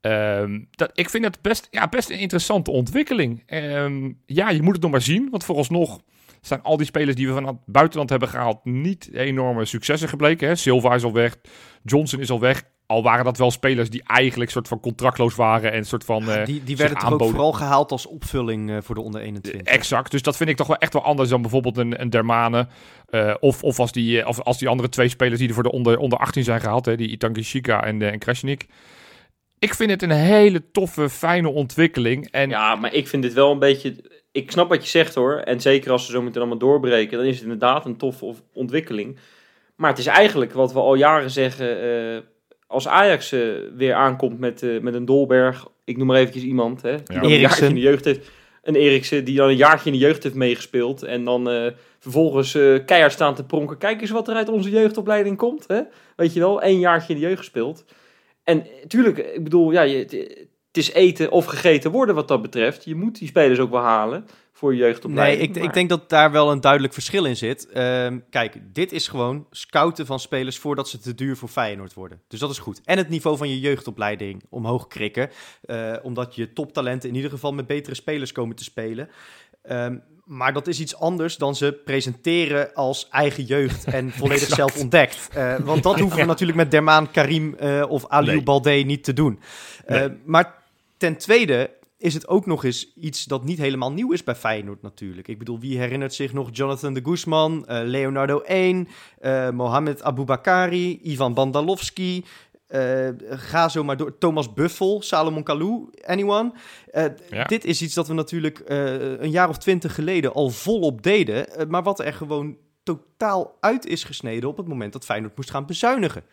Ehm, 0.00 0.60
dat, 0.70 0.90
ik 0.94 1.10
vind 1.10 1.24
het 1.24 1.42
best, 1.42 1.68
ja, 1.70 1.88
best 1.88 2.10
een 2.10 2.18
interessante 2.18 2.70
ontwikkeling. 2.70 3.42
Ehm, 3.46 4.12
ja, 4.26 4.50
je 4.50 4.62
moet 4.62 4.72
het 4.72 4.82
nog 4.82 4.90
maar 4.90 5.02
zien. 5.02 5.28
Want 5.30 5.44
vooralsnog 5.44 6.00
zijn 6.40 6.62
al 6.62 6.76
die 6.76 6.86
spelers 6.86 7.16
die 7.16 7.26
we 7.26 7.32
van 7.32 7.46
het 7.46 7.56
buitenland 7.66 8.10
hebben 8.10 8.28
gehaald... 8.28 8.64
niet 8.64 9.10
enorme 9.12 9.64
successen 9.64 10.08
gebleken. 10.08 10.48
Hè? 10.48 10.54
Silva 10.54 10.94
is 10.94 11.04
al 11.04 11.12
weg, 11.12 11.36
Johnson 11.82 12.20
is 12.20 12.30
al 12.30 12.40
weg. 12.40 12.62
Al 12.86 13.02
waren 13.02 13.24
dat 13.24 13.38
wel 13.38 13.50
spelers 13.50 13.90
die 13.90 14.02
eigenlijk 14.06 14.50
soort 14.50 14.68
van 14.68 14.80
contractloos 14.80 15.34
waren... 15.34 15.72
en 15.72 15.84
soort 15.84 16.04
van... 16.04 16.30
eh, 16.30 16.44
die, 16.44 16.64
die 16.64 16.76
werden 16.76 16.96
toch 16.96 17.04
ook 17.06 17.10
aanboden. 17.12 17.34
vooral 17.34 17.52
gehaald 17.52 17.90
als 17.92 18.06
opvulling 18.06 18.70
eh, 18.70 18.76
voor 18.80 18.94
de 18.94 19.00
onder 19.00 19.20
21. 19.20 19.72
Exact. 19.74 20.10
Dus 20.10 20.22
dat 20.22 20.36
vind 20.36 20.50
ik 20.50 20.56
toch 20.56 20.66
wel 20.66 20.76
echt 20.76 20.92
wel 20.92 21.02
anders 21.02 21.28
dan 21.28 21.40
bijvoorbeeld 21.40 21.76
een, 21.76 22.00
een 22.00 22.10
Dermane. 22.10 22.66
eh, 23.08 23.34
of, 23.40 23.62
of, 23.62 23.78
als 23.80 23.92
die, 23.92 24.20
eh, 24.20 24.28
of 24.28 24.40
als 24.42 24.58
die 24.58 24.68
andere 24.68 24.88
twee 24.88 25.08
spelers 25.08 25.38
die 25.38 25.48
er 25.48 25.54
voor 25.54 25.62
de 25.62 25.72
onder, 25.72 25.98
onder 25.98 26.18
18 26.18 26.44
zijn 26.44 26.60
gehaald. 26.60 26.84
Hè, 26.86 26.96
die 26.96 27.08
Itangishika 27.08 27.84
en, 27.84 28.00
uh, 28.00 28.12
en 28.12 28.18
Krasnik. 28.18 28.66
Ik 29.58 29.74
vind 29.74 29.90
het 29.90 30.02
een 30.02 30.10
hele 30.10 30.70
toffe, 30.72 31.08
fijne 31.10 31.48
ontwikkeling. 31.48 32.28
En 32.30 32.48
Ja, 32.48 32.74
maar 32.76 32.94
ik 32.94 33.08
vind 33.08 33.22
dit 33.22 33.32
wel 33.32 33.50
een 33.52 33.58
beetje... 33.58 33.96
Ik 34.32 34.50
snap 34.50 34.68
wat 34.68 34.82
je 34.82 34.88
zegt 34.90 35.14
hoor. 35.14 35.34
En 35.36 35.60
zeker 35.60 35.90
als 35.90 36.06
ze 36.06 36.12
zo 36.12 36.22
meteen 36.22 36.40
allemaal 36.40 36.58
doorbreken, 36.58 37.18
dan 37.18 37.26
is 37.26 37.34
het 37.34 37.42
inderdaad 37.42 37.84
een 37.84 37.96
toffe 37.96 38.24
of- 38.24 38.42
ontwikkeling. 38.52 39.18
Maar 39.76 39.90
het 39.90 39.98
is 39.98 40.06
eigenlijk 40.06 40.52
wat 40.52 40.72
we 40.72 40.78
al 40.78 40.94
jaren 40.94 41.30
zeggen. 41.30 41.66
Als 42.66 42.88
Ajax 42.88 43.32
eh, 43.32 43.40
weer 43.76 43.94
aankomt 43.94 44.38
met, 44.38 44.62
eh, 44.62 44.80
met 44.80 44.94
een 44.94 45.04
Dolberg, 45.04 45.66
ik 45.84 45.96
noem 45.96 46.06
maar 46.06 46.16
eventjes 46.16 46.42
iemand, 46.42 46.82
hè, 46.82 46.96
die 47.02 47.16
Ja. 47.16 47.22
een 47.22 47.38
jaartje 47.38 47.66
in 47.66 47.74
de 47.74 47.80
jeugd 47.80 48.04
heeft. 48.04 48.30
Een 48.62 48.74
Eriksen 48.74 49.24
die 49.24 49.36
dan 49.36 49.48
een 49.48 49.56
jaartje 49.56 49.90
in 49.90 49.98
de 49.98 50.04
jeugd 50.04 50.22
heeft 50.22 50.34
meegespeeld. 50.34 51.02
En 51.02 51.24
dan 51.24 51.50
eh, 51.50 51.66
vervolgens 51.98 52.52
keihard 52.86 53.12
staan 53.12 53.34
te 53.34 53.44
pronken. 53.44 53.78
Kijk 53.78 54.00
eens 54.00 54.10
wat 54.10 54.28
er 54.28 54.34
uit 54.34 54.48
onze 54.48 54.70
jeugdopleiding 54.70 55.36
komt. 55.36 55.64
Hè? 55.66 55.80
Weet 56.16 56.32
je 56.32 56.40
wel, 56.40 56.62
één 56.62 56.78
jaartje 56.78 57.12
in 57.14 57.20
de 57.20 57.26
jeugd 57.26 57.38
gespeeld. 57.38 57.84
En 58.44 58.66
tuurlijk, 58.88 59.18
ik 59.18 59.44
bedoel, 59.44 59.70
ja, 59.72 59.82
je, 59.82 59.96
het 60.66 60.76
is 60.76 60.92
eten 60.92 61.30
of 61.30 61.44
gegeten 61.44 61.90
worden 61.90 62.14
wat 62.14 62.28
dat 62.28 62.42
betreft. 62.42 62.84
Je 62.84 62.94
moet 62.94 63.18
die 63.18 63.28
spelers 63.28 63.58
ook 63.58 63.70
wel 63.70 63.80
halen 63.80 64.26
voor 64.56 64.74
je 64.74 64.78
Nee, 64.80 64.88
jeugdopleiding. 64.88 65.48
ik, 65.48 65.54
maar- 65.56 65.64
ik 65.64 65.72
denk 65.74 65.88
dat 65.88 66.08
daar 66.08 66.30
wel 66.30 66.50
een 66.50 66.60
duidelijk 66.60 66.92
verschil 66.92 67.24
in 67.24 67.36
zit. 67.36 67.68
Ehm, 67.68 68.18
kijk, 68.30 68.56
dit 68.72 68.92
is 68.92 69.08
gewoon 69.08 69.46
scouten 69.50 70.06
van 70.06 70.20
spelers 70.20 70.58
voordat 70.58 70.88
ze 70.88 70.98
te 70.98 71.14
duur 71.14 71.36
voor 71.36 71.48
Feyenoord 71.48 71.94
worden. 71.94 72.20
Dus 72.28 72.40
dat 72.40 72.50
is 72.50 72.58
goed. 72.58 72.80
En 72.84 72.96
het 72.98 73.08
niveau 73.08 73.36
van 73.36 73.48
je 73.48 73.60
jeugdopleiding 73.60 74.42
omhoog 74.48 74.86
krikken. 74.86 75.30
eh, 75.62 75.92
omdat 76.02 76.34
je 76.34 76.52
toptalenten 76.52 77.08
in 77.08 77.14
ieder 77.14 77.30
geval 77.30 77.52
met 77.52 77.66
betere 77.66 77.94
spelers 77.94 78.32
komen 78.32 78.56
te 78.56 78.64
spelen. 78.64 79.08
Ehm, 79.62 79.96
maar 80.24 80.52
dat 80.52 80.66
is 80.66 80.80
iets 80.80 80.96
anders 80.96 81.36
dan 81.36 81.54
ze 81.56 81.80
presenteren 81.84 82.74
als 82.74 83.08
eigen 83.10 83.44
jeugd 83.44 83.84
en 83.84 84.10
volledig 84.20 84.48
zelf 84.48 84.78
ontdekt. 84.80 85.28
Eh, 85.32 85.56
want 85.58 85.82
dat 85.82 85.98
hoeven 86.00 86.18
we 86.18 86.24
natuurlijk 86.24 86.58
met 86.58 86.70
Dermaan 86.70 87.10
Karim 87.10 87.54
eh, 87.54 87.84
of 87.88 88.06
Aliou 88.08 88.34
Nee. 88.36 88.44
Balde 88.44 88.70
niet 88.70 89.04
te 89.04 89.12
doen. 89.12 89.40
Nee. 89.86 90.08
maar 90.24 90.54
ten 90.96 91.16
tweede 91.16 91.70
is 92.06 92.14
het 92.14 92.28
ook 92.28 92.46
nog 92.46 92.64
eens 92.64 92.92
iets 92.94 93.24
dat 93.24 93.44
niet 93.44 93.58
helemaal 93.58 93.92
nieuw 93.92 94.12
is 94.12 94.24
bij 94.24 94.34
Feyenoord 94.34 94.82
natuurlijk. 94.82 95.28
Ik 95.28 95.38
bedoel, 95.38 95.60
wie 95.60 95.78
herinnert 95.78 96.14
zich 96.14 96.32
nog 96.32 96.48
Jonathan 96.52 96.94
de 96.94 97.00
Guzman, 97.04 97.66
eh, 97.66 97.80
Leonardo 97.82 98.40
1, 98.40 98.88
eh 99.18 99.50
Mohamed 99.50 100.02
Aboubakari, 100.02 100.98
Ivan 101.02 101.34
Bandalovski... 101.34 102.24
eh, 102.66 103.08
ga 103.30 103.68
zo 103.68 103.84
maar 103.84 103.96
door. 103.96 104.18
Thomas 104.18 104.52
Buffel, 104.52 105.02
Salomon 105.02 105.42
Kalou, 105.42 105.90
anyone. 106.04 106.52
Ja. 107.30 107.44
Dit 107.44 107.64
is 107.64 107.82
iets 107.82 107.94
dat 107.94 108.08
we 108.08 108.14
natuurlijk 108.14 108.62
een 109.18 109.30
jaar 109.30 109.48
of 109.48 109.58
twintig 109.58 109.94
geleden 109.94 110.32
al 110.32 110.50
volop 110.50 111.02
deden. 111.02 111.46
maar 111.68 111.82
wat 111.82 112.00
er 112.00 112.12
gewoon 112.12 112.56
totaal 112.82 113.56
uit 113.60 113.86
is 113.86 114.04
gesneden 114.04 114.48
op 114.48 114.56
het 114.56 114.68
moment 114.68 114.92
dat 114.92 115.04
Feyenoord 115.04 115.36
moest 115.36 115.50
gaan 115.50 115.66
bezuinigen. 115.66 116.24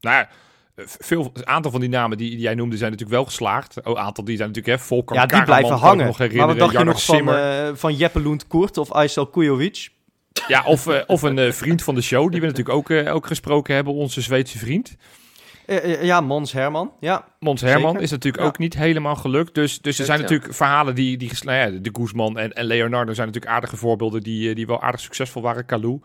Nou 0.00 0.16
ja, 0.16 0.28
veel, 0.76 1.30
een 1.34 1.46
aantal 1.46 1.70
van 1.70 1.80
die 1.80 1.88
namen 1.88 2.18
die, 2.18 2.30
die 2.30 2.38
jij 2.38 2.54
noemde 2.54 2.76
zijn 2.76 2.90
natuurlijk 2.90 3.18
wel 3.18 3.26
geslaagd. 3.28 3.76
Een 3.82 3.96
aantal 3.98 4.24
die 4.24 4.36
zijn 4.36 4.48
natuurlijk, 4.48 4.78
hè, 4.78 4.84
Volker 4.86 5.16
ja, 5.16 5.20
die 5.26 5.30
Karaman, 5.30 5.46
blijven 5.54 5.68
kan 5.68 5.78
ik 5.78 5.84
hangen. 5.84 6.06
Nog 6.06 6.18
maar 6.18 6.28
herinneren, 6.28 6.58
wat 6.58 6.66
dacht 6.72 6.78
je 6.78 6.90
nog 6.90 7.04
van, 7.04 7.14
Simmer. 7.16 7.66
eh 7.68 7.74
van 7.74 7.94
Jeppe 7.94 8.20
Lund 8.20 8.46
Koert 8.46 8.78
of 8.78 8.92
Aysel 8.92 9.26
Kujovic? 9.26 9.88
Ja, 10.48 10.64
of, 10.66 10.86
eh, 10.86 11.00
of 11.06 11.22
een 11.22 11.38
eh, 11.38 11.52
vriend 11.52 11.82
van 11.82 11.94
de 11.94 12.00
show, 12.02 12.30
die 12.30 12.40
we 12.40 12.46
natuurlijk 12.46 12.76
ook, 12.76 12.90
eh, 12.90 13.14
ook 13.14 13.26
gesproken 13.26 13.74
hebben, 13.74 13.92
onze 13.94 14.20
Zweedse 14.20 14.58
vriend. 14.58 14.96
Ja, 16.00 16.20
Mons 16.20 16.52
Herman. 16.52 16.92
Ja, 17.00 17.24
Mons 17.40 17.60
Herman 17.60 17.88
Zeker. 17.90 18.02
is 18.02 18.10
natuurlijk 18.10 18.42
Ja. 18.42 18.48
ook 18.48 18.58
niet 18.58 18.74
helemaal 18.74 19.16
gelukt. 19.16 19.54
Dus, 19.54 19.80
dus 19.80 19.84
er 19.84 19.92
Zeker, 19.92 20.04
zijn 20.04 20.18
ja. 20.18 20.22
natuurlijk 20.24 20.54
verhalen 20.54 20.94
die, 20.94 21.16
die 21.16 21.28
gesla- 21.28 21.54
ja, 21.54 21.70
de 21.70 21.90
Guzman 21.92 22.38
en, 22.38 22.52
en 22.52 22.64
Leonardo 22.64 23.12
zijn 23.12 23.26
natuurlijk 23.26 23.54
aardige 23.54 23.76
voorbeelden 23.76 24.22
die, 24.22 24.54
die 24.54 24.66
wel 24.66 24.82
aardig 24.82 25.00
succesvol 25.00 25.42
waren. 25.42 25.66
Kalou. 25.66 26.00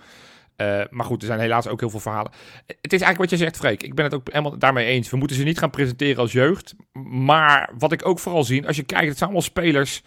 Eh, 0.58 0.82
maar 0.89 1.06
goed, 1.06 1.22
er 1.22 1.28
zijn 1.28 1.39
helaas 1.39 1.67
ook 1.67 1.80
heel 1.80 1.89
veel 1.89 2.00
verhalen. 2.00 2.32
Het 2.65 2.93
is 2.93 3.02
eigenlijk 3.02 3.17
wat 3.17 3.30
je 3.30 3.46
zegt, 3.46 3.58
Freek. 3.58 3.84
Ik 3.84 3.96
ben 3.96 4.06
het 4.06 4.13
ook 4.13 4.28
helemaal 4.32 4.58
daarmee 4.58 4.86
eens. 4.86 5.10
We 5.10 5.17
moeten 5.17 5.38
ze 5.38 5.43
niet 5.43 5.60
gaan 5.60 5.70
presenteren 5.70 6.17
als 6.17 6.32
jeugd. 6.32 6.76
Maar 7.10 7.70
wat 7.78 7.91
ik 7.91 8.06
ook 8.06 8.20
vooral 8.20 8.43
zie, 8.43 8.68
als 8.68 8.76
je 8.76 8.84
kijkt, 8.84 9.08
het 9.08 9.18
zijn 9.18 9.30
allemaal 9.30 9.47
spelers. 9.47 10.03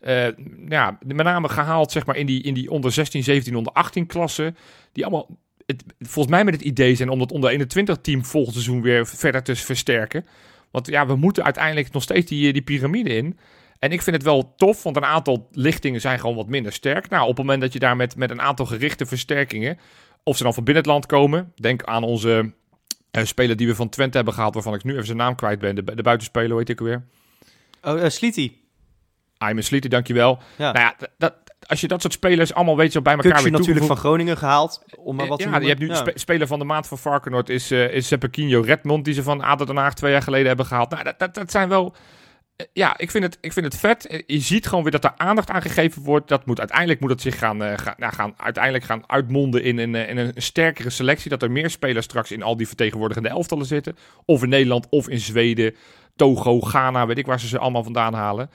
eh, 0.00 0.26
ja, 0.68 0.98
met 1.06 1.26
name 1.26 1.48
gehaald 1.48 1.92
zeg 1.92 2.06
maar, 2.06 2.16
in, 2.16 2.26
die, 2.26 2.42
in 2.42 2.54
die 2.54 2.70
onder 2.70 2.92
16, 2.92 3.22
17, 3.22 3.56
onder 3.56 3.72
18 3.72 4.06
klassen. 4.06 4.56
Die 4.92 5.04
allemaal, 5.04 5.28
het, 5.66 5.84
volgens 5.98 6.34
mij 6.34 6.44
met 6.44 6.54
het 6.54 6.62
idee 6.62 6.94
zijn 6.94 7.08
om 7.08 7.18
dat 7.18 7.32
onder 7.32 7.50
21 7.50 7.96
team 8.00 8.24
volgend 8.24 8.54
seizoen 8.54 8.82
weer 8.82 9.06
verder 9.06 9.42
te 9.42 9.56
versterken. 9.56 10.26
Want 10.70 10.86
ja, 10.86 11.06
we 11.06 11.16
moeten 11.16 11.44
uiteindelijk 11.44 11.92
nog 11.92 12.02
steeds 12.02 12.26
die, 12.26 12.52
die 12.52 12.62
piramide 12.62 13.10
in. 13.16 13.38
En 13.80 13.92
ik 13.92 14.02
vind 14.02 14.16
het 14.16 14.24
wel 14.24 14.54
tof, 14.56 14.82
want 14.82 14.96
een 14.96 15.04
aantal 15.04 15.48
lichtingen 15.52 16.00
zijn 16.00 16.18
gewoon 16.18 16.36
wat 16.36 16.48
minder 16.48 16.72
sterk. 16.72 17.08
Nou, 17.08 17.22
op 17.22 17.28
het 17.28 17.38
moment 17.38 17.60
dat 17.60 17.72
je 17.72 17.78
daar 17.78 17.96
met, 17.96 18.16
met 18.16 18.30
een 18.30 18.40
aantal 18.40 18.66
gerichte 18.66 19.06
versterkingen, 19.06 19.78
of 20.22 20.36
ze 20.36 20.42
dan 20.42 20.54
van 20.54 20.64
binnen 20.64 20.82
het 20.82 20.92
land 20.92 21.06
komen, 21.06 21.52
denk 21.54 21.84
aan 21.84 22.02
onze 22.02 22.52
Een 23.10 23.26
speler 23.26 23.56
die 23.56 23.66
we 23.66 23.74
van 23.74 23.88
Twente 23.88 24.16
hebben 24.16 24.34
gehaald, 24.34 24.54
waarvan 24.54 24.74
ik 24.74 24.84
nu 24.84 24.92
even 24.92 25.06
zijn 25.06 25.18
naam 25.18 25.34
kwijt 25.34 25.58
ben. 25.58 25.74
De, 25.74 25.94
de 25.94 26.02
buitenspeler, 26.02 26.58
heet 26.58 26.68
ik 26.68 26.80
weer? 26.80 27.04
Oh, 27.82 27.96
uh, 27.96 28.08
Sliti. 28.08 28.60
Ayman 29.38 29.62
Sliti, 29.62 29.88
dankjewel. 29.88 30.38
Ja. 30.56 30.72
Nou 30.72 30.84
ja, 30.84 31.08
dat, 31.18 31.34
als 31.66 31.80
je 31.80 31.88
dat 31.88 32.00
soort 32.00 32.12
spelers 32.12 32.54
allemaal 32.54 32.76
weet 32.76 32.92
je 32.92 33.02
bij 33.02 33.12
elkaar 33.12 33.30
Kuksje 33.30 33.50
weer 33.50 33.58
natuurlijk 33.58 33.86
van 33.86 33.96
Groningen 33.96 34.36
gehaald, 34.36 34.84
om 34.96 35.16
maar 35.16 35.26
wat 35.26 35.38
te 35.38 35.44
ja, 35.44 35.50
noemen. 35.50 35.78
je 35.78 35.84
hebt 35.84 36.06
nu 36.06 36.12
speler 36.14 36.46
van 36.46 36.58
de 36.58 36.64
maand 36.64 36.86
van 36.86 36.98
Varkenoord 36.98 37.48
is, 37.48 37.70
eh 37.70 37.92
is 37.92 38.10
Redmond, 38.10 39.04
die 39.04 39.14
ze 39.14 39.22
van 39.22 39.40
ADO 39.40 39.64
Den 39.64 39.76
Haag 39.76 39.94
twee 39.94 40.12
jaar 40.12 40.22
geleden 40.22 40.46
hebben 40.46 40.66
gehaald. 40.66 40.90
Nou, 40.90 41.04
dat, 41.04 41.18
dat, 41.18 41.34
dat 41.34 41.50
zijn 41.50 41.68
wel... 41.68 41.94
Ja, 42.72 42.98
ik 42.98 43.10
vind, 43.10 43.24
het, 43.24 43.38
ik 43.40 43.52
vind 43.52 43.66
het 43.66 43.76
vet. 43.76 44.06
Eh, 44.06 44.22
Je 44.26 44.40
ziet 44.40 44.66
gewoon 44.66 44.82
weer 44.82 44.92
dat 44.92 45.04
er 45.04 45.14
aandacht 45.16 45.50
aan 45.50 45.62
gegeven 45.62 46.02
wordt. 46.02 46.28
Dat 46.28 46.46
moet, 46.46 46.58
uiteindelijk 46.58 47.00
moet 47.00 47.10
het 47.10 47.20
zich 47.20 47.38
gaan, 47.38 47.62
eh, 47.62 47.78
gaan, 47.78 47.94
nou, 47.96 48.12
gaan, 48.12 48.34
uiteindelijk 48.36 48.84
gaan 48.84 49.02
uitmonden 49.06 49.62
in 49.62 49.78
een, 49.78 49.94
eh, 49.94 50.08
in 50.08 50.16
een 50.16 50.32
sterkere 50.36 50.90
selectie. 50.90 51.30
Dat 51.30 51.42
er 51.42 51.50
meer 51.50 51.70
spelers 51.70 52.04
straks 52.04 52.30
in 52.30 52.42
al 52.42 52.56
die 52.56 52.66
vertegenwoordigende 52.66 53.28
elftallen 53.28 53.66
zitten. 53.66 53.96
Of 54.24 54.42
in 54.42 54.48
Nederland, 54.48 54.86
of 54.90 55.08
in 55.08 55.18
Zweden, 55.18 55.74
Togo, 56.16 56.60
Ghana, 56.60 57.06
weet 57.06 57.18
ik 57.18 57.26
waar 57.26 57.40
ze 57.40 57.48
ze 57.48 57.58
allemaal 57.58 57.82
vandaan 57.82 58.14
halen. 58.14 58.50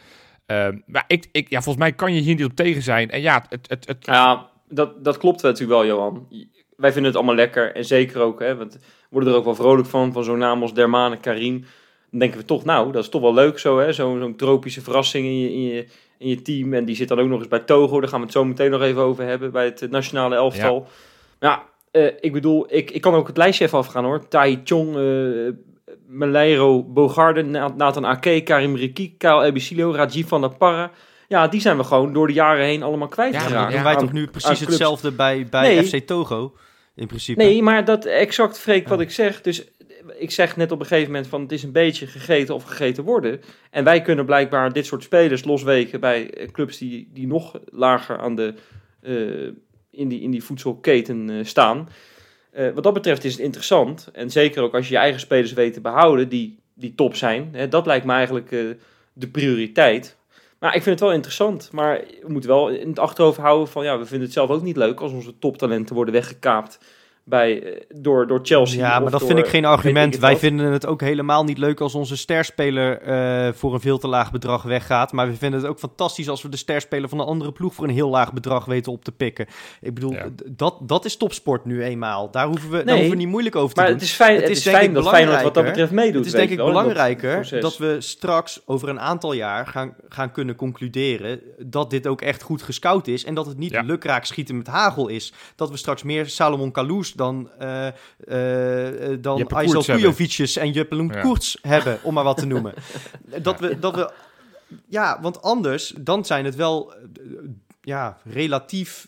Ehm, 0.45 0.79
maar 0.85 1.03
ik, 1.07 1.27
ik, 1.31 1.49
ja, 1.49 1.61
volgens 1.61 1.85
mij 1.85 1.93
kan 1.93 2.13
je 2.13 2.21
hier 2.21 2.35
niet 2.35 2.45
op 2.45 2.55
tegen 2.55 2.81
zijn. 2.81 3.11
En 3.11 3.21
ja, 3.21 3.45
het, 3.49 3.69
het, 3.69 3.87
het, 3.87 4.05
Ja, 4.05 4.49
dat, 4.69 5.03
dat 5.03 5.17
klopt 5.17 5.41
natuurlijk 5.41 5.71
wel, 5.71 5.85
Johan. 5.85 6.27
Wij 6.75 6.91
vinden 6.91 7.11
het 7.11 7.15
allemaal 7.15 7.35
lekker. 7.35 7.75
En 7.75 7.85
zeker 7.85 8.21
ook, 8.21 8.39
hè, 8.39 8.55
want 8.55 8.73
we 8.73 8.79
worden 9.09 9.29
er 9.29 9.37
ook 9.37 9.45
wel 9.45 9.55
vrolijk 9.55 9.87
van, 9.87 10.13
van 10.13 10.23
zo'n 10.23 10.37
naam 10.37 10.61
als 10.61 10.73
Dermane 10.73 11.17
Karim. 11.19 11.65
Denken 12.19 12.39
we 12.39 12.45
toch, 12.45 12.65
nou, 12.65 12.91
dat 12.91 13.03
is 13.03 13.09
toch 13.09 13.21
wel 13.21 13.33
leuk 13.33 13.59
zo, 13.59 13.79
hè. 13.79 13.93
Zo'n 13.93 14.19
zo'n 14.19 14.35
tropische 14.35 14.81
verrassing 14.81 15.25
in 15.25 15.39
je, 15.39 15.51
in, 15.53 15.61
je, 15.61 15.85
in 16.17 16.27
je 16.29 16.41
team. 16.41 16.73
En 16.73 16.85
die 16.85 16.95
zit 16.95 17.07
dan 17.07 17.19
ook 17.19 17.27
nog 17.27 17.39
eens 17.39 17.47
bij 17.47 17.59
Togo. 17.59 17.99
Daar 17.99 18.09
gaan 18.09 18.19
we 18.19 18.25
het 18.25 18.33
zo 18.33 18.45
meteen 18.45 18.71
nog 18.71 18.81
even 18.81 19.01
over 19.01 19.23
hebben, 19.25 19.51
bij 19.51 19.65
het 19.65 19.81
eh, 19.81 19.89
nationale 19.89 20.35
elftal. 20.35 20.87
Ja, 21.39 21.63
eh, 21.91 22.05
ik 22.19 22.31
bedoel, 22.31 22.65
ik, 22.69 22.91
ik 22.91 23.01
kan 23.01 23.13
ook 23.13 23.27
het 23.27 23.37
lijstje 23.37 23.65
even 23.65 23.77
afgaan, 23.77 24.03
hoor. 24.03 24.27
Tai 24.27 24.61
Chong, 24.63 24.95
eh 24.97 25.53
Meleiro 26.07 26.83
Bogarde, 26.83 27.41
Na- 27.43 27.73
Nathan 27.77 28.05
Ake, 28.05 28.41
Karim 28.43 28.75
Riki, 28.75 29.15
Kyle 29.17 29.43
Ebicilio, 29.43 29.91
Rajiv 29.93 30.27
van 30.27 30.41
der 30.41 30.55
Parra. 30.57 30.91
Ja, 31.27 31.47
die 31.47 31.61
zijn 31.61 31.77
we 31.77 31.83
gewoon 31.83 32.13
door 32.13 32.27
de 32.27 32.33
jaren 32.33 32.65
heen 32.65 32.83
allemaal 32.83 33.07
Ja, 33.07 33.13
kwijtgeraakt. 33.13 33.53
Dan 33.53 33.71
doen 33.71 33.83
wij 33.83 33.95
toch 33.95 34.11
nu 34.11 34.27
precies 34.27 34.59
hetzelfde 34.59 35.11
bij, 35.11 35.47
bij 35.49 35.75
Nee. 35.75 35.83
FC 35.83 35.95
Togo, 36.07 36.53
in 36.95 37.07
principe. 37.07 37.43
Nee, 37.43 37.61
maar 37.63 37.85
dat 37.85 38.05
exact 38.05 38.59
freek 38.59 38.87
wat 38.87 38.97
Ja. 38.99 39.03
ik 39.03 39.11
zeg. 39.11 39.41
Dus 39.41 39.63
ik 40.17 40.31
zeg 40.31 40.55
net 40.55 40.71
op 40.71 40.79
een 40.79 40.85
gegeven 40.85 41.11
moment 41.11 41.27
van 41.27 41.41
het 41.41 41.51
is 41.51 41.63
een 41.63 41.71
beetje 41.71 42.07
gegeten 42.07 42.55
of 42.55 42.63
gegeten 42.63 43.03
worden. 43.03 43.41
En 43.69 43.83
wij 43.83 44.01
kunnen 44.01 44.25
blijkbaar 44.25 44.73
dit 44.73 44.85
soort 44.85 45.03
spelers 45.03 45.43
losweken 45.43 45.99
bij 45.99 46.29
eh, 46.29 46.47
clubs 46.51 46.77
die, 46.77 47.09
die 47.13 47.27
nog 47.27 47.59
lager 47.71 48.17
aan 48.17 48.35
de, 48.35 48.53
eh, 49.01 49.45
in, 49.89 50.07
die, 50.07 50.21
in 50.21 50.31
die 50.31 50.43
voedselketen 50.43 51.29
eh, 51.29 51.45
staan. 51.45 51.89
Wat 52.73 52.83
dat 52.83 52.93
betreft 52.93 53.23
is 53.23 53.31
het 53.31 53.41
interessant. 53.41 54.09
En 54.13 54.31
zeker 54.31 54.63
ook 54.63 54.73
als 54.73 54.87
je 54.87 54.93
je 54.93 54.99
eigen 54.99 55.19
spelers 55.19 55.53
weet 55.53 55.73
te 55.73 55.81
behouden 55.81 56.29
die, 56.29 56.59
die 56.73 56.95
top 56.95 57.15
zijn. 57.15 57.49
Hè, 57.51 57.67
dat 57.67 57.85
lijkt 57.85 58.05
me 58.05 58.13
eigenlijk 58.13 58.49
de 59.13 59.27
prioriteit. 59.31 60.17
Maar 60.59 60.75
ik 60.75 60.83
vind 60.83 60.99
het 60.99 60.99
wel 60.99 61.13
interessant. 61.13 61.71
Maar 61.71 62.03
we 62.21 62.31
moeten 62.31 62.49
wel 62.49 62.69
in 62.69 62.89
het 62.89 62.99
achterhoofd 62.99 63.37
houden 63.37 63.67
van... 63.67 63.83
ja, 63.83 63.97
we 63.97 64.05
vinden 64.05 64.25
het 64.25 64.35
zelf 64.35 64.49
ook 64.49 64.61
niet 64.61 64.77
leuk 64.77 64.99
als 64.99 65.11
onze 65.11 65.39
toptalenten 65.39 65.95
worden 65.95 66.13
weggekaapt 66.13 66.79
bij, 67.27 67.63
eh, 67.63 67.81
door, 67.95 68.27
door 68.27 68.39
Chelsea. 68.43 68.79
Ja, 68.87 68.99
maar 68.99 69.11
dat 69.11 69.19
door, 69.19 69.29
vind 69.29 69.39
ik 69.39 69.47
geen 69.47 69.63
ik 69.63 69.69
argument. 69.69 70.17
Wij 70.17 70.37
vinden 70.37 70.71
het 70.71 70.85
ook 70.85 71.01
helemaal 71.01 71.43
niet 71.43 71.57
leuk 71.57 71.79
als 71.79 71.95
onze 71.95 72.17
sterspeler 72.17 73.01
eh, 73.01 73.53
voor 73.53 73.73
een 73.73 73.79
veel 73.79 73.97
te 73.97 74.07
laag 74.07 74.31
bedrag 74.31 74.63
weggaat. 74.63 75.11
Maar 75.11 75.27
we 75.27 75.33
vinden 75.35 75.59
het 75.59 75.69
ook 75.69 75.79
fantastisch 75.79 76.29
als 76.29 76.41
we 76.41 76.49
de 76.49 76.57
sterspeler 76.57 77.09
van 77.09 77.19
een 77.19 77.25
andere 77.25 77.51
ploeg 77.51 77.73
voor 77.73 77.83
een 77.87 77.93
heel 77.93 78.09
laag 78.09 78.33
bedrag 78.33 78.65
weten 78.65 78.91
op 78.91 79.03
te 79.03 79.11
pikken. 79.11 79.45
Ik 79.81 79.93
bedoel, 79.93 80.13
Ja. 80.13 80.25
dat, 80.45 80.77
dat 80.81 81.05
is 81.05 81.17
topsport 81.17 81.65
nu 81.65 81.83
eenmaal. 81.83 82.31
Daar 82.31 82.47
hoeven 82.47 82.69
we, 82.69 82.83
daar 82.83 82.93
hoeven 82.95 83.11
we 83.11 83.17
niet 83.17 83.27
moeilijk 83.27 83.55
over 83.55 83.75
te 83.75 83.79
Maar 83.81 83.89
doen. 83.89 83.99
het 83.99 84.05
is 84.07 84.13
fijn, 84.13 84.33
Het 84.35 84.41
het 84.47 84.51
is 84.57 84.63
denk 84.63 84.75
fijn 84.77 84.89
ik 84.89 84.95
dat 84.95 85.07
Feyenoord 85.09 85.33
wat 85.43 85.43
dat 85.43 85.53
belangrijker. 85.53 85.87
betreft 85.87 86.05
meedoet. 86.05 86.25
Het 86.25 86.33
is 86.33 86.39
denk 86.39 86.49
ik 86.49 86.57
wel, 86.57 86.65
dat 86.65 86.75
belangrijker 86.75 87.59
dat 87.61 87.77
we 87.77 87.95
straks 87.99 88.61
over 88.65 88.89
een 88.89 88.99
aantal 88.99 89.33
jaar 89.33 89.67
gaan, 89.67 89.95
gaan 90.09 90.31
kunnen 90.31 90.55
concluderen 90.55 91.39
dat 91.57 91.89
dit 91.89 92.07
ook 92.07 92.21
echt 92.21 92.41
goed 92.41 92.61
gescout 92.61 93.07
is. 93.07 93.23
En 93.25 93.33
dat 93.33 93.45
het 93.45 93.57
niet 93.57 93.71
Ja. 93.71 93.81
lukraak 93.81 94.25
schieten 94.25 94.57
met 94.57 94.67
hagel 94.67 95.07
is. 95.07 95.33
Dat 95.55 95.69
we 95.69 95.77
straks 95.77 96.03
meer 96.03 96.29
Salomon 96.29 96.71
Kalous 96.71 97.13
dan, 97.15 97.49
eh, 97.59 97.87
eh, 97.87 99.17
dan 99.21 99.37
Jeppe 99.37 99.55
Aysel. 99.55 99.83
Kujovic's 99.83 100.55
en 100.55 100.71
Juppe 100.71 100.95
Ja. 100.95 101.21
Koerts 101.21 101.57
hebben, 101.61 101.99
om 102.03 102.13
maar 102.13 102.23
wat 102.23 102.37
te 102.37 102.45
noemen. 102.55 102.73
dat, 103.41 103.59
we, 103.59 103.79
dat 103.79 103.95
we... 103.95 104.11
Ja, 104.87 105.21
want 105.21 105.41
anders, 105.41 105.93
dan 105.99 106.25
zijn 106.25 106.45
het 106.45 106.55
wel 106.55 106.93
ja, 107.81 108.17
relatief 108.23 109.07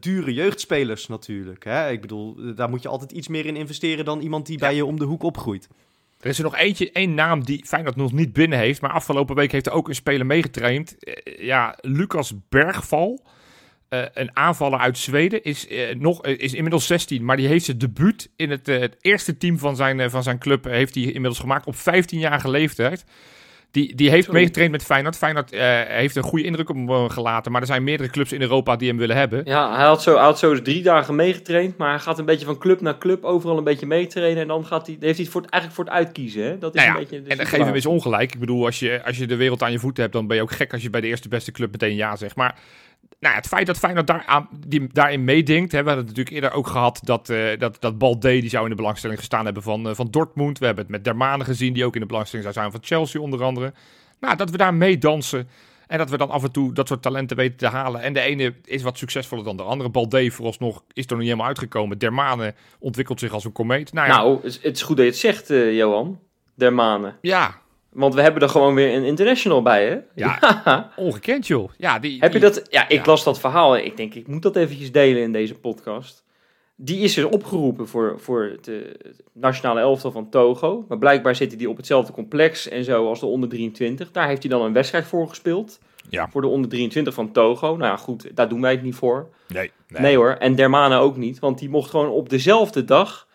dure 0.00 0.34
jeugdspelers 0.34 1.06
natuurlijk. 1.06 1.64
Hè? 1.64 1.90
Ik 1.90 2.00
bedoel, 2.00 2.54
daar 2.54 2.68
moet 2.68 2.82
je 2.82 2.88
altijd 2.88 3.12
iets 3.12 3.28
meer 3.28 3.46
in 3.46 3.56
investeren 3.56 4.04
dan 4.04 4.20
iemand 4.20 4.46
die 4.46 4.58
bij 4.58 4.74
je 4.74 4.86
om 4.86 4.98
de 4.98 5.04
hoek 5.04 5.22
opgroeit. 5.22 5.68
Er 6.20 6.28
is 6.28 6.38
er 6.38 6.44
nog 6.44 6.56
eentje, 6.56 6.92
één 6.92 7.14
naam 7.14 7.44
die 7.44 7.64
Feyenoord 7.66 7.96
nog 7.96 8.12
niet 8.12 8.32
binnen 8.32 8.58
heeft. 8.58 8.80
Maar 8.80 8.90
afgelopen 8.90 9.34
week 9.34 9.52
heeft 9.52 9.66
er 9.66 9.72
ook 9.72 9.88
een 9.88 9.94
speler 9.94 10.26
meegetraind. 10.26 10.96
Ja, 11.38 11.78
Lucas 11.80 12.32
Bergval. 12.48 13.22
Eh, 13.90 14.02
een 14.14 14.36
aanvaller 14.36 14.78
uit 14.78 14.98
Zweden. 14.98 15.42
Is, 15.42 15.68
eh, 15.68 15.94
nog, 15.96 16.22
eh, 16.22 16.38
is 16.38 16.54
inmiddels 16.54 16.86
16. 16.86 17.24
Maar 17.24 17.36
die 17.36 17.46
heeft 17.46 17.64
zijn 17.64 17.78
debuut 17.78 18.30
in 18.36 18.50
het, 18.50 18.66
het 18.66 18.96
eerste 19.00 19.36
team 19.36 19.58
van 19.58 19.76
zijn, 19.76 20.10
van 20.10 20.22
zijn 20.22 20.38
club. 20.38 20.64
heeft 20.64 20.94
hij 20.94 21.04
inmiddels 21.04 21.38
gemaakt 21.38 21.66
op 21.66 21.74
15-jarige 21.74 22.50
leeftijd. 22.50 23.04
Die, 23.70 23.94
die 23.94 24.10
heeft 24.10 24.32
meegetraind 24.32 24.72
met 24.72 24.84
Feyenoord. 24.84 25.16
Feyenoord 25.16 25.50
heeft 25.88 26.16
een 26.16 26.22
goede 26.22 26.44
indruk 26.44 26.68
op 26.68 26.76
hem 26.76 27.08
gelaten. 27.08 27.52
Maar 27.52 27.60
er 27.60 27.66
zijn 27.66 27.84
meerdere 27.84 28.10
clubs 28.10 28.32
in 28.32 28.40
Europa 28.40 28.76
die 28.76 28.88
hem 28.88 28.96
willen 28.96 29.16
hebben. 29.16 29.42
Ja, 29.44 29.74
hij 29.76 29.84
had, 29.84 30.02
zo, 30.02 30.14
hij 30.14 30.24
had 30.24 30.38
zo 30.38 30.50
eens 30.50 30.60
drie 30.62 30.82
dagen 30.82 31.14
meegetraind, 31.14 31.76
maar 31.76 31.90
hij 31.90 31.98
gaat 31.98 32.18
een 32.18 32.24
beetje 32.24 32.46
van 32.46 32.58
club 32.58 32.80
naar 32.80 32.98
club 32.98 33.24
overal 33.24 33.58
een 33.58 33.64
beetje 33.64 33.86
meetrainen. 33.86 34.42
En 34.42 34.48
dan 34.48 34.66
gaat 34.66 34.86
hij, 34.86 34.96
heeft 35.00 35.16
hij 35.16 35.24
het 35.24 35.32
voor, 35.32 35.40
het- 35.40 35.50
eigenlijk 35.50 35.82
voor 35.82 35.84
het 35.94 36.04
uitkiezen. 36.04 36.42
Hè? 36.44 36.58
Dat 36.58 36.74
is 36.74 36.80
Nou 36.84 36.92
ja, 36.92 37.00
een 37.00 37.08
beetje 37.08 37.30
En 37.30 37.36
dan 37.36 37.46
geef 37.46 37.64
hem 37.64 37.74
eens 37.74 37.86
ongelijk. 37.86 38.32
Ik 38.34 38.40
bedoel, 38.40 38.64
als 38.64 38.78
je, 38.78 39.04
als 39.04 39.16
je 39.18 39.26
de 39.26 39.36
wereld 39.36 39.62
aan 39.62 39.72
je 39.72 39.78
voeten 39.78 40.02
hebt, 40.02 40.14
dan 40.14 40.26
ben 40.26 40.36
je 40.36 40.42
ook 40.42 40.52
gek 40.52 40.72
als 40.72 40.82
je 40.82 40.90
bij 40.90 41.00
de 41.00 41.06
eerste 41.06 41.28
beste 41.28 41.52
club 41.52 41.70
meteen 41.70 41.94
ja 41.94 42.16
zegt. 42.16 42.36
Maar 42.36 42.58
nou, 43.20 43.34
ja, 43.34 43.40
het 43.40 43.46
feit 43.48 43.66
dat 43.66 43.78
Feyenoord 43.78 44.06
daar 44.06 44.22
aan, 44.26 44.48
die, 44.66 44.88
daarin 44.92 45.24
meedenkt, 45.24 45.72
hè, 45.72 45.82
we 45.82 45.88
hadden 45.88 46.06
het 46.06 46.16
natuurlijk 46.16 46.34
eerder 46.44 46.58
ook 46.58 46.66
gehad 46.66 47.00
dat, 47.04 47.28
eh 47.28 47.58
dat, 47.58 47.76
dat 47.80 47.98
Balde, 47.98 48.40
die 48.40 48.48
zou 48.50 48.64
in 48.64 48.70
de 48.70 48.76
belangstelling 48.76 49.18
gestaan 49.18 49.44
hebben 49.44 49.62
van, 49.62 49.88
eh, 49.88 49.94
van 49.94 50.10
Dortmund. 50.10 50.58
We 50.58 50.66
hebben 50.66 50.82
het 50.84 50.92
met 50.92 51.04
Dermane 51.04 51.44
gezien, 51.44 51.72
die 51.72 51.84
ook 51.84 51.94
in 51.94 52.00
de 52.00 52.06
belangstelling 52.06 52.48
zou 52.52 52.60
zijn 52.60 52.72
van 52.80 52.88
Chelsea 52.88 53.20
onder 53.20 53.42
andere. 53.42 53.72
Nou, 54.20 54.36
dat 54.36 54.50
we 54.50 54.56
daar 54.56 54.74
meedansen. 54.74 55.48
En 55.86 55.98
dat 55.98 56.10
we 56.10 56.16
dan 56.16 56.30
af 56.30 56.42
en 56.42 56.52
toe 56.52 56.72
dat 56.72 56.88
soort 56.88 57.02
talenten 57.02 57.36
weten 57.36 57.56
te 57.56 57.66
halen. 57.66 58.00
En 58.00 58.12
de 58.12 58.20
ene 58.20 58.54
is 58.64 58.82
wat 58.82 58.98
succesvoller 58.98 59.44
dan 59.44 59.56
de 59.56 59.62
andere. 59.62 59.90
Balde 59.90 60.30
vooralsnog 60.30 60.82
is 60.92 61.04
er 61.04 61.10
nog 61.10 61.18
niet 61.18 61.26
helemaal 61.28 61.46
uitgekomen. 61.46 61.98
Dermane 61.98 62.54
ontwikkelt 62.78 63.20
zich 63.20 63.32
als 63.32 63.44
een 63.44 63.52
komeet. 63.52 63.92
Nou 63.92 64.08
ja, 64.08 64.16
Nou, 64.16 64.38
het 64.42 64.64
is- 64.64 64.82
goed 64.82 64.96
dat 64.96 65.04
je 65.06 65.10
het 65.10 65.20
zegt, 65.20 65.50
eh, 65.50 65.76
Johan. 65.76 66.20
Dermane. 66.54 67.14
ja, 67.20 67.58
Want 67.92 68.14
we 68.14 68.22
hebben 68.22 68.42
er 68.42 68.48
gewoon 68.48 68.74
weer 68.74 68.94
een 68.94 69.04
international 69.04 69.62
bij, 69.62 69.88
hè? 69.88 69.98
Ja. 70.14 70.90
ongekend 70.96 71.46
joh. 71.46 71.70
Ja, 71.76 71.98
die, 71.98 72.20
Heb 72.20 72.32
je 72.32 72.40
dat? 72.40 72.66
Ja, 72.70 72.88
ik 72.88 72.98
ja. 72.98 73.02
las 73.04 73.24
dat 73.24 73.40
verhaal. 73.40 73.76
en 73.76 73.84
Ik 73.84 73.96
denk, 73.96 74.14
ik 74.14 74.26
moet 74.26 74.42
dat 74.42 74.56
eventjes 74.56 74.92
delen 74.92 75.22
in 75.22 75.32
deze 75.32 75.54
podcast. 75.54 76.24
Die 76.76 76.98
is 76.98 77.14
dus 77.14 77.24
opgeroepen 77.24 77.88
voor, 77.88 78.14
voor 78.20 78.42
het, 78.42 78.68
eh, 78.68 78.76
het 79.02 79.22
nationale 79.32 79.80
elftal 79.80 80.10
van 80.10 80.28
Togo. 80.30 80.84
Maar 80.88 80.98
blijkbaar 80.98 81.36
zitten 81.36 81.58
die 81.58 81.68
op 81.68 81.76
hetzelfde 81.76 82.12
complex 82.12 82.68
en 82.68 82.84
zo 82.84 83.08
als 83.08 83.20
de 83.20 83.26
onder 83.26 83.48
23. 83.48 84.10
Daar 84.10 84.28
heeft 84.28 84.42
hij 84.42 84.50
dan 84.50 84.62
een 84.62 84.72
wedstrijd 84.72 85.04
voor 85.04 85.28
gespeeld. 85.28 85.78
Ja. 86.08 86.28
Voor 86.30 86.40
de 86.40 86.46
onder 86.46 86.70
23 86.70 87.14
van 87.14 87.32
Togo. 87.32 87.66
Nou 87.66 87.90
ja, 87.90 87.96
goed, 87.96 88.36
daar 88.36 88.48
doen 88.48 88.60
wij 88.60 88.70
het 88.72 88.82
niet 88.82 88.94
voor. 88.94 89.28
Nee, 89.48 89.70
Nee, 89.88 90.16
hoor, 90.16 90.30
en 90.30 90.54
Dermane 90.54 90.96
ook 90.96 91.16
niet. 91.16 91.38
Want 91.38 91.58
die 91.58 91.68
mocht 91.68 91.90
gewoon 91.90 92.08
op 92.08 92.28
dezelfde 92.28 92.84
dag... 92.84 93.26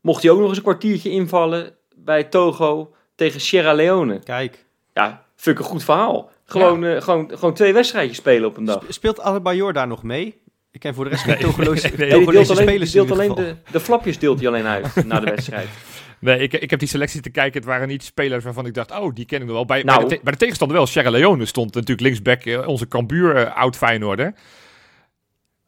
mocht 0.00 0.22
hij 0.22 0.30
ook 0.30 0.38
nog 0.38 0.48
eens 0.48 0.56
een 0.56 0.62
kwartiertje 0.62 1.10
invallen 1.10 1.74
bij 1.96 2.24
Togo 2.24 2.92
tegen 3.18 3.40
Sierra 3.40 3.72
Leone. 3.72 4.18
Kijk, 4.24 4.64
Ja, 4.94 5.22
fuck 5.36 5.58
een 5.58 5.64
goed 5.64 5.84
verhaal. 5.84 6.30
Gewoon, 6.44 6.84
eh, 6.84 7.00
gewoon, 7.02 7.30
gewoon 7.34 7.54
twee 7.54 7.72
wedstrijdjes 7.72 8.16
spelen 8.18 8.48
op 8.48 8.56
een 8.56 8.64
dag. 8.64 8.82
sp- 8.82 8.92
speelt 8.92 9.20
Adebayor 9.20 9.72
daar 9.72 9.86
nog 9.86 10.02
mee? 10.02 10.40
Ik 10.72 10.80
ken 10.80 10.94
voor 10.94 11.04
de 11.04 11.10
rest 11.10 11.22
geen 11.22 11.38
Togolese, 11.38 11.86
nee, 11.88 11.96
nee. 11.96 12.08
Nee, 12.08 12.18
die 12.18 12.30
deelt 12.30 12.50
alleen, 12.50 12.62
spelers 12.68 12.90
deelt 12.90 13.08
de, 13.36 13.56
de 13.70 13.80
flapjes 13.80 14.18
deelt 14.18 14.38
hij 14.38 14.48
alleen 14.48 14.66
uit 14.66 15.04
na 15.06 15.20
de 15.20 15.30
wedstrijd. 15.30 15.68
Nee, 16.20 16.38
ik, 16.38 16.52
ik 16.52 16.70
heb 16.70 16.78
die 16.78 16.88
selectie 16.88 17.20
te 17.20 17.30
kijken. 17.30 17.60
Het 17.60 17.68
waren 17.68 17.88
niet 17.88 18.04
spelers 18.04 18.44
waarvan 18.44 18.66
ik 18.66 18.74
dacht, 18.74 18.90
oh, 18.90 19.14
die 19.14 19.24
ken 19.24 19.40
ik 19.40 19.44
nog 19.46 19.54
wel. 19.54 19.64
Bij, 19.64 19.82
Nou. 19.82 19.98
bij, 19.98 20.08
de, 20.08 20.14
te- 20.14 20.20
bij 20.22 20.32
de 20.32 20.38
tegenstander 20.38 20.76
wel. 20.76 20.86
Sierra 20.86 21.10
Leone 21.10 21.44
stond 21.44 21.74
natuurlijk 21.74 22.00
linksback, 22.00 22.44
eh, 22.44 22.66
onze 22.68 22.88
Cambuur, 22.88 23.36
eh, 23.36 23.56
oud 23.56 23.76
Feyenoord. 23.76 24.20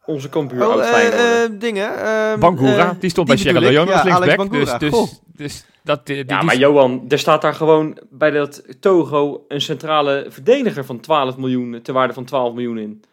Onze 0.05 0.29
kampioen 0.29 0.65
Oh, 0.65 0.83
eh, 0.83 1.43
eh, 1.43 1.51
dingen. 1.59 1.97
ehm, 2.03 2.39
Bangura, 2.39 2.89
eh, 2.89 2.99
die 2.99 3.09
stond 3.09 3.27
bij 3.27 3.37
Sierra. 3.37 3.59
Leone 3.59 3.91
als 3.93 4.03
Ja, 4.03 4.19
linksback. 4.19 4.51
Dus, 4.51 4.77
dus, 4.77 4.89
Goh. 4.93 5.07
dus 5.35 5.65
dat, 5.83 6.05
die, 6.05 6.15
ja, 6.15 6.23
die- 6.23 6.45
maar 6.45 6.57
Johan, 6.57 7.05
er 7.09 7.19
staat 7.19 7.41
daar 7.41 7.53
gewoon 7.53 7.97
bij 8.09 8.31
dat 8.31 8.63
Togo 8.79 9.45
een 9.47 9.61
centrale 9.61 10.25
verdediger 10.29 10.85
van 10.85 10.99
12 10.99 11.37
miljoen, 11.37 11.79
te 11.83 11.91
waarde 11.91 12.13
van 12.13 12.25
12 12.25 12.53
miljoen 12.53 12.77
in. 12.77 13.03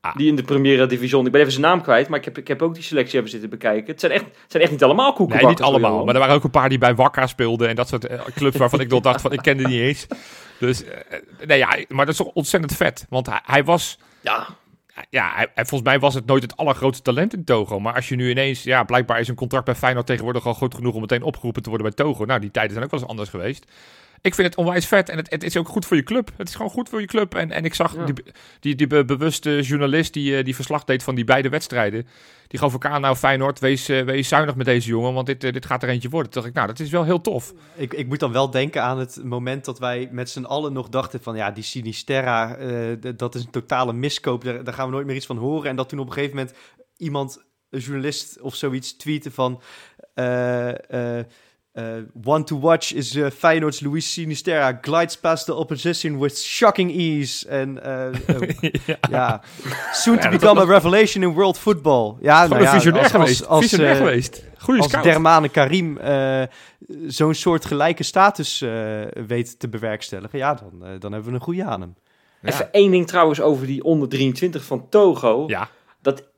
Ah. 0.00 0.16
Die 0.16 0.28
in 0.28 0.36
de 0.36 0.42
Primera 0.42 0.86
Division, 0.86 1.26
ik 1.26 1.32
ben 1.32 1.40
even 1.40 1.52
zijn 1.52 1.64
naam 1.64 1.82
kwijt, 1.82 2.08
maar 2.08 2.18
ik 2.18 2.24
heb, 2.24 2.38
ik 2.38 2.48
heb 2.48 2.62
ook 2.62 2.74
die 2.74 2.82
selectie 2.82 3.18
even 3.18 3.30
zitten 3.30 3.50
bekijken. 3.50 3.86
Het 3.90 4.00
zijn 4.00 4.12
echt, 4.12 4.24
het 4.24 4.34
zijn 4.48 4.62
echt 4.62 4.72
niet 4.72 4.82
allemaal 4.84 5.06
Nee, 5.08 5.16
koekenbakkers. 5.16 5.60
niet 5.60 5.68
allemaal. 5.68 6.04
Maar 6.04 6.14
er 6.14 6.20
waren 6.20 6.34
ook 6.34 6.44
een 6.44 6.50
paar 6.50 6.68
die 6.68 6.78
bij 6.78 6.94
Wakka 6.94 7.26
speelden. 7.26 7.68
En 7.68 7.74
dat 7.76 7.88
soort 7.88 8.06
clubs 8.34 8.56
waarvan 8.56 8.80
ik 8.80 8.88
nog 8.88 9.00
dacht 9.00 9.20
van, 9.20 9.32
ik 9.32 9.42
kende 9.42 9.62
die 9.64 9.72
niet 9.72 9.82
eens. 9.86 10.06
Dus, 10.58 10.82
nee 11.46 11.58
ja, 11.58 11.68
maar 11.88 12.06
dat 12.06 12.14
is 12.14 12.20
toch 12.20 12.34
ontzettend 12.34 12.76
vet. 12.76 13.06
Want 13.08 13.26
hij, 13.26 13.40
hij 13.44 13.64
was... 13.64 13.98
Ja, 14.20 14.46
ja, 15.10 15.46
volgens 15.54 15.82
mij 15.82 15.98
was 15.98 16.14
het 16.14 16.26
nooit 16.26 16.42
het 16.42 16.56
allergrootste 16.56 17.02
talent 17.02 17.34
in 17.34 17.44
Togo. 17.44 17.80
Maar 17.80 17.94
als 17.94 18.08
je 18.08 18.16
nu 18.16 18.30
ineens, 18.30 18.62
ja, 18.62 18.84
blijkbaar 18.84 19.20
is 19.20 19.28
een 19.28 19.34
contract 19.34 19.64
bij 19.64 19.74
Feyenoord 19.74 20.06
tegenwoordig 20.06 20.46
al 20.46 20.54
goed 20.54 20.74
genoeg 20.74 20.94
om 20.94 21.00
meteen 21.00 21.22
opgeroepen 21.22 21.62
te 21.62 21.68
worden 21.68 21.86
bij 21.86 21.96
Togo. 21.96 22.24
Nou, 22.24 22.40
die 22.40 22.50
tijden 22.50 22.72
zijn 22.72 22.84
ook 22.84 22.90
wel 22.90 23.00
eens 23.00 23.08
anders 23.08 23.28
geweest. 23.30 23.66
Ik 24.24 24.34
vind 24.34 24.48
het 24.48 24.56
onwijs 24.56 24.86
vet 24.86 25.08
en 25.08 25.16
het, 25.16 25.30
het 25.30 25.42
is 25.42 25.56
ook 25.56 25.68
goed 25.68 25.86
voor 25.86 25.96
je 25.96 26.02
club. 26.02 26.30
Het 26.36 26.48
is 26.48 26.54
gewoon 26.54 26.70
goed 26.70 26.88
voor 26.88 27.00
je 27.00 27.06
club. 27.06 27.34
En, 27.34 27.50
en 27.50 27.64
ik 27.64 27.74
zag 27.74 27.94
Ja. 27.96 28.04
die, 28.04 28.14
die, 28.60 28.74
die 28.74 28.86
be- 28.86 29.04
bewuste 29.04 29.60
journalist 29.62 30.12
die, 30.12 30.36
eh, 30.36 30.44
die 30.44 30.54
verslag 30.54 30.84
deed 30.84 31.02
van 31.02 31.14
die 31.14 31.24
beide 31.24 31.48
wedstrijden. 31.48 32.06
Die 32.46 32.58
gaf 32.58 32.72
elkaar, 32.72 33.00
nou 33.00 33.16
Feyenoord, 33.16 33.58
wees, 33.58 33.88
eh, 33.88 34.02
wees 34.02 34.28
zuinig 34.28 34.54
met 34.54 34.66
deze 34.66 34.88
jongen, 34.88 35.12
want 35.14 35.26
dit, 35.26 35.44
eh, 35.44 35.52
dit 35.52 35.66
gaat 35.66 35.82
er 35.82 35.88
eentje 35.88 36.08
worden. 36.08 36.30
Toen 36.30 36.40
dacht 36.42 36.54
ik, 36.54 36.60
nou, 36.60 36.74
dat 36.74 36.86
is 36.86 36.90
wel 36.90 37.04
heel 37.04 37.20
tof. 37.20 37.52
Ik, 37.74 37.94
ik 37.94 38.06
moet 38.06 38.20
dan 38.20 38.32
wel 38.32 38.50
denken 38.50 38.82
aan 38.82 38.98
het 38.98 39.20
moment 39.24 39.64
dat 39.64 39.78
wij 39.78 40.08
met 40.10 40.30
z'n 40.30 40.44
allen 40.44 40.72
nog 40.72 40.88
dachten 40.88 41.22
van... 41.22 41.36
ja, 41.36 41.50
die 41.50 41.64
Sinisterra, 41.64 42.56
d- 43.00 43.18
dat 43.18 43.34
is 43.34 43.44
een 43.44 43.50
totale 43.50 43.92
miskoop. 43.92 44.44
Daar, 44.44 44.64
daar 44.64 44.74
gaan 44.74 44.86
we 44.86 44.92
nooit 44.92 45.06
meer 45.06 45.16
iets 45.16 45.26
van 45.26 45.36
horen. 45.38 45.70
En 45.70 45.76
dat 45.76 45.88
toen 45.88 45.98
op 45.98 46.06
een 46.06 46.12
gegeven 46.12 46.36
moment 46.36 46.54
iemand, 46.96 47.44
een 47.70 47.80
journalist 47.80 48.40
of 48.40 48.54
zoiets, 48.54 48.96
tweette 48.96 49.30
van... 49.30 49.60
one 52.24 52.44
to 52.44 52.58
watch 52.60 52.92
is 52.92 53.14
eh, 53.16 53.30
Feyenoord's 53.30 53.80
Luis 53.80 54.12
Sinisterra 54.12 54.78
glides 54.82 55.16
past 55.16 55.46
the 55.46 55.54
opposition 55.54 56.18
with 56.20 56.38
shocking 56.38 56.90
ease. 56.90 57.48
En 57.48 57.82
eh, 57.82 58.06
eh, 58.26 58.94
ja. 59.10 59.40
soon 59.92 60.18
to 60.18 60.22
Ja, 60.24 60.30
become 60.30 60.60
a 60.60 60.64
revelation 60.64 61.22
in 61.22 61.32
world 61.32 61.58
football. 61.58 62.16
Ja, 62.20 62.46
nou 62.46 62.62
ja, 62.62 62.72
visionair 62.72 63.02
als- 63.02 63.12
als- 63.14 63.20
geweest. 63.22 63.46
als, 63.46 63.60
visionair 63.60 63.90
eh, 63.90 63.96
geweest. 63.96 64.44
Goeie 64.58 64.80
als 64.80 64.90
scout. 64.90 65.04
Dermane 65.04 65.48
Karim 65.48 65.96
eh, 65.98 66.42
zo'n 67.06 67.34
soort 67.34 67.64
gelijke 67.64 68.02
status 68.02 68.60
eh, 68.62 68.70
weet 69.26 69.58
te 69.58 69.68
bewerkstelligen, 69.68 70.38
ja, 70.38 70.54
dan, 70.54 70.84
eh, 70.88 71.00
dan 71.00 71.12
hebben 71.12 71.30
we 71.30 71.36
een 71.36 71.44
goede 71.44 71.64
aan 71.64 71.80
hem. 71.80 71.94
Ja. 72.42 72.48
Even 72.50 72.72
één 72.72 72.90
ding 72.90 73.06
trouwens 73.06 73.40
over 73.40 73.66
die 73.66 73.84
onder 73.84 74.08
23 74.08 74.64
van 74.64 74.88
Togo. 74.88 75.44
Ja, 75.46 75.68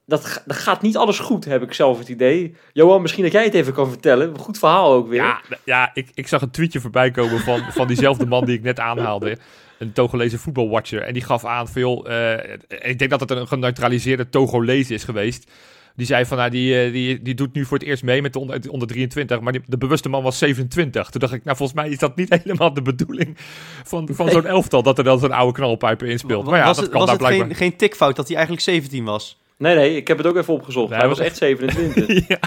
Dat, 0.06 0.22
dat, 0.22 0.30
ga- 0.30 0.42
dat 0.46 0.56
gaat 0.56 0.82
niet 0.82 0.96
alles 0.96 1.18
goed, 1.18 1.44
heb 1.44 1.62
ik 1.62 1.72
zelf 1.72 1.98
het 1.98 2.08
idee. 2.08 2.54
Johan, 2.72 3.02
misschien 3.02 3.22
dat 3.22 3.32
jij 3.32 3.44
het 3.44 3.54
even 3.54 3.72
kan 3.72 3.88
vertellen. 3.88 4.28
Een 4.28 4.38
goed 4.38 4.58
verhaal 4.58 4.92
ook 4.92 5.08
weer. 5.08 5.22
Ja, 5.22 5.40
ja 5.64 5.90
ik, 5.94 6.10
ik 6.14 6.28
zag 6.28 6.42
een 6.42 6.50
tweetje 6.50 6.80
voorbij 6.80 7.10
komen 7.10 7.40
van, 7.40 7.60
van 7.70 7.86
diezelfde 7.86 8.26
man 8.26 8.44
die 8.44 8.56
ik 8.56 8.62
net 8.62 8.80
aanhaalde. 8.80 9.38
Een 9.78 9.92
Togolese 9.92 10.38
voetbalwatcher. 10.38 11.02
En 11.02 11.12
die 11.12 11.22
gaf 11.24 11.44
aan 11.44 11.68
van, 11.68 11.80
joh, 11.82 12.10
eh, 12.10 12.52
ik 12.90 12.98
denk 12.98 13.10
dat 13.10 13.20
het 13.20 13.30
een 13.30 13.48
geneutraliseerde 13.48 14.28
Togolees 14.28 14.90
is 14.90 15.04
geweest. 15.04 15.50
Die 15.96 16.06
zei 16.06 16.24
van, 16.26 16.36
nou, 16.36 16.50
die, 16.50 16.80
eh, 16.84 16.92
die, 16.92 17.22
die 17.22 17.34
doet 17.34 17.54
nu 17.54 17.64
voor 17.64 17.78
het 17.78 17.86
eerst 17.86 18.02
mee 18.02 18.22
met 18.22 18.32
de 18.32 18.38
onder, 18.38 18.60
de 18.60 18.70
onder 18.72 18.88
23. 18.88 19.40
Maar 19.40 19.52
die, 19.52 19.62
de 19.66 19.78
bewuste 19.78 20.08
man 20.08 20.22
was 20.22 20.38
27. 20.38 21.10
Toen 21.10 21.20
dacht 21.20 21.32
ik, 21.32 21.44
nou, 21.44 21.56
volgens 21.56 21.78
mij 21.78 21.88
is 21.90 21.98
dat 21.98 22.16
niet 22.16 22.34
helemaal 22.42 22.74
de 22.74 22.82
bedoeling 22.82 23.36
van, 23.84 24.08
van 24.12 24.30
zo'n 24.30 24.46
elftal. 24.46 24.82
Dat 24.82 24.98
er 24.98 25.04
dan 25.04 25.18
zo'n 25.18 25.32
oude 25.32 25.52
knalpijper 25.52 26.08
inspeelt. 26.08 26.46
Maar 26.46 26.58
ja, 26.58 26.66
was 26.66 26.76
dat 26.76 26.84
het, 26.84 26.94
kan 26.94 27.00
was 27.06 27.10
daar 27.10 27.18
het 27.18 27.26
blijkbaar. 27.28 27.56
geen, 27.56 27.68
geen 27.70 27.78
tikfout 27.78 28.16
dat 28.16 28.26
hij 28.26 28.36
eigenlijk 28.36 28.64
17 28.66 29.04
was? 29.04 29.38
Nee, 29.58 29.74
nee, 29.74 29.96
ik 29.96 30.08
heb 30.08 30.18
het 30.18 30.26
ook 30.26 30.36
even 30.36 30.54
opgezocht. 30.54 30.90
Nee, 30.90 30.98
hij 30.98 31.08
was 31.08 31.18
echt 31.18 31.36
27. 31.36 32.28
ja. 32.28 32.38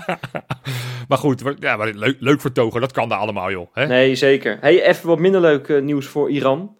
Maar 1.07 1.17
goed, 1.17 1.43
ja, 1.59 1.77
maar 1.77 1.87
leuk, 1.93 2.15
leuk 2.19 2.41
voor 2.41 2.51
Togo. 2.51 2.79
Dat 2.79 2.91
kan 2.91 3.09
daar 3.09 3.17
allemaal, 3.19 3.51
joh. 3.51 3.67
Hè? 3.73 3.87
nee, 3.87 4.15
zeker. 4.15 4.57
Hey, 4.61 4.83
even 4.83 5.07
wat 5.07 5.19
minder 5.19 5.41
leuk 5.41 5.69
eh, 5.69 5.81
nieuws 5.81 6.05
voor 6.05 6.29
Iran. 6.29 6.77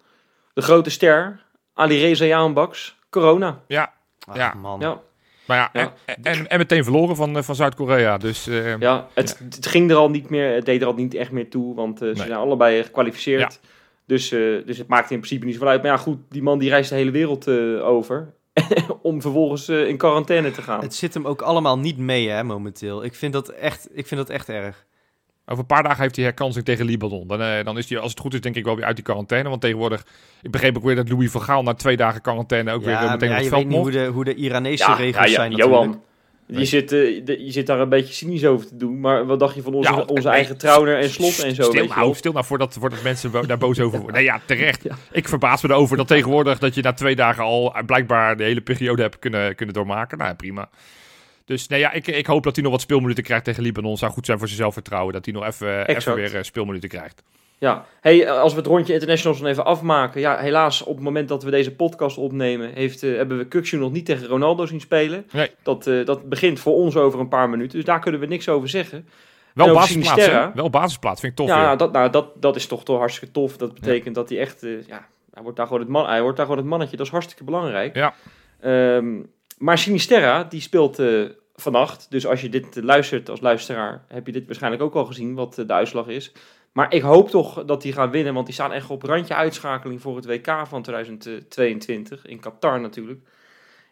De 0.54 0.62
grote 0.62 0.90
ster, 0.90 1.40
Ali 1.74 2.00
Reza 2.00 2.24
Jahanbaks, 2.24 2.96
corona. 3.10 3.60
Ja, 3.66 3.92
Ach, 4.26 4.36
Ja. 4.36 4.54
man. 4.54 4.80
Ja, 4.80 5.00
maar 5.46 5.56
ja, 5.58 5.70
Ja. 5.80 5.92
En, 6.06 6.16
en, 6.22 6.48
en 6.48 6.58
meteen 6.58 6.84
verloren 6.84 7.16
van, 7.16 7.36
eh, 7.36 7.42
van 7.42 7.54
Zuid-Korea. 7.54 8.18
Dus 8.18 8.46
eh, 8.46 8.78
ja, 8.78 9.06
het, 9.14 9.40
het 9.50 9.66
ging 9.66 9.90
er 9.90 9.96
al 9.96 10.10
niet 10.10 10.30
meer, 10.30 10.54
het 10.54 10.64
deed 10.64 10.80
er 10.80 10.86
al 10.86 10.94
niet 10.94 11.14
echt 11.14 11.30
meer 11.30 11.50
toe, 11.50 11.74
want 11.74 11.98
ze 11.98 12.04
Nee. 12.04 12.14
zijn 12.16 12.32
allebei 12.32 12.82
gekwalificeerd. 12.82 13.60
Dus, 14.06 14.32
eh, 14.32 14.40
dus 14.66 14.78
het 14.78 14.88
maakt 14.88 15.10
in 15.10 15.16
principe 15.18 15.44
niet 15.44 15.54
zoveel 15.54 15.68
uit. 15.68 15.82
Maar 15.82 15.90
ja, 15.90 15.96
goed, 15.96 16.18
die 16.28 16.42
man 16.42 16.58
die 16.58 16.70
reist 16.70 16.90
de 16.90 16.96
hele 16.96 17.10
wereld 17.10 17.46
eh, 17.46 17.86
over. 17.88 18.34
om 19.02 19.20
vervolgens 19.20 19.68
eh, 19.68 19.88
in 19.88 19.96
quarantaine 19.96 20.50
te 20.50 20.62
gaan. 20.62 20.80
Het 20.80 20.94
zit 20.94 21.14
hem 21.14 21.26
ook 21.26 21.42
allemaal 21.42 21.78
niet 21.78 21.98
mee, 21.98 22.28
hè, 22.28 22.42
momenteel. 22.44 23.04
Ik 23.04 23.14
vind 23.14 23.32
dat 23.32 23.48
echt, 23.48 23.88
ik 23.92 24.06
vind 24.06 24.20
dat 24.20 24.30
echt 24.30 24.48
erg. 24.48 24.86
over 25.44 25.58
een 25.58 25.66
paar 25.66 25.82
dagen 25.82 26.02
heeft 26.02 26.16
hij 26.16 26.24
herkansing 26.24 26.64
tegen 26.64 26.84
Libanon. 26.84 27.26
Dan, 27.26 27.40
eh, 27.40 27.64
dan 27.64 27.78
is 27.78 27.88
hij, 27.88 27.98
als 27.98 28.10
het 28.10 28.20
goed 28.20 28.34
is, 28.34 28.40
denk 28.40 28.56
ik 28.56 28.64
wel 28.64 28.76
weer 28.76 28.84
uit 28.84 28.96
die 28.96 29.04
quarantaine. 29.04 29.48
Want 29.48 29.60
tegenwoordig, 29.60 30.06
ik 30.42 30.50
begreep 30.50 30.76
ook 30.76 30.84
weer 30.84 30.96
dat 30.96 31.08
Louis 31.08 31.30
van 31.30 31.42
Gaal 31.42 31.62
na 31.62 31.74
twee 31.74 31.96
dagen 31.96 32.20
quarantaine 32.20 32.72
ook 32.72 32.84
weer 32.84 32.94
eh, 32.94 33.02
ja, 33.02 33.10
meteen 33.10 33.28
maar 33.28 33.38
op 33.38 33.44
ja, 33.44 33.50
het 33.50 33.60
je 33.60 33.62
veld 33.62 33.62
weet 33.62 33.72
niet 33.72 33.82
hoe 33.82 33.92
mocht. 33.92 34.06
de, 34.06 34.12
hoe 34.12 34.24
de 34.24 34.34
Iranese 34.34 34.94
regels 34.94 35.28
ja, 35.28 35.34
zijn 35.34 35.52
Johan, 35.52 35.86
natuurlijk. 35.86 36.09
Je, 36.58 36.64
zit, 36.64 36.92
eh, 36.92 37.24
de- 37.24 37.44
je 37.44 37.50
zit 37.52 37.66
daar 37.66 37.80
een 37.80 37.88
beetje 37.88 38.14
cynisch 38.14 38.44
over 38.44 38.66
te 38.66 38.76
doen. 38.76 39.00
Maar 39.00 39.26
wat 39.26 39.38
dacht 39.38 39.54
je 39.54 39.62
van 39.62 39.74
onze, 39.74 39.90
Ja, 39.92 40.00
onze 40.00 40.26
nee, 40.28 40.36
eigen 40.36 40.56
trouwner 40.56 40.98
en 40.98 41.10
slot 41.10 41.38
en 41.38 41.54
zo? 41.54 41.62
Stil 41.62 41.86
nou, 41.86 42.14
stil 42.14 42.32
nou 42.32 42.44
voordat, 42.44 42.76
voordat 42.80 43.02
mensen 43.02 43.46
daar 43.46 43.58
boos 43.58 43.80
over 43.80 43.98
worden. 43.98 44.16
Nee, 44.20 44.24
ja, 44.24 44.40
terecht. 44.46 44.82
Ja. 44.82 44.96
Ik 45.12 45.28
verbaas 45.28 45.62
me 45.62 45.68
erover 45.68 45.96
dat 45.96 46.08
tegenwoordig 46.08 46.58
dat 46.58 46.74
je 46.74 46.82
na 46.82 46.92
twee 46.92 47.16
dagen 47.16 47.42
al 47.42 47.74
eh, 47.74 47.84
blijkbaar 47.84 48.36
de 48.36 48.44
hele 48.44 48.60
periode 48.60 49.02
hebt 49.02 49.18
kunnen, 49.18 49.54
kunnen 49.54 49.74
doormaken. 49.74 50.18
Nou, 50.18 50.34
prima. 50.34 50.68
Dus 51.44 51.66
nee, 51.66 51.80
ja, 51.80 51.92
ik, 51.92 52.06
ik 52.06 52.26
hoop 52.26 52.42
dat 52.44 52.54
hij 52.54 52.62
nog 52.64 52.72
wat 52.72 52.80
speelminuten 52.80 53.22
krijgt 53.24 53.44
tegen 53.44 53.62
Libanon. 53.62 53.96
Zou 53.96 54.12
goed 54.12 54.26
zijn 54.26 54.38
voor 54.38 54.46
zijn 54.46 54.60
zelfvertrouwen 54.60 55.12
dat 55.12 55.24
hij 55.24 55.34
nog 55.34 55.44
even, 55.46 55.86
even 55.88 56.14
weer 56.14 56.36
eh, 56.36 56.42
speelminuten 56.42 56.88
krijgt. 56.88 57.22
Ja, 57.60 57.84
hey, 58.00 58.26
eh, 58.26 58.38
als 58.38 58.52
we 58.52 58.58
het 58.58 58.68
rondje 58.68 58.92
internationals 58.92 59.40
dan 59.40 59.48
even 59.48 59.64
afmaken. 59.64 60.20
Ja, 60.20 60.38
helaas 60.38 60.82
op 60.82 60.94
het 60.94 61.04
moment 61.04 61.28
dat 61.28 61.42
we 61.42 61.50
deze 61.50 61.74
podcast 61.74 62.18
opnemen, 62.18 62.72
heeft, 62.74 63.02
eh, 63.02 63.16
hebben 63.16 63.38
we 63.38 63.46
Kukshu 63.46 63.78
nog 63.78 63.92
niet 63.92 64.06
tegen 64.06 64.26
Ronaldo 64.26 64.66
zien 64.66 64.80
spelen. 64.80 65.26
Nee. 65.32 65.50
Dat, 65.62 65.86
eh, 65.86 66.04
dat 66.04 66.28
begint 66.28 66.60
voor 66.60 66.74
ons 66.74 66.96
over 66.96 67.20
een 67.20 67.28
paar 67.28 67.50
minuten, 67.50 67.76
dus 67.76 67.84
daar 67.84 68.00
kunnen 68.00 68.20
we 68.20 68.26
niks 68.26 68.48
over 68.48 68.68
zeggen. 68.68 69.08
Wel 69.54 69.74
basisplaats, 69.74 70.26
hè? 70.26 70.52
Wel 70.54 70.70
basisplaats, 70.70 71.20
vind 71.20 71.32
ik 71.32 71.38
tof 71.38 71.48
ja, 71.48 71.68
weer. 71.68 71.76
dat, 71.76 71.92
nou, 71.92 72.10
dat, 72.10 72.42
dat 72.42 72.56
is 72.56 72.66
toch, 72.66 72.84
toch 72.84 72.98
hartstikke 72.98 73.34
tof. 73.34 73.56
Dat 73.56 73.74
betekent 73.74 74.14
dat 74.14 74.28
hij 74.28 74.38
echt, 74.38 74.60
ja, 74.86 75.06
hij 75.32 75.42
wordt, 75.42 75.56
daar 75.56 75.66
gewoon 75.66 75.82
het 75.82 75.90
man, 75.90 76.06
hij 76.06 76.22
wordt 76.22 76.36
daar 76.36 76.46
gewoon 76.46 76.60
het 76.60 76.70
mannetje. 76.70 76.96
Dat 76.96 77.06
is 77.06 77.12
hartstikke 77.12 77.44
belangrijk. 77.44 77.94
Ja. 77.94 78.14
Ehm, 78.60 79.18
maar 79.58 79.78
Sinisterra, 79.78 80.44
die 80.44 80.60
speelt 80.60 81.02
vannacht. 81.54 82.06
Dus 82.10 82.26
als 82.26 82.40
je 82.40 82.48
dit 82.48 82.82
luistert 82.82 83.28
als 83.28 83.40
luisteraar, 83.40 84.04
heb 84.08 84.26
je 84.26 84.32
dit 84.32 84.46
waarschijnlijk 84.46 84.82
ook 84.82 84.94
al 84.94 85.04
gezien, 85.04 85.34
wat 85.34 85.54
de 85.54 85.72
uitslag 85.72 86.06
is. 86.06 86.32
Maar 86.72 86.94
ik 86.94 87.02
hoop 87.02 87.30
toch 87.30 87.64
dat 87.64 87.82
die 87.82 87.92
gaan 87.92 88.10
winnen, 88.10 88.34
want 88.34 88.46
die 88.46 88.54
staan 88.54 88.72
echt 88.72 88.90
op 88.90 89.02
randje 89.02 89.34
uitschakeling 89.34 90.00
voor 90.00 90.16
het 90.16 90.26
WK 90.26 90.62
van 90.66 90.82
2022. 90.82 92.26
In 92.26 92.40
Qatar 92.40 92.80
natuurlijk. 92.80 93.20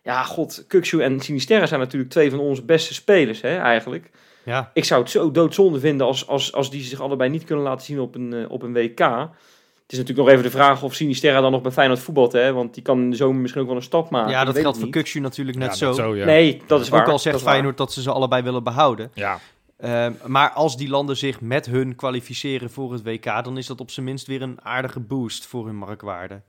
Ja, 0.02 0.22
god, 0.22 0.64
Kukshu 0.68 1.00
en 1.02 1.20
Sinisterra 1.20 1.66
zijn 1.66 1.80
natuurlijk 1.80 2.10
twee 2.10 2.30
van 2.30 2.38
onze 2.38 2.62
beste 2.64 2.94
spelers, 2.94 3.40
hè, 3.40 3.56
eigenlijk. 3.56 4.10
Ja, 4.44 4.70
Ik 4.74 4.84
zou 4.84 5.00
het 5.02 5.10
zo 5.10 5.30
doodzonde 5.30 5.80
vinden 5.80 6.06
als, 6.06 6.26
als, 6.26 6.52
als 6.52 6.70
die 6.70 6.82
zich 6.82 7.00
allebei 7.00 7.30
niet 7.30 7.44
kunnen 7.44 7.64
laten 7.64 7.84
zien 7.86 8.00
op 8.00 8.14
een, 8.14 8.32
eh, 8.32 8.50
op 8.50 8.62
een 8.62 8.72
WK. 8.72 8.98
Het 8.98 9.96
is 9.96 9.98
natuurlijk 9.98 10.28
nog 10.28 10.28
even 10.28 10.50
de 10.50 10.58
vraag 10.58 10.82
of 10.82 10.94
Sinisterra 10.94 11.40
dan 11.40 11.52
nog 11.52 11.62
bij 11.62 11.70
Feyenoord 11.72 11.98
voetbalt, 12.00 12.32
hè? 12.32 12.52
Want 12.52 12.74
die 12.74 12.82
kan 12.82 12.98
in 13.00 13.10
de 13.10 13.16
zomer 13.16 13.40
misschien 13.40 13.60
ook 13.62 13.66
wel 13.68 13.76
een 13.76 13.82
stap 13.82 14.10
maken. 14.10 14.30
ja 14.30 14.44
dat 14.44 14.58
geldt 14.58 14.78
voor. 14.78 14.88
Kukshu 14.88 15.20
natuurlijk 15.20 15.58
net 15.58 15.68
Ja, 15.68 15.74
zo. 15.74 15.86
dat 15.86 15.96
zo 15.96 16.16
ja. 16.16 16.24
Nee, 16.24 16.62
dat 16.66 16.80
is 16.80 16.88
waar. 16.88 17.00
Ook 17.00 17.06
al 17.06 17.12
dat 17.12 17.20
zegt 17.22 17.42
waar. 17.42 17.52
Feyenoord 17.52 17.76
dat 17.76 17.92
ze 17.92 18.02
ze 18.02 18.10
allebei 18.10 18.42
willen 18.42 18.64
behouden. 18.64 19.10
Ja, 19.14 19.38
Ehm, 19.78 20.12
maar 20.26 20.50
als 20.50 20.76
die 20.76 20.88
landen 20.88 21.16
zich 21.16 21.40
met 21.40 21.66
hun 21.66 21.94
kwalificeren 21.94 22.70
voor 22.70 22.92
het 22.92 23.02
WK, 23.02 23.24
dan 23.24 23.58
is 23.58 23.66
dat 23.66 23.80
op 23.80 23.90
zijn 23.90 24.06
minst 24.06 24.26
weer 24.26 24.42
een 24.42 24.58
aardige 24.62 25.00
boost 25.00 25.46
voor 25.46 25.66
hun 25.66 25.76
marktwaarde. 25.76 26.42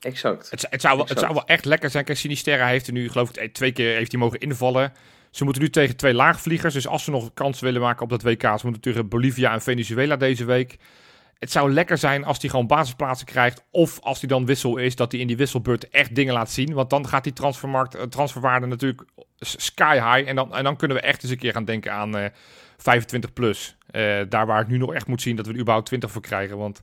Exact. 0.00 0.50
Het, 0.50 0.66
het, 0.70 0.80
zou 0.80 0.96
wel, 0.96 1.06
het 1.06 1.18
zou 1.18 1.32
wel 1.32 1.46
echt 1.46 1.64
lekker 1.64 1.90
zijn. 1.90 2.04
Kijk, 2.04 2.18
Sinisterra 2.18 2.66
heeft 2.66 2.86
er 2.86 2.92
nu, 2.92 3.08
geloof 3.08 3.36
ik, 3.36 3.54
twee 3.54 3.72
keer 3.72 3.96
heeft 3.96 4.12
hij 4.12 4.20
mogen 4.20 4.38
invallen. 4.38 4.92
Ze 5.30 5.44
moeten 5.44 5.62
nu 5.62 5.70
tegen 5.70 5.96
twee 5.96 6.14
laagvliegers. 6.14 6.74
Dus 6.74 6.86
als 6.86 7.04
ze 7.04 7.10
nog 7.10 7.34
kans 7.34 7.60
willen 7.60 7.80
maken 7.80 8.02
op 8.02 8.10
dat 8.10 8.22
WK, 8.22 8.42
ze 8.42 8.60
moeten 8.62 8.80
tegen 8.80 9.08
Bolivia 9.08 9.52
en 9.52 9.62
Venezuela 9.62 10.16
deze 10.16 10.44
week. 10.44 10.78
Het 11.38 11.50
zou 11.50 11.72
lekker 11.72 11.98
zijn 11.98 12.24
als 12.24 12.40
hij 12.40 12.50
gewoon 12.50 12.66
basisplaatsen 12.66 13.26
krijgt. 13.26 13.64
Of 13.70 14.00
als 14.00 14.20
hij 14.20 14.28
dan 14.28 14.46
wissel 14.46 14.76
is, 14.76 14.96
dat 14.96 15.12
hij 15.12 15.20
in 15.20 15.26
die 15.26 15.36
wisselbeurt 15.36 15.88
echt 15.88 16.14
dingen 16.14 16.34
laat 16.34 16.50
zien. 16.50 16.74
Want 16.74 16.90
dan 16.90 17.08
gaat 17.08 17.24
die 17.24 17.32
transfermarkt, 17.32 17.94
eh, 17.94 18.02
transferwaarde 18.02 18.66
natuurlijk 18.66 19.04
sky 19.38 19.94
high. 19.94 20.28
En 20.28 20.36
dan, 20.36 20.54
en 20.54 20.64
dan 20.64 20.76
kunnen 20.76 20.96
we 20.96 21.02
echt 21.02 21.22
eens 21.22 21.32
een 21.32 21.38
keer 21.38 21.52
gaan 21.52 21.64
denken 21.64 21.92
aan 21.92 22.16
eh 22.16 22.24
25 22.76 23.32
plus. 23.32 23.76
Eh, 23.90 24.02
daar 24.28 24.46
waar 24.46 24.60
ik 24.60 24.68
nu 24.68 24.78
nog 24.78 24.94
echt 24.94 25.06
moet 25.06 25.22
zien 25.22 25.36
dat 25.36 25.46
we 25.46 25.52
er 25.52 25.58
überhaupt 25.58 25.86
20 25.86 26.10
voor 26.10 26.22
krijgen. 26.22 26.56
Want 26.58 26.80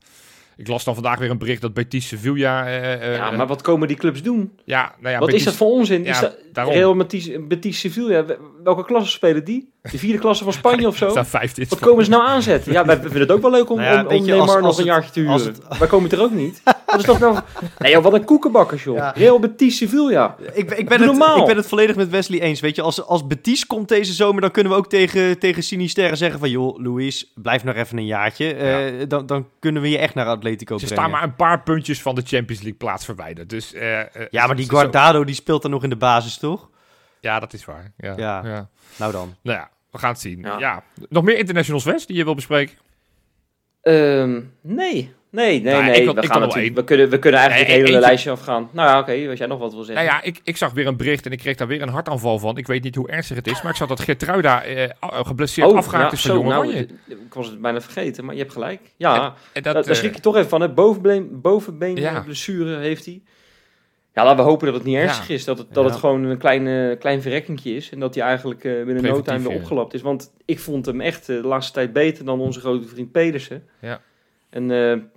ik 0.57 0.67
las 0.67 0.83
dan 0.83 0.93
vandaag 0.93 1.19
weer 1.19 1.29
een 1.29 1.37
bericht 1.37 1.61
dat 1.61 1.73
Betis 1.73 2.07
Sevilla... 2.07 2.65
eh, 2.67 2.93
eh, 2.93 3.15
Ja, 3.15 3.31
maar 3.31 3.47
wat 3.47 3.61
komen 3.61 3.87
die 3.87 3.97
clubs 3.97 4.21
doen? 4.23 4.51
ja, 4.65 4.93
nou 4.99 5.13
ja, 5.13 5.19
wat 5.19 5.27
Betis- 5.27 5.39
is 5.41 5.45
dat 5.47 5.55
voor 5.55 5.67
onzin? 5.71 6.03
Ja, 6.03 6.09
is 6.11 6.19
dat 6.19 6.37
daarom. 6.53 6.73
Real 6.73 6.95
Betis, 6.95 7.29
Betis 7.47 7.79
Sevilla, 7.79 8.25
welke 8.63 8.85
klasse 8.85 9.11
spelen 9.11 9.43
die? 9.45 9.71
De 9.81 9.97
vierde 9.97 10.19
klasse 10.19 10.43
van 10.43 10.53
Spanje 10.53 10.87
of 10.87 10.97
zo? 10.97 11.23
Vijfde. 11.23 11.65
Wat 11.69 11.79
komen 11.79 12.03
ze 12.05 12.09
nou 12.09 12.27
aanzetten? 12.27 12.71
Ja, 12.71 12.85
wij 12.85 12.99
vinden 12.99 13.19
het 13.21 13.31
ook 13.31 13.41
wel 13.41 13.51
leuk 13.51 13.69
om, 13.69 13.77
Nou 13.77 13.93
ja, 13.93 14.01
om, 14.01 14.07
om 14.07 14.13
je, 14.13 14.21
Neymar 14.21 14.39
als- 14.47 14.55
nog 14.55 14.63
als 14.65 14.77
een 14.77 14.83
het- 14.83 14.93
jaartje 14.93 15.11
te 15.11 15.19
huren. 15.19 15.55
Wij 15.79 15.87
komen 15.87 16.09
het 16.09 16.19
er 16.19 16.25
ook 16.25 16.31
niet. 16.33 16.61
Dat 16.85 16.99
is 16.99 17.05
toch 17.05 17.19
nou... 17.19 17.39
Nee 17.77 17.91
joh, 17.91 18.03
wat 18.03 18.13
een 18.13 18.23
koekenbakkers 18.25 18.83
joh. 18.83 18.95
Ja. 18.95 19.11
Real 19.15 19.39
Betis 19.39 19.77
Sevilla. 19.77 20.35
Ik, 20.53 20.67
ben- 20.69 20.79
ik, 20.79 20.87
ben 20.89 20.97
Doe 20.97 21.07
het, 21.07 21.17
normaal. 21.17 21.39
ik 21.39 21.45
ben 21.45 21.55
het 21.55 21.67
volledig 21.67 21.95
met 21.95 22.09
Wesley 22.09 22.39
eens. 22.41 22.59
Weet 22.59 22.75
je, 22.75 22.81
als, 22.81 23.03
als 23.05 23.27
Betis 23.27 23.67
komt 23.67 23.87
deze 23.87 24.13
zomer, 24.13 24.41
dan 24.41 24.51
kunnen 24.51 24.71
we 24.71 24.77
ook 24.77 24.89
tegen, 24.89 25.39
tegen 25.39 25.63
Sinisterra 25.63 26.15
zeggen 26.15 26.39
van... 26.39 26.49
joh, 26.49 26.79
Luis, 26.83 27.31
blijf 27.35 27.63
nog 27.63 27.75
even 27.75 27.97
een 27.97 28.05
jaartje. 28.05 28.53
Eh, 28.53 29.05
dan, 29.07 29.25
dan 29.25 29.47
kunnen 29.59 29.81
we 29.81 29.89
je 29.89 29.97
echt 29.97 30.13
naar 30.13 30.25
Atletico 30.25 30.77
Ze 30.77 30.85
brengen. 30.85 31.03
staan 31.03 31.11
maar 31.19 31.23
een 31.29 31.35
paar 31.35 31.61
puntjes 31.63 32.01
van 32.01 32.15
de 32.15 32.21
Champions 32.25 32.61
League 32.61 32.79
plaats 32.79 33.05
verwijderd. 33.05 33.49
Dus, 33.49 33.73
eh, 33.73 33.99
eh, 33.99 34.07
Ja, 34.29 34.47
maar 34.47 34.55
die 34.55 34.65
zo- 34.65 34.71
Guardado 34.77 35.23
die 35.23 35.35
speelt 35.35 35.61
dan 35.61 35.71
nog 35.71 35.83
in 35.83 35.89
de 35.89 35.95
basis, 35.95 36.37
toch? 36.37 36.69
Ja, 37.19 37.39
dat 37.39 37.53
is 37.53 37.65
waar. 37.65 37.91
Ja. 37.97 38.13
Ja. 38.17 38.41
Ja. 38.45 38.69
Nou 38.95 39.11
dan. 39.11 39.35
Nou 39.41 39.57
ja, 39.57 39.69
we 39.91 39.97
gaan 39.97 40.11
het 40.11 40.19
zien. 40.21 40.39
Ja. 40.41 40.59
Ja. 40.59 40.83
Nog 41.09 41.23
meer 41.23 41.37
internationals 41.37 41.83
West 41.83 42.07
die 42.07 42.17
je 42.17 42.23
wil 42.23 42.35
bespreken? 42.35 42.77
Ehm, 43.81 44.41
nee. 44.61 45.13
Nee, 45.33 45.61
nee, 45.61 45.73
Nou, 45.73 45.83
nee. 45.85 46.01
ik 46.01 46.11
we, 46.15 46.21
ik 46.21 46.25
gaan 46.31 46.41
natuurlijk, 46.41 46.75
we, 46.75 46.83
kunnen, 46.83 47.09
we 47.09 47.19
kunnen 47.19 47.39
eigenlijk 47.39 47.69
Nee, 47.71 47.79
het 47.79 47.87
hele 47.89 47.99
lijstje 48.01 48.31
afgaan. 48.31 48.69
Nou 48.71 48.89
ja, 48.89 48.99
oké, 48.99 49.29
als 49.29 49.37
jij 49.39 49.47
nog 49.47 49.59
wat 49.59 49.73
wil 49.73 49.83
zeggen. 49.83 50.05
Nou 50.05 50.17
ja, 50.17 50.23
ik, 50.23 50.39
ik 50.43 50.57
zag 50.57 50.73
weer 50.73 50.87
een 50.87 50.97
bericht 50.97 51.25
en 51.25 51.31
ik 51.31 51.37
kreeg 51.37 51.55
daar 51.55 51.67
weer 51.67 51.81
een 51.81 51.89
hartaanval 51.89 52.39
van. 52.39 52.57
Ik 52.57 52.67
weet 52.67 52.83
niet 52.83 52.95
hoe 52.95 53.09
ernstig 53.09 53.37
het 53.37 53.47
is, 53.47 53.61
maar 53.61 53.71
ik 53.71 53.77
zag 53.77 53.87
dat 53.87 53.99
Geertruida 53.99 54.63
eh, 54.63 54.89
geblesseerd 55.01 55.73
afgehaakt 55.73 56.13
is 56.13 56.21
van 56.21 56.31
zo, 56.31 56.37
Jong 56.37 56.49
nou, 56.49 56.85
d- 56.85 56.91
ik 57.07 57.33
was 57.33 57.47
het 57.47 57.61
bijna 57.61 57.81
vergeten, 57.81 58.25
maar 58.25 58.33
je 58.35 58.39
hebt 58.41 58.53
gelijk. 58.53 58.81
Ja, 58.97 59.33
En 59.53 59.61
dat, 59.63 59.73
daar 59.73 59.83
eh, 59.85 59.93
schrik 59.93 60.15
je 60.15 60.21
toch 60.21 60.35
even 60.35 60.49
van. 60.49 60.61
Hè? 60.61 60.69
Bovenbeen, 60.69 61.41
bovenbeen 61.41 61.95
Ja. 61.95 62.21
blessure 62.21 62.77
heeft 62.77 63.05
hij. 63.05 63.21
Ja, 64.13 64.23
laten 64.23 64.37
we 64.43 64.49
hopen 64.49 64.65
dat 64.65 64.75
het 64.75 64.83
niet 64.83 64.95
ernstig 64.95 65.29
is. 65.29 65.45
Dat 65.45 65.57
het, 65.57 65.73
dat 65.73 65.83
Ja. 65.83 65.89
het 65.89 65.99
gewoon 65.99 66.23
een 66.23 66.37
klein, 66.37 66.97
klein 66.97 67.21
verrekkingje 67.21 67.75
is. 67.75 67.89
En 67.89 67.99
dat 67.99 68.15
hij 68.15 68.23
eigenlijk 68.23 68.63
eh, 68.63 68.71
binnen 68.85 69.03
no 69.03 69.21
time 69.21 69.47
weer 69.47 69.57
opgelapt 69.57 69.93
is. 69.93 70.01
Want 70.01 70.31
ik 70.45 70.59
vond 70.59 70.85
hem 70.85 71.01
echt 71.01 71.29
eh, 71.29 71.41
de 71.41 71.47
laatste 71.47 71.73
tijd 71.73 71.93
beter 71.93 72.25
dan 72.25 72.39
onze 72.39 72.59
grote 72.59 72.87
vriend 72.87 73.11
Pedersen. 73.11 73.63
Ja. 73.81 74.01
En 74.49 74.71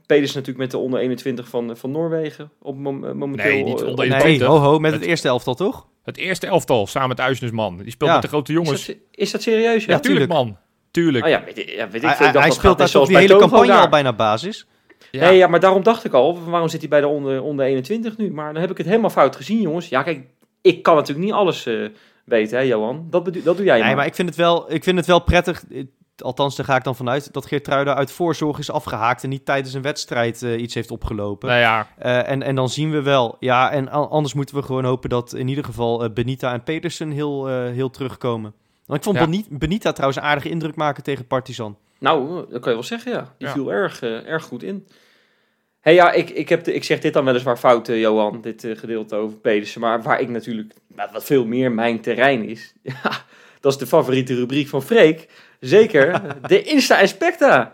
Pedersen 0.06 0.38
natuurlijk 0.38 0.58
met 0.64 0.70
de 0.70 0.78
onder 0.78 1.00
21 1.00 1.48
van, 1.48 1.76
van 1.76 1.90
Noorwegen. 1.90 2.50
Op 2.62 2.74
eh, 2.74 2.80
momenteel. 2.82 3.34
Nee, 3.52 3.64
niet 3.64 3.80
eh, 3.80 3.86
onder 3.86 4.04
op- 4.04 4.10
Nee, 4.10 4.22
21. 4.22 4.46
ho 4.46 4.58
ho, 4.58 4.78
met 4.78 4.92
het 4.92 5.00
Het- 5.00 5.10
eerste 5.10 5.28
elftal 5.28 5.54
toch? 5.54 5.86
Het 6.04 6.16
eerste 6.16 6.46
elftal 6.46 6.86
samen 6.86 7.08
met 7.08 7.20
Uisnesman. 7.20 7.76
Die 7.76 7.90
speelt 7.90 8.08
Ja. 8.08 8.14
met 8.16 8.24
de 8.24 8.28
grote 8.30 8.52
jongens. 8.52 8.80
Is 8.80 8.86
dat, 8.86 8.96
is 9.10 9.30
dat 9.30 9.42
serieus? 9.42 9.84
Ja, 9.84 9.92
Ja, 9.94 10.00
tuurlijk 10.00 10.30
man. 10.30 10.56
Tuurlijk. 10.90 11.24
Oh 11.24 11.30
ja, 11.30 11.42
weet, 11.44 11.56
ja, 11.56 11.64
weet 11.64 11.76
ik 11.76 11.78
Hij, 11.78 11.90
veel. 11.90 12.02
Ik 12.02 12.18
dacht, 12.18 12.20
hij 12.20 12.32
dat 12.32 12.54
speelt 12.54 12.62
daar 12.62 12.76
toch 12.76 12.88
zoals 12.88 13.08
die 13.08 13.16
hele 13.16 13.28
Togo 13.28 13.40
campagne 13.40 13.66
daar. 13.66 13.80
al 13.80 13.88
bijna 13.88 14.12
basis. 14.12 14.66
Ja. 15.10 15.20
Nee, 15.28 15.36
ja, 15.36 15.46
maar 15.46 15.60
daarom 15.60 15.82
dacht 15.82 16.04
ik 16.04 16.12
al, 16.12 16.38
waarom 16.44 16.68
zit 16.68 16.80
hij 16.80 16.88
bij 16.88 17.00
de 17.00 17.06
onder, 17.06 17.42
onder 17.42 17.66
21 17.66 18.16
nu? 18.16 18.30
Maar 18.30 18.52
dan 18.52 18.60
heb 18.60 18.70
ik 18.70 18.76
het 18.78 18.86
helemaal 18.86 19.10
fout 19.10 19.36
gezien, 19.36 19.60
jongens. 19.60 19.88
Ja, 19.88 20.02
kijk, 20.02 20.26
ik 20.62 20.82
kan 20.82 20.94
natuurlijk 20.94 21.26
niet 21.26 21.34
alles 21.34 21.66
eh, 21.66 21.74
weten, 22.24 22.58
hè, 22.58 22.64
Johan. 22.64 23.06
Dat, 23.10 23.24
dat 23.44 23.56
doe 23.56 23.64
jij 23.66 23.74
Nee, 23.76 23.84
maar. 23.86 23.96
maar 23.96 24.06
ik 24.06 24.14
vind 24.14 24.28
het 24.28 24.38
wel, 24.38 24.72
ik 24.72 24.84
vind 24.84 24.96
het 24.96 25.06
wel 25.06 25.20
prettig. 25.20 25.64
Althans, 26.18 26.56
daar 26.56 26.66
ga 26.66 26.76
ik 26.76 26.84
dan 26.84 26.96
vanuit 26.96 27.32
dat 27.32 27.46
Geertruida 27.46 27.94
uit 27.94 28.10
voorzorg 28.12 28.58
is 28.58 28.70
afgehaakt 28.70 29.22
en 29.22 29.28
niet 29.28 29.44
tijdens 29.44 29.74
een 29.74 29.82
wedstrijd 29.82 30.42
eh, 30.42 30.60
iets 30.60 30.74
heeft 30.74 30.90
opgelopen. 30.90 31.48
Nou 31.48 31.60
ja, 31.60 31.86
Eh, 31.98 32.28
en, 32.30 32.42
en 32.42 32.54
dan 32.54 32.68
zien 32.68 32.90
we 32.90 33.02
wel. 33.02 33.36
Ja, 33.40 33.70
en 33.70 33.88
anders 33.88 34.34
moeten 34.34 34.54
we 34.56 34.62
gewoon 34.62 34.84
hopen 34.84 35.08
dat 35.10 35.34
in 35.34 35.48
ieder 35.48 35.64
geval 35.64 36.04
eh, 36.04 36.10
Benita 36.10 36.52
en 36.52 36.62
Petersen 36.62 37.10
heel, 37.10 37.46
heel 37.48 37.90
terugkomen. 37.90 38.54
Want 38.86 38.98
ik 38.98 39.04
vond 39.14 39.34
Ja. 39.34 39.42
Benita 39.50 39.92
trouwens 39.92 40.20
een 40.20 40.26
aardige 40.26 40.48
indruk 40.48 40.76
maken 40.76 41.02
tegen 41.02 41.26
Partizan. 41.26 41.76
Nou, 41.98 42.36
dat 42.50 42.60
kan 42.60 42.68
je 42.72 42.78
wel 42.78 42.82
zeggen, 42.82 43.12
ja. 43.12 43.34
Die 43.38 43.46
Ja. 43.46 43.52
viel 43.52 43.72
erg, 43.72 44.02
erg 44.02 44.44
goed 44.44 44.62
in. 44.62 44.86
hey, 45.80 45.94
ja, 45.94 46.12
ik, 46.12 46.30
ik, 46.30 46.48
heb 46.48 46.64
de, 46.64 46.74
ik 46.74 46.84
zeg 46.84 47.00
dit 47.00 47.12
dan 47.12 47.24
weliswaar 47.24 47.56
fout, 47.56 47.86
Johan, 47.86 48.40
dit 48.40 48.66
gedeelte 48.76 49.14
over 49.16 49.36
Pedersen. 49.38 49.80
Maar 49.80 50.02
waar 50.02 50.20
ik 50.20 50.28
natuurlijk, 50.28 50.74
nou, 50.94 51.08
wat 51.12 51.24
veel 51.24 51.44
meer 51.46 51.72
mijn 51.72 52.00
terrein 52.00 52.48
is, 52.48 52.74
ja, 52.82 52.94
dat 53.66 53.74
is 53.74 53.80
de 53.80 53.96
favoriete 53.96 54.34
rubriek 54.34 54.68
van 54.68 54.82
Freek. 54.82 55.28
Zeker, 55.60 56.22
de 56.48 56.62
Insta 56.62 57.00
Inspecta. 57.00 57.72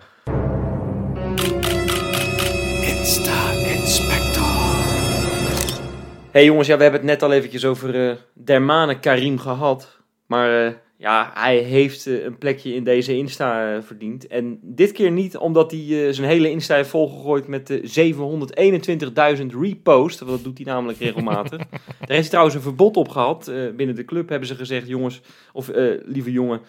hey 6.30 6.44
jongens, 6.44 6.68
ja, 6.68 6.76
we 6.76 6.82
hebben 6.82 7.00
het 7.00 7.10
net 7.10 7.22
al 7.22 7.32
eventjes 7.32 7.64
over 7.64 8.08
eh 8.08 8.16
Dermane 8.32 8.98
Karim 8.98 9.38
gehad. 9.38 9.98
Maar 10.26 10.66
eh, 10.66 10.72
ja, 11.02 11.30
hij 11.34 11.56
heeft 11.56 12.06
eh, 12.06 12.24
een 12.24 12.38
plekje 12.38 12.74
in 12.74 12.84
deze 12.84 13.16
Insta 13.16 13.74
eh, 13.74 13.82
verdiend. 13.82 14.26
En 14.26 14.58
dit 14.62 14.92
keer 14.92 15.10
niet 15.10 15.36
omdat 15.36 15.70
hij 15.70 15.80
eh, 15.80 16.12
zijn 16.12 16.28
hele 16.28 16.50
Insta 16.50 16.74
heeft 16.74 16.88
volgegooid 16.88 17.46
met 17.46 17.66
de 17.66 17.80
721.000 19.40 19.46
reposts. 19.60 20.20
Want 20.20 20.30
dat 20.30 20.44
doet 20.44 20.58
hij 20.58 20.66
namelijk 20.66 20.98
regelmatig. 20.98 21.58
Daar 21.68 21.68
heeft 21.98 22.20
hij 22.20 22.28
trouwens 22.28 22.54
een 22.54 22.62
verbod 22.62 22.96
op 22.96 23.08
gehad. 23.08 23.48
Eh, 23.48 23.56
binnen 23.76 23.96
de 23.96 24.04
club 24.04 24.28
hebben 24.28 24.48
ze 24.48 24.54
gezegd, 24.54 24.88
jongens, 24.88 25.20
of 25.52 25.70
lieve 26.04 26.32
jongen... 26.32 26.60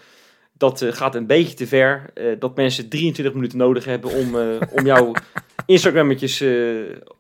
Dat 0.58 0.86
gaat 0.90 1.16
een 1.16 1.28
beetje 1.28 1.56
te 1.56 1.68
ver. 1.68 2.14
dat 2.40 2.56
mensen 2.56 2.90
23 2.90 3.36
minuten 3.36 3.58
nodig 3.58 3.86
hebben 3.86 4.12
om, 4.12 4.36
om 4.72 4.86
jouw 4.86 5.12
Instagrammetjes, 5.66 6.42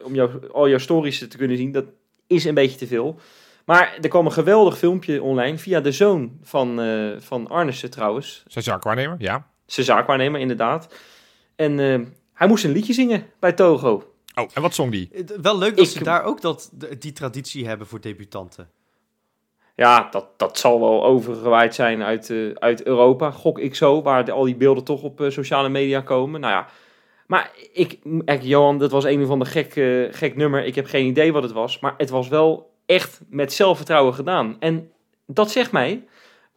om 0.04 0.14
jouw, 0.14 0.30
al 0.52 0.70
jouw 0.70 0.78
stories 0.78 1.20
te 1.20 1.38
kunnen 1.38 1.58
zien. 1.58 1.72
Dat 1.72 1.86
is 2.28 2.46
een 2.46 2.54
beetje 2.54 2.78
te 2.78 2.88
veel. 2.88 3.20
Maar 3.66 3.98
er 4.02 4.10
kwam 4.10 4.26
een 4.26 4.32
geweldig 4.32 4.78
filmpje 4.78 5.22
online 5.24 5.58
via 5.58 5.80
de 5.82 5.92
zoon 5.92 6.38
van, 6.42 6.82
eh 6.82 7.12
van 7.20 7.48
Arnissen 7.48 7.90
trouwens. 7.92 8.44
zijn 8.48 8.64
zaakwaarnemer, 8.64 9.16
ja. 9.20 9.48
Zijn 9.66 9.86
zaakwaarnemer 9.86 10.40
inderdaad. 10.40 10.94
En 11.56 11.80
eh, 11.80 12.00
hij 12.34 12.48
moest 12.48 12.64
een 12.64 12.72
liedje 12.72 12.94
zingen 12.94 13.26
bij 13.40 13.54
Togo. 13.54 14.14
Oh, 14.36 14.50
en 14.54 14.62
wat 14.62 14.74
zong 14.76 14.92
die? 14.92 15.10
Wel 15.42 15.58
leuk 15.58 15.78
dat 15.78 15.86
Ik- 15.86 15.92
ze 15.92 16.04
daar 16.04 16.24
ook 16.24 16.42
dat, 16.42 16.70
de- 16.74 16.98
die 16.98 17.12
traditie 17.14 17.68
hebben 17.68 17.88
voor 17.88 18.02
debutanten. 18.02 18.70
Ja, 19.76 20.08
dat, 20.12 20.28
dat 20.38 20.58
zal 20.58 20.80
wel 20.80 21.04
overgewaaid 21.06 21.76
zijn 21.76 22.04
uit, 22.04 22.30
eh, 22.30 22.38
uit 22.54 22.84
Europa, 22.86 23.32
gok 23.32 23.60
ik 23.60 23.76
zo, 23.76 24.02
waar 24.02 24.26
de- 24.26 24.32
al 24.32 24.44
die 24.44 24.56
beelden 24.56 24.84
toch 24.84 25.02
op 25.04 25.26
sociale 25.28 25.70
media 25.70 26.02
komen. 26.02 26.40
Nou 26.42 26.54
ja, 26.54 26.68
maar 27.28 27.52
ik, 27.74 28.00
echt, 28.26 28.44
Johan, 28.46 28.78
dat 28.78 28.92
was 28.92 29.04
een 29.04 29.24
of 29.24 29.30
ander 29.30 29.48
gek, 29.48 29.76
eh, 29.76 30.04
gek 30.12 30.36
nummer. 30.36 30.66
Ik 30.66 30.76
heb 30.76 30.86
geen 30.86 31.06
idee 31.06 31.34
wat 31.34 31.44
het 31.44 31.52
was, 31.52 31.80
maar 31.80 31.94
het 31.98 32.10
was 32.10 32.28
wel 32.28 32.73
echt 32.86 33.20
met 33.30 33.54
zelfvertrouwen 33.54 34.14
gedaan. 34.14 34.56
En 34.60 34.92
dat 35.28 35.52
zegt 35.52 35.72
mij, 35.72 36.04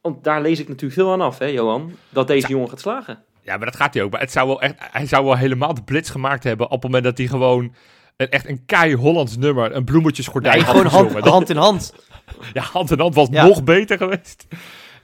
want 0.00 0.24
daar 0.24 0.42
lees 0.42 0.58
ik 0.60 0.68
natuurlijk 0.68 1.00
veel 1.00 1.12
aan 1.12 1.20
af, 1.20 1.38
hè, 1.38 1.46
Johan, 1.46 1.96
dat 2.08 2.26
deze 2.26 2.48
jongen 2.48 2.68
gaat 2.68 2.80
slagen. 2.80 3.24
Ja, 3.42 3.56
maar 3.56 3.66
dat 3.66 3.76
gaat 3.76 3.94
hij 3.94 4.02
ook. 4.02 4.10
Maar 4.10 4.20
het 4.20 4.32
zou 4.32 4.46
wel 4.46 4.60
echt, 4.60 4.74
hij 4.78 5.06
zou 5.06 5.24
wel 5.24 5.36
helemaal 5.36 5.74
de 5.74 5.82
blitz 5.82 6.10
gemaakt 6.10 6.44
hebben 6.44 6.66
op 6.66 6.72
het 6.72 6.82
moment 6.82 7.04
dat 7.04 7.18
hij 7.18 7.26
gewoon 7.26 7.74
een, 8.16 8.28
echt 8.30 8.48
een 8.48 8.62
kei 8.66 8.94
Hollands 8.94 9.36
nummer, 9.36 9.74
een 9.74 9.84
bloemetjesgordijn 9.84 10.54
Nee, 10.56 10.64
had 10.64 10.74
gewoon 10.74 11.22
hand, 11.22 11.50
in 11.50 11.56
hand. 11.56 11.94
ja, 12.52 12.62
hand 12.62 12.90
in 12.90 12.98
hand 12.98 13.14
was 13.14 13.28
Ja. 13.30 13.46
nog 13.46 13.64
beter 13.64 13.96
geweest. 13.96 14.46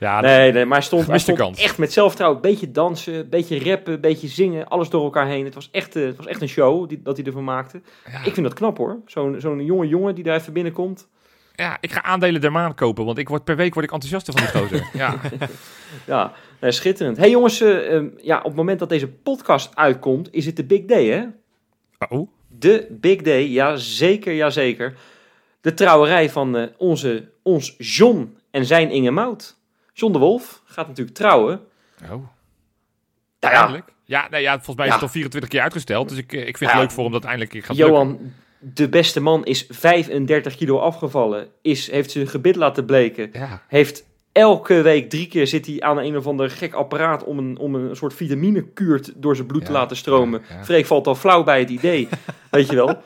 Ja, 0.03 0.21
Nee, 0.21 0.53
nee, 0.53 0.65
maar 0.65 0.79
hij 0.79 0.87
stond, 0.87 1.07
hij 1.07 1.63
echt 1.65 1.79
met 1.79 1.93
zelfvertrouwen. 1.93 2.45
Een 2.45 2.51
beetje 2.51 2.71
dansen, 2.71 3.15
een 3.15 3.29
beetje 3.29 3.71
rappen, 3.71 3.93
een 3.93 4.01
beetje 4.01 4.29
zingen, 4.29 4.69
alles 4.69 4.89
door 4.89 5.05
elkaar 5.05 5.27
heen. 5.27 5.45
Het 5.45 5.55
was 5.55 5.69
echt, 5.73 5.97
eh, 5.97 6.05
het 6.05 6.17
was 6.17 6.27
echt 6.27 6.41
een 6.41 6.49
show 6.49 6.89
die, 6.89 7.03
dat 7.03 7.17
hij 7.17 7.27
ervan 7.27 7.45
maakte. 7.45 7.81
ja. 8.11 8.19
Ik 8.25 8.35
vind 8.35 8.47
dat 8.47 8.55
knap 8.55 8.77
hoor. 8.77 8.99
Zo'n 9.07 9.41
zo'n 9.41 9.65
jonge 9.65 9.89
jongen 9.89 10.15
die 10.15 10.25
daar 10.25 10.37
even 10.37 10.53
binnenkomt. 10.53 11.09
ja, 11.55 11.77
ik 11.81 11.93
ga 11.93 12.03
aandelen 12.03 12.41
der 12.41 12.53
maan 12.53 12.75
kopen, 12.75 13.05
want 13.05 13.19
ik 13.19 13.29
word, 13.29 13.45
per 13.45 13.57
week 13.57 13.75
word 13.75 13.87
ik 13.87 13.93
enthousiaster 13.93 14.33
van 14.39 14.43
die 14.43 14.61
gozer. 14.61 14.89
ja. 15.03 15.21
Ja, 16.07 16.33
schitterend. 16.71 17.17
hey, 17.17 17.31
jongens, 17.31 17.61
eh, 17.61 17.95
ehm, 17.95 18.09
ja, 18.23 18.39
op 18.39 18.45
het 18.45 18.55
moment 18.55 18.79
dat 18.79 18.89
deze 18.89 19.09
podcast 19.09 19.77
uitkomt, 19.77 20.29
is 20.33 20.47
het 20.47 20.57
de 20.57 20.65
big 20.65 20.85
day 20.85 21.07
hè? 21.07 21.25
Oh, 22.09 22.29
De 22.49 22.87
big 22.91 23.23
day, 23.23 23.49
ja 23.49 23.77
zeker, 23.77 24.33
ja 24.33 24.51
zeker. 24.51 24.95
De 25.61 25.75
trouwerij 25.75 26.31
van 26.31 26.57
eh, 26.57 26.67
onze, 26.77 27.29
ons 27.43 27.75
John 27.79 28.37
en 28.51 28.65
zijn 28.65 28.91
Inge 28.91 29.11
Mout. 29.11 29.61
John 29.93 30.13
de 30.13 30.19
Wolf 30.19 30.63
gaat 30.65 30.89
natuurlijk 30.89 31.17
trouwen. 31.17 31.61
oh. 32.03 32.09
Nou 33.41 33.55
ja. 33.55 33.85
Ja, 34.05 34.27
nee, 34.31 34.43
ja, 34.43 34.53
volgens 34.55 34.77
mij 34.77 34.85
is 34.87 34.91
Ja. 34.93 34.99
het 34.99 35.03
al 35.07 35.13
24 35.13 35.51
keer 35.51 35.61
uitgesteld, 35.61 36.09
dus 36.09 36.19
ik, 36.19 36.33
eh, 36.33 36.47
ik 36.47 36.57
vind 36.57 36.71
Ja. 36.71 36.77
het 36.77 36.85
leuk 36.87 36.91
voor 36.95 37.05
hem 37.05 37.13
dat 37.13 37.25
eindelijk 37.25 37.53
gaat 37.53 37.77
lukken. 37.77 37.95
Johan, 37.95 38.33
de 38.59 38.89
beste 38.89 39.21
man, 39.21 39.45
is 39.45 39.67
35 39.69 40.57
kilo 40.57 40.79
afgevallen. 40.79 41.49
Is, 41.63 41.91
heeft 41.91 42.11
zijn 42.11 42.27
gebit 42.29 42.57
laten 42.57 42.85
bleken. 42.85 43.31
Ja, 43.33 43.63
Heeft 43.69 44.05
elke 44.33 44.83
week 44.83 45.11
drie 45.11 45.27
keer 45.29 45.47
zit 45.47 45.67
hij 45.67 45.81
aan 45.81 45.99
een 45.99 46.17
of 46.17 46.27
ander 46.27 46.51
gek 46.51 46.73
apparaat 46.75 47.25
om 47.25 47.39
een, 47.39 47.59
om 47.59 47.75
een 47.75 47.97
soort 47.97 48.15
vitaminekuur 48.15 49.01
t- 49.03 49.13
door 49.17 49.37
zijn 49.37 49.47
bloed 49.47 49.65
te 49.65 49.73
laten 49.73 49.97
stromen. 49.97 50.43
Freek 50.63 50.87
valt 50.87 51.07
al 51.07 51.15
flauw 51.15 51.43
bij 51.43 51.59
het 51.59 51.71
idee, 51.71 52.09
weet 52.51 52.69
je 52.71 52.75
wel. 52.77 53.03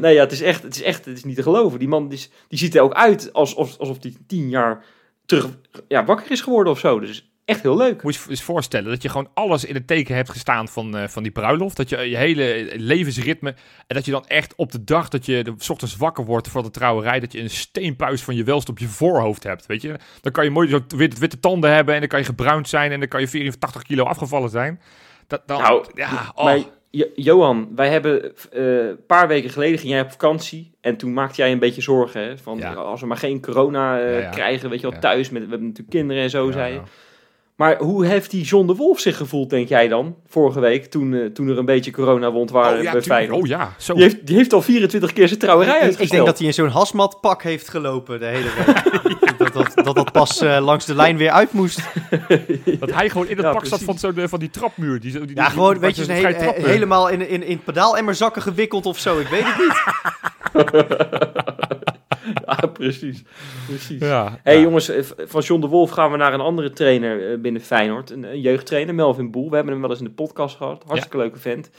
Nee, 0.00 0.14
ja, 0.14 0.20
het 0.22 0.32
is 0.32 0.42
echt, 0.42 0.62
het 0.62 0.74
is 0.74 0.82
echt, 0.82 1.04
het 1.04 1.16
is 1.16 1.24
niet 1.24 1.36
te 1.36 1.42
geloven. 1.42 1.78
Die 1.78 1.88
man 1.88 2.08
die, 2.08 2.18
is- 2.18 2.30
die 2.48 2.58
ziet 2.58 2.74
er 2.74 2.80
ook 2.82 2.94
uit 2.94 3.32
alsof, 3.32 3.78
alsof 3.78 3.96
hij 4.00 4.14
tien 4.26 4.48
jaar 4.48 4.84
terug 5.26 5.48
ja, 5.88 6.04
wakker 6.04 6.30
is 6.30 6.40
geworden 6.40 6.72
of 6.72 6.78
zo. 6.78 7.00
Dus 7.00 7.30
echt 7.44 7.62
heel 7.62 7.76
leuk. 7.76 8.02
Moet 8.02 8.14
je 8.14 8.20
je 8.24 8.30
eens 8.30 8.42
voorstellen 8.42 8.90
dat 8.90 9.02
je 9.02 9.08
gewoon 9.08 9.30
alles 9.34 9.64
in 9.64 9.74
het 9.74 9.86
teken 9.86 10.14
hebt 10.14 10.30
gestaan 10.30 10.68
van, 10.68 10.96
eh, 10.96 11.08
van 11.08 11.22
die 11.22 11.32
bruiloft. 11.32 11.76
Dat 11.76 11.88
je 11.88 11.96
je 11.96 12.16
hele 12.16 12.72
levensritme. 12.76 13.54
En 13.86 13.94
dat 13.94 14.04
je 14.04 14.10
dan 14.10 14.26
echt 14.26 14.54
op 14.54 14.72
de 14.72 14.84
dag 14.84 15.08
dat 15.08 15.26
je 15.26 15.44
de, 15.44 15.54
s 15.58 15.70
ochtends 15.70 15.96
wakker 15.96 16.24
wordt 16.24 16.48
voor 16.48 16.62
de 16.62 16.70
trouwerij. 16.70 17.20
Dat 17.20 17.32
je 17.32 17.40
een 17.40 17.50
steenpuis 17.50 18.22
van 18.22 18.36
je 18.36 18.44
welst 18.44 18.68
op 18.68 18.78
je 18.78 18.88
voorhoofd 18.88 19.42
hebt. 19.42 19.66
Weet 19.66 19.82
je? 19.82 19.96
Dan 20.20 20.32
kan 20.32 20.44
je 20.44 20.50
mooi 20.50 20.68
zo 20.68 20.80
witte, 20.88 21.20
witte 21.20 21.40
tanden 21.40 21.72
hebben. 21.72 21.94
En 21.94 22.00
dan 22.00 22.08
kan 22.08 22.18
je 22.18 22.24
gebruind 22.24 22.68
zijn. 22.68 22.92
En 22.92 22.98
dan 23.00 23.08
kan 23.08 23.20
je 23.20 23.28
84 23.28 23.82
kilo 23.82 24.04
afgevallen 24.04 24.50
zijn. 24.50 24.80
Dat, 25.26 25.42
dan, 25.46 25.62
Nou, 25.62 25.86
ja, 25.94 26.32
oh. 26.34 26.64
Jo- 26.96 27.06
Johan, 27.14 27.68
wij 27.74 27.88
hebben 27.88 28.22
eh, 28.52 28.86
een 28.88 29.06
paar 29.06 29.28
weken 29.28 29.50
geleden 29.50 29.78
ging 29.78 29.92
jij 29.92 30.00
op 30.00 30.10
vakantie 30.10 30.70
en 30.80 30.96
toen 30.96 31.12
maakte 31.12 31.36
jij 31.42 31.52
een 31.52 31.58
beetje 31.58 31.82
zorgen 31.82 32.20
hè, 32.22 32.38
van 32.38 32.58
Ja. 32.58 32.72
als 32.72 33.00
we 33.00 33.06
maar 33.06 33.16
geen 33.16 33.40
corona 33.40 34.00
eh, 34.00 34.12
Ja, 34.12 34.18
ja. 34.18 34.30
krijgen, 34.30 34.70
weet 34.70 34.80
je 34.80 34.90
wel, 34.90 35.00
thuis 35.00 35.30
met 35.30 35.42
we 35.42 35.48
hebben 35.48 35.66
natuurlijk 35.68 35.96
kinderen 35.96 36.22
en 36.22 36.30
zo 36.30 36.50
zei 36.50 36.72
je. 36.72 36.80
Maar 37.56 37.76
hoe 37.78 38.06
heeft 38.06 38.30
die 38.30 38.44
John 38.44 38.66
de 38.66 38.74
Wolf 38.74 39.00
zich 39.00 39.16
gevoeld, 39.16 39.50
denk 39.50 39.68
jij 39.68 39.88
dan, 39.88 40.14
vorige 40.26 40.60
week 40.60 40.84
toen, 40.86 41.14
eh, 41.14 41.24
toen 41.26 41.48
er 41.48 41.58
een 41.58 41.64
beetje 41.64 41.90
corona 41.90 42.32
wond 42.32 42.50
waren 42.50 42.76
Oh 42.78 42.82
ja, 42.82 42.92
bij. 42.92 43.02
Feyenoord? 43.02 43.40
oh 43.42 43.46
ja, 43.46 43.72
zo. 43.78 43.94
Die 43.94 44.02
heeft, 44.02 44.26
die 44.26 44.36
heeft 44.36 44.52
al 44.52 44.62
24 44.62 45.12
keer 45.12 45.28
zijn 45.28 45.40
trouwerij 45.40 45.70
Ik, 45.74 45.80
ik 45.80 45.84
uitgesteld. 45.86 46.10
denk 46.12 46.26
dat 46.26 46.38
hij 46.38 46.46
in 46.46 46.54
zo'n 46.54 46.68
hasmatpak 46.68 47.42
heeft 47.42 47.68
gelopen 47.68 48.20
de 48.20 48.26
hele 48.26 48.48
week. 48.56 49.38
dat, 49.38 49.52
dat, 49.52 49.84
dat 49.84 49.94
dat 49.94 50.12
pas 50.12 50.40
eh, 50.40 50.58
langs 50.64 50.84
de 50.84 50.94
lijn 50.94 51.16
weer 51.16 51.30
uit 51.30 51.52
moest. 51.52 51.80
Dat 52.80 52.90
hij 52.90 53.08
gewoon 53.10 53.28
in 53.28 53.36
het 53.36 53.46
Ja, 53.46 53.52
pak 53.52 53.66
zat 53.66 53.82
van, 53.82 53.98
zo'n, 53.98 54.16
eh, 54.18 54.28
van 54.28 54.38
die 54.38 54.50
trapmuur. 54.50 55.00
Die, 55.00 55.10
zo- 55.10 55.24
die, 55.24 55.36
Ja, 55.36 55.42
die- 55.44 55.52
gewoon, 55.52 55.78
weet 55.78 55.96
je, 55.96 56.12
een 56.24 56.64
helemaal 56.64 57.08
in, 57.08 57.28
in, 57.28 57.42
in 57.42 57.62
pedaalemmerzakken 57.62 58.42
gewikkeld 58.42 58.86
of 58.86 58.98
zo. 58.98 59.18
Ik 59.18 59.26
weet 59.28 59.44
het 59.44 59.56
niet. 59.58 59.74
Ja, 62.46 62.66
precies. 62.66 63.22
precies. 63.66 64.00
Ja, 64.00 64.40
hey, 64.42 64.56
ja. 64.56 64.60
jongens, 64.60 64.88
eh, 64.88 65.02
van 65.18 65.40
John 65.40 65.60
de 65.60 65.66
Wolf 65.66 65.90
gaan 65.90 66.10
we 66.10 66.16
naar 66.16 66.34
een 66.34 66.40
andere 66.40 66.70
trainer 66.70 67.32
eh, 67.32 67.38
binnen 67.38 67.62
Feyenoord. 67.62 68.10
Een, 68.10 68.22
een 68.22 68.40
jeugdtrainer, 68.40 68.94
Melvin 68.94 69.30
Boel. 69.30 69.48
We 69.48 69.54
hebben 69.54 69.72
hem 69.72 69.82
wel 69.82 69.90
eens 69.90 69.98
in 69.98 70.04
de 70.04 70.10
podcast 70.10 70.56
gehad. 70.56 70.84
Hartstikke 70.86 71.16
leuke 71.16 71.38
vent. 71.38 71.70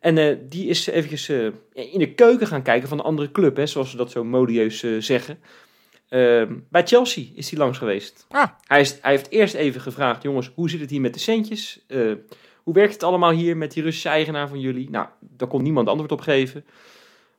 En 0.00 0.18
eh, 0.18 0.36
die 0.42 0.68
is 0.68 0.86
eventjes 0.86 1.28
in 1.72 1.98
de 1.98 2.14
keuken 2.14 2.46
gaan 2.46 2.62
kijken 2.62 2.88
van 2.88 2.96
de 2.96 3.02
andere 3.02 3.30
club, 3.30 3.56
hè, 3.56 3.66
zoals 3.66 3.90
ze 3.90 3.96
dat 3.96 4.10
zo 4.10 4.24
modieus 4.24 4.84
zeggen. 4.98 5.38
Ehm, 6.08 6.54
bij 6.70 6.86
Chelsea 6.86 7.24
is 7.34 7.50
hij 7.50 7.58
langs 7.58 7.78
geweest. 7.78 8.26
Ah. 8.28 8.48
Hij, 8.66 8.80
is, 8.80 8.98
hij 9.00 9.10
heeft 9.10 9.30
eerst 9.30 9.54
even 9.54 9.80
gevraagd, 9.80 10.22
jongens, 10.22 10.50
hoe 10.54 10.70
zit 10.70 10.80
het 10.80 10.90
hier 10.90 11.00
met 11.00 11.14
de 11.14 11.20
centjes? 11.20 11.84
Hoe 12.62 12.74
werkt 12.74 12.92
het 12.92 13.02
allemaal 13.02 13.30
hier 13.30 13.56
met 13.56 13.72
die 13.72 13.82
Russische 13.82 14.08
eigenaar 14.08 14.48
van 14.48 14.60
jullie? 14.60 14.90
Nou, 14.90 15.06
daar 15.20 15.48
kon 15.48 15.62
niemand 15.62 15.88
antwoord 15.88 16.12
op 16.12 16.20
geven. 16.20 16.64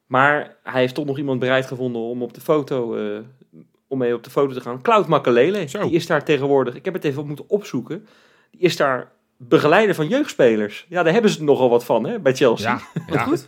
Maar 0.09 0.55
hij 0.63 0.81
heeft 0.81 0.93
toch 0.93 1.05
nog 1.05 1.17
iemand 1.17 1.39
bereid 1.39 1.65
gevonden 1.65 2.01
om 2.01 2.21
op 2.21 2.33
de 2.33 2.41
foto, 2.41 2.95
eh, 2.95 3.19
om 3.87 3.97
mee 3.97 4.13
op 4.13 4.23
de 4.23 4.29
foto 4.29 4.53
te 4.53 4.61
gaan. 4.61 4.81
Cloud 4.81 5.07
Makalele, 5.07 5.67
Zo. 5.67 5.81
die 5.81 5.91
is 5.91 6.07
daar 6.07 6.23
tegenwoordig, 6.23 6.75
ik 6.75 6.85
heb 6.85 6.93
het 6.93 7.03
even 7.03 7.21
op 7.21 7.27
moeten 7.27 7.49
opzoeken, 7.49 8.07
die 8.51 8.61
is 8.61 8.75
daar 8.75 9.11
begeleider 9.37 9.95
van 9.95 10.07
jeugdspelers. 10.07 10.85
Ja, 10.89 11.03
daar 11.03 11.13
hebben 11.13 11.31
ze 11.31 11.43
nogal 11.43 11.69
wat 11.69 11.85
van, 11.85 12.05
hè, 12.05 12.19
bij 12.19 12.35
Chelsea. 12.35 12.81
Ja, 12.93 13.03
ja. 13.13 13.23
goed. 13.23 13.45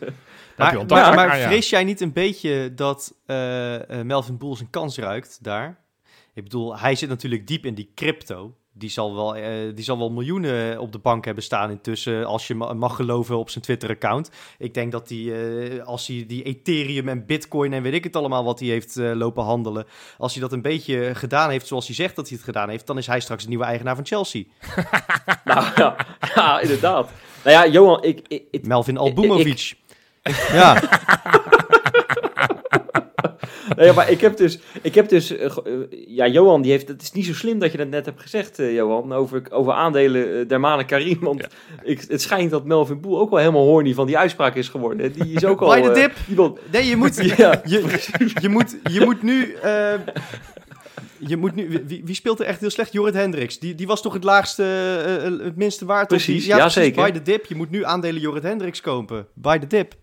Maar, 0.57 0.85
maar, 1.15 1.37
vrees 1.37 1.69
jij 1.69 1.83
niet 1.83 2.01
een 2.01 2.13
beetje 2.13 2.73
dat 2.73 3.15
eh, 3.25 3.99
eh, 3.99 4.05
Melvin 4.05 4.37
Boel 4.37 4.55
zijn 4.55 4.69
kans 4.69 4.97
ruikt 4.97 5.43
daar? 5.43 5.79
Ik 6.33 6.43
bedoel, 6.43 6.79
hij 6.79 6.95
zit 6.95 7.09
natuurlijk 7.09 7.47
diep 7.47 7.65
in 7.65 7.73
die 7.73 7.91
crypto. 7.95 8.55
Die 8.73 8.89
zal 8.89 9.15
wel, 9.15 9.35
eh, 9.35 9.75
die 9.75 9.83
zal 9.83 9.97
wel 9.97 10.09
miljoenen 10.11 10.79
op 10.79 10.91
de 10.91 10.97
bank 10.97 11.25
hebben 11.25 11.43
staan 11.43 11.69
intussen, 11.69 12.25
als 12.25 12.47
je 12.47 12.55
ma- 12.55 12.73
mag 12.73 12.95
geloven 12.95 13.37
op 13.37 13.49
zijn 13.49 13.63
Twitter-account. 13.63 14.29
Ik 14.57 14.73
denk 14.73 14.91
dat 14.91 15.09
hij, 15.09 15.17
eh, 15.77 15.85
als 15.85 16.07
hij 16.07 16.23
die 16.27 16.43
Ethereum 16.43 17.07
en 17.09 17.25
Bitcoin 17.25 17.73
en 17.73 17.81
weet 17.83 17.93
ik 17.93 18.03
het 18.03 18.15
allemaal 18.15 18.43
wat 18.43 18.59
hij 18.59 18.67
heeft 18.69 18.97
eh, 18.97 19.11
lopen 19.13 19.43
handelen, 19.43 19.85
als 20.17 20.33
hij 20.33 20.41
dat 20.41 20.51
een 20.51 20.61
beetje 20.61 21.15
gedaan 21.15 21.49
heeft 21.49 21.67
zoals 21.67 21.85
hij 21.85 21.95
zegt 21.95 22.15
dat 22.15 22.27
hij 22.27 22.35
het 22.37 22.45
gedaan 22.45 22.69
heeft, 22.69 22.87
dan 22.87 22.97
is 22.97 23.07
hij 23.07 23.19
straks 23.19 23.43
de 23.43 23.49
nieuwe 23.49 23.63
eigenaar 23.65 23.95
van 23.95 24.05
Chelsea. 24.05 24.43
Nou, 25.43 25.65
ja, 25.75 25.95
ja, 26.35 26.59
inderdaad. 26.59 27.09
Nou 27.43 27.55
ja, 27.55 27.71
Johan, 27.73 28.03
ik, 28.03 28.21
ik, 28.27 28.43
ik- 28.51 28.65
Melvin 28.67 28.97
Albumovic. 28.97 29.73
ik- 30.23 30.49
ja, 30.51 30.81
Nee, 33.75 33.93
maar 33.93 34.09
ik 34.09 34.21
heb 34.21 34.37
dus, 34.37 34.59
ik 34.81 34.95
heb 34.95 35.09
dus 35.09 35.35
eh, 35.37 35.45
eh, 35.45 35.51
ja, 36.07 36.27
Johan, 36.27 36.61
die 36.61 36.71
heeft, 36.71 36.87
het 36.87 37.01
is 37.01 37.11
niet 37.11 37.25
zo 37.25 37.33
slim 37.33 37.59
dat 37.59 37.71
je 37.71 37.77
dat 37.77 37.87
net 37.87 38.05
hebt 38.05 38.21
gezegd, 38.21 38.59
eh, 38.59 38.73
Johan, 38.73 39.13
over, 39.13 39.41
over 39.49 39.73
aandelen 39.73 40.27
uh, 40.39 40.47
Dermane 40.47 40.85
Karim, 40.85 41.19
want 41.19 41.47
ik, 41.83 42.05
het 42.07 42.21
schijnt 42.21 42.51
dat 42.51 42.65
Melvin 42.65 43.01
Boel 43.01 43.19
ook 43.19 43.29
wel 43.29 43.39
helemaal 43.39 43.65
horny 43.65 43.93
van 43.93 44.05
die 44.05 44.17
uitspraak 44.17 44.55
is 44.55 44.69
geworden. 44.69 44.99
hè. 44.99 45.11
Die 45.23 45.33
is 45.35 45.45
ook 45.45 45.61
al... 45.61 45.69
By 45.73 45.81
the 45.81 45.87
eh, 45.87 45.93
dip. 45.93 46.11
wil- 46.27 46.57
Nee, 46.71 46.85
je 46.87 46.95
moet, 46.95 47.15
Ja, 47.37 47.61
je, 47.65 47.99
je, 48.41 48.49
moet, 48.49 48.77
je 48.91 49.01
moet 49.01 49.23
nu. 49.23 49.55
je 51.17 51.37
moet 51.37 51.55
nu 51.55 51.81
wie, 51.87 52.01
wie 52.05 52.15
speelt 52.15 52.39
er 52.39 52.45
echt 52.45 52.59
heel 52.59 52.69
slecht? 52.69 52.93
Jorrit 52.93 53.13
Hendricks. 53.13 53.59
Die, 53.59 53.75
die 53.75 53.87
was 53.87 54.01
toch 54.01 54.13
het 54.13 54.23
laagste, 54.23 54.63
het 55.43 55.55
minste 55.55 55.85
waard? 55.85 56.07
Precies, 56.07 56.43
die, 56.45 56.55
ja, 56.55 56.69
zeker. 56.69 57.03
By 57.03 57.11
the 57.11 57.21
dip. 57.21 57.45
Je 57.45 57.55
moet 57.55 57.69
nu 57.69 57.83
aandelen 57.85 58.21
Jorrit 58.21 58.43
Hendricks 58.43 58.81
kopen. 58.81 59.27
By 59.33 59.57
the 59.57 59.67
dip. 59.67 59.93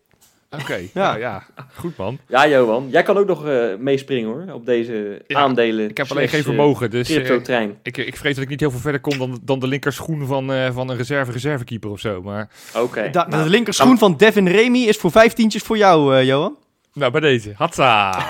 Oké, 0.51 0.75
Ja. 0.95 1.15
ja. 1.17 1.17
ja, 1.17 1.47
goed 1.75 1.97
man. 1.97 2.19
ja, 2.29 2.49
Johan, 2.49 2.89
jij 2.91 3.03
kan 3.03 3.17
ook 3.17 3.27
nog 3.27 3.47
eh, 3.47 3.75
meespringen 3.79 4.29
hoor, 4.31 4.55
op 4.55 4.67
deze 4.67 5.23
Ja, 5.27 5.39
aandelen. 5.39 5.89
Ik 5.91 5.97
heb 5.97 6.11
alleen 6.11 6.29
geen 6.29 6.39
eh, 6.39 6.45
vermogen, 6.45 6.91
dus 6.91 7.09
eh, 7.09 7.17
Crypto-trein. 7.17 7.79
ik, 7.83 7.97
ik 7.97 8.17
vrees 8.17 8.35
dat 8.35 8.45
ik 8.45 8.51
niet 8.51 8.61
heel 8.61 8.71
veel 8.71 8.81
verder 8.81 9.01
kom 9.01 9.19
dan, 9.19 9.41
dan 9.43 9.59
de 9.59 9.67
linkerschoen 9.67 10.27
van, 10.27 10.53
eh, 10.53 10.73
van 10.73 10.89
een 10.91 10.97
reserve-reservekeeper 10.97 11.91
of 11.91 12.01
zo. 12.01 12.23
Maar 12.23 12.49
Oké. 12.77 13.11
Da- 13.11 13.27
nou, 13.29 13.43
de 13.45 13.51
linkerschoen 13.51 13.99
van 13.99 14.17
Devin 14.17 14.49
Remy 14.49 14.79
is 14.79 14.97
voor 14.97 15.11
vijftientjes 15.11 15.63
voor 15.63 15.77
jou, 15.77 16.17
eh, 16.17 16.25
Johan. 16.27 16.57
nou, 16.93 17.13
bij 17.13 17.21
deze. 17.21 17.53
Hatsa! 17.57 18.25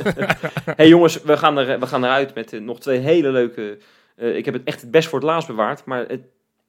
hey 0.76 0.88
jongens, 0.88 1.22
we 1.22 1.36
gaan, 1.36 1.58
er, 1.58 1.80
we 1.80 1.86
gaan 1.86 2.04
eruit 2.04 2.34
met 2.34 2.60
nog 2.60 2.80
twee 2.80 2.98
hele 2.98 3.28
leuke... 3.30 3.78
eh, 4.16 4.36
ik 4.36 4.44
heb 4.44 4.54
het 4.54 4.64
echt 4.64 4.80
het 4.80 4.90
best 4.90 5.08
voor 5.08 5.18
het 5.18 5.28
laatst 5.28 5.48
bewaard, 5.48 5.84
maar 5.84 6.04
het 6.08 6.20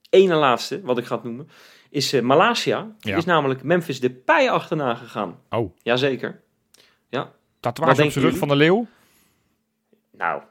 ene 0.10 0.36
laatste, 0.36 0.82
wat 0.84 0.98
ik 0.98 1.06
ga 1.06 1.16
het 1.16 1.24
noemen, 1.24 1.50
is 1.98 2.14
eh 2.14 2.22
Malasia. 2.22 2.88
Ja. 3.00 3.18
is 3.18 3.26
namelijk 3.26 3.64
Memphis 3.64 4.00
Depay 4.00 4.50
achterna 4.50 4.96
gegaan. 4.96 5.40
Oh, 5.50 5.72
Jazeker. 5.82 6.42
Wat 7.10 7.30
tatoeage 7.76 8.04
op 8.04 8.12
zijn 8.12 8.26
rug 8.26 8.38
van 8.38 8.48
de 8.48 8.56
leeuw? 8.56 8.86
Nou, 10.12 10.42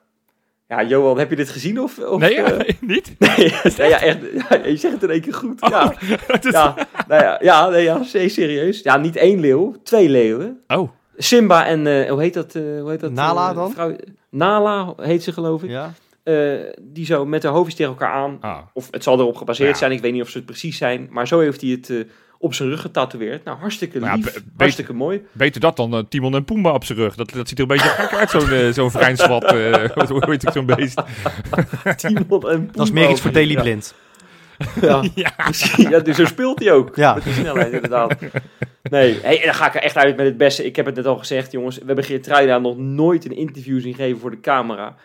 ja, 0.69 0.83
Johan, 0.85 1.19
heb 1.19 1.31
je 1.31 1.37
dit 1.37 1.49
gezien 1.49 1.81
of... 1.81 1.99
of 1.99 2.21
nee, 2.21 2.35
eh, 2.43 2.75
niet? 2.81 3.15
nee, 3.19 3.51
ja, 3.91 4.01
echt, 4.01 4.19
ja, 4.49 4.57
je 4.65 4.77
zegt 4.77 4.95
het 4.95 5.03
in 5.03 5.11
één 5.11 5.21
keer 5.21 5.35
goed. 5.35 5.61
Ja, 5.61 5.95
Dat 6.27 6.45
is- 6.45 6.53
ja, 6.53 6.75
nou 7.09 7.23
ja, 7.23 7.39
ja, 7.43 7.69
nee, 7.69 7.83
ja, 7.83 8.03
se- 8.03 8.29
serieus. 8.29 8.81
Ja, 8.83 8.97
niet 8.97 9.17
één 9.17 9.41
leeuw, 9.41 9.75
twee 9.83 10.09
leeuwen. 10.09 10.61
Oh, 10.67 10.91
Simba 11.17 11.67
en, 11.67 11.87
eh, 11.87 12.11
hoe 12.11 12.21
heet 12.21 12.35
dat? 12.35 12.55
eh, 12.55 12.63
hoe 12.81 12.91
heet 12.91 13.01
dat 13.01 13.13
Nala 13.13 13.53
dan? 13.55 13.73
vrouw- 13.73 13.97
Nala 14.31 14.93
heet 14.97 15.23
ze 15.23 15.33
geloof 15.33 15.63
ik. 15.63 15.71
Ja. 15.71 15.93
Eh, 16.27 16.53
die 16.81 17.05
zo 17.05 17.27
met 17.27 17.43
de 17.43 17.49
hoofdjes 17.49 17.75
tegen 17.75 17.93
elkaar 17.93 18.13
aan. 18.13 18.39
ah. 18.41 18.59
Of 18.73 18.89
het 18.91 19.03
zal 19.03 19.19
erop 19.19 19.37
gebaseerd 19.37 19.71
Ja. 19.71 19.77
zijn, 19.77 19.93
ik 19.93 20.01
weet 20.01 20.13
niet 20.13 20.23
of 20.23 20.29
ze 20.29 20.37
het 20.37 20.47
precies 20.47 20.77
zijn. 20.79 21.07
Maar 21.11 21.27
zo 21.29 21.41
heeft 21.41 21.61
hij 21.61 21.71
het 21.71 21.91
eh, 21.91 21.97
op 22.39 22.55
zijn 22.55 22.69
rug 22.69 22.81
getatoeëerd. 22.81 23.45
Nou, 23.45 23.59
hartstikke 23.59 23.99
Nou 23.99 24.11
ja, 24.11 24.17
lief, 24.17 24.25
beter- 24.25 24.43
hartstikke 24.57 24.93
mooi. 24.93 25.23
Beter 25.33 25.61
dat 25.61 25.77
dan 25.77 25.93
eh, 25.95 26.01
Timon 26.09 26.35
en 26.35 26.45
Pumba 26.45 26.73
op 26.73 26.85
zijn 26.85 26.99
rug. 26.99 27.15
Dat, 27.15 27.31
dat 27.31 27.49
ziet 27.49 27.59
er 27.59 27.63
een 27.65 27.71
beetje 27.77 27.89
gek 27.89 28.13
uit, 28.19 28.31
zo'n 28.31 28.73
zo'n 28.73 28.91
vrijnswat. 28.91 29.45
eh, 29.45 29.91
hoe 30.09 30.25
heet 30.31 30.43
ik 30.43 30.51
zo'n 30.53 30.67
beest? 30.67 31.03
Timon 31.97 32.51
en 32.51 32.69
Dat 32.73 32.87
is 32.87 32.93
meer 32.93 33.11
iets 33.11 33.21
voor 33.21 33.33
Daily 33.33 33.53
ja. 33.53 33.61
Blind. 33.63 33.95
Ja, 34.81 35.05
ja. 35.15 35.33
precies. 35.37 35.89
ja, 35.89 35.99
dus 36.01 36.17
zo 36.17 36.25
speelt 36.25 36.59
hij 36.59 36.73
ook. 36.73 36.97
Ja. 36.97 37.15
Met 37.15 37.25
die 37.25 37.33
snelheid, 37.33 37.73
inderdaad. 37.73 38.15
Nee, 38.83 39.19
hey, 39.23 39.41
dan 39.45 39.55
ga 39.55 39.67
ik 39.67 39.75
er 39.75 39.81
echt 39.83 39.97
uit 39.97 40.17
met 40.17 40.27
het 40.27 40.37
beste. 40.37 40.65
Ik 40.65 40.77
heb 40.77 40.87
het 40.87 40.95
net 40.95 41.07
al 41.07 41.17
gezegd, 41.19 41.53
jongens. 41.53 41.79
We 41.79 41.83
hebben 41.87 42.05
Geertruida 42.05 42.59
nog 42.59 42.77
nooit 42.79 43.25
een 43.25 43.37
interview 43.37 43.81
zien 43.81 43.95
geven 43.95 44.21
voor 44.21 44.31
de 44.31 44.41
camera. 44.41 44.97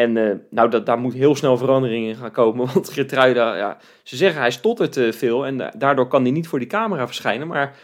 En 0.00 0.16
eh, 0.16 0.36
nou, 0.50 0.70
dat, 0.70 0.86
daar 0.86 0.98
moet 0.98 1.14
heel 1.14 1.34
snel 1.36 1.56
verandering 1.56 2.06
in 2.06 2.14
gaan 2.14 2.30
komen. 2.30 2.66
Want 2.74 2.90
Geertruida, 2.90 3.56
ja, 3.56 3.76
ze 4.02 4.16
zeggen 4.16 4.40
hij 4.40 4.50
stottert 4.50 4.96
eh, 4.96 5.12
veel. 5.12 5.46
En 5.46 5.56
da- 5.58 5.72
daardoor 5.76 6.06
kan 6.08 6.22
hij 6.22 6.30
niet 6.30 6.48
voor 6.48 6.58
die 6.58 6.68
camera 6.68 7.06
verschijnen. 7.06 7.46
Maar 7.46 7.74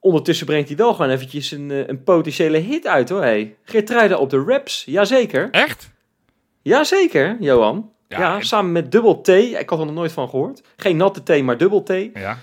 ondertussen 0.00 0.46
brengt 0.46 0.68
hij 0.68 0.76
wel 0.76 0.94
gewoon 0.94 1.10
eventjes 1.10 1.50
een, 1.50 1.70
eh, 1.70 1.86
een 1.86 2.02
potentiële 2.04 2.58
hit 2.58 2.86
uit, 2.86 3.08
hoor. 3.08 3.22
Hey. 3.22 3.56
Geertruida 3.64 4.16
op 4.16 4.30
de 4.30 4.42
raps, 4.46 4.82
jazeker. 4.86 5.48
Echt? 5.50 5.90
Jazeker, 6.62 7.36
Johan. 7.40 7.90
Ja, 8.08 8.18
Ja, 8.20 8.34
en- 8.36 8.44
samen 8.44 8.72
met 8.72 8.92
dubbel 8.92 9.20
T. 9.20 9.28
Ik 9.28 9.68
had 9.70 9.78
er 9.78 9.86
nog 9.86 9.94
nooit 9.94 10.12
van 10.12 10.28
gehoord. 10.28 10.62
Geen 10.76 10.96
natte 10.96 11.22
thee, 11.22 11.42
maar 11.44 11.56
dubbel 11.56 11.82
T. 11.82 11.88
Ja. 12.14 12.38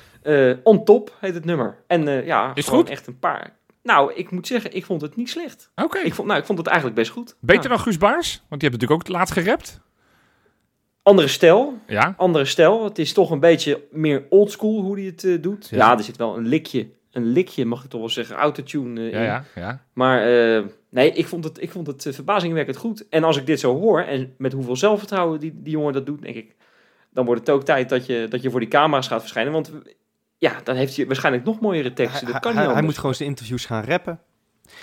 On 0.63 0.83
top 0.83 1.15
heet 1.19 1.33
het 1.33 1.45
nummer. 1.45 1.77
En 1.87 2.25
ja, 2.25 2.51
het 2.53 2.65
gewoon 2.65 2.79
goed? 2.79 2.89
echt 2.89 3.07
een 3.07 3.19
paar. 3.19 3.56
Nou, 3.87 4.13
ik 4.13 4.31
moet 4.31 4.47
zeggen, 4.47 4.73
ik 4.75 4.85
vond 4.85 5.01
het 5.01 5.15
niet 5.15 5.29
slecht. 5.29 5.71
Oké. 5.75 5.97
Ik 5.99 6.13
vond, 6.13 6.27
nou, 6.27 6.39
ik 6.39 6.45
vond 6.45 6.57
het 6.57 6.67
eigenlijk 6.67 6.97
best 6.97 7.11
goed. 7.11 7.35
Beter 7.39 7.63
Ja. 7.63 7.69
dan 7.69 7.79
Guus 7.79 7.97
Baars? 7.97 8.29
Want 8.49 8.61
die 8.61 8.69
heeft 8.69 8.81
natuurlijk 8.81 8.91
ook 8.91 9.07
het 9.07 9.15
laatst 9.15 9.33
gerapt. 9.33 9.79
Andere 11.03 11.27
stijl, 11.27 11.77
Ja. 11.87 12.13
andere 12.17 12.45
stijl. 12.45 12.83
Het 12.83 12.99
is 12.99 13.13
toch 13.13 13.31
een 13.31 13.39
beetje 13.39 13.83
meer 13.91 14.25
oldschool 14.29 14.81
hoe 14.81 14.95
hij 14.97 15.05
het 15.05 15.23
eh, 15.23 15.41
doet. 15.41 15.67
Ja. 15.71 15.77
Ja. 15.77 15.97
er 15.97 16.03
zit 16.03 16.17
wel 16.17 16.37
een 16.37 16.47
likje, 16.47 16.87
een 17.11 17.25
likje 17.31 17.65
mag 17.65 17.83
ik 17.83 17.89
toch 17.89 17.99
wel 17.99 18.09
zeggen, 18.09 18.35
autotune 18.35 19.01
Ja, 19.01 19.17
in. 19.17 19.23
ja, 19.23 19.43
ja. 19.55 19.83
Maar 19.93 20.21
eh, 20.57 20.63
nee, 20.89 21.11
ik 21.11 21.27
vond 21.27 21.43
het, 21.43 21.61
ik 21.61 21.71
vond 21.71 21.87
het 21.87 22.07
verbazingwekkend 22.11 22.77
goed. 22.77 23.09
En 23.09 23.23
als 23.23 23.37
ik 23.37 23.45
dit 23.45 23.59
zo 23.59 23.79
hoor, 23.79 24.01
en 24.01 24.33
met 24.37 24.53
hoeveel 24.53 24.75
zelfvertrouwen 24.75 25.39
die, 25.39 25.51
die 25.55 25.71
jongen 25.71 25.93
dat 25.93 26.05
doet, 26.05 26.21
denk 26.21 26.35
ik, 26.35 26.55
dan 27.09 27.25
wordt 27.25 27.39
het 27.41 27.49
ook 27.49 27.63
tijd 27.63 27.89
dat 27.89 28.05
je, 28.05 28.25
dat 28.29 28.41
je 28.41 28.49
voor 28.49 28.59
die 28.59 28.69
camera's 28.69 29.07
gaat 29.07 29.21
verschijnen. 29.21 29.53
Want 29.53 29.71
ja, 30.37 30.59
dan 30.63 30.75
heeft 30.75 30.95
hij 30.95 31.05
waarschijnlijk 31.07 31.45
nog 31.45 31.59
mooiere 31.59 31.93
teksten. 31.93 32.23
Hij, 32.23 32.33
dat 32.33 32.41
kan 32.41 32.55
hij- 32.55 32.65
niet 32.65 32.73
hij 32.73 32.81
moet 32.83 32.97
gewoon 32.97 33.15
zijn 33.15 33.29
interviews 33.29 33.65
gaan 33.65 33.83
rappen. 33.83 34.19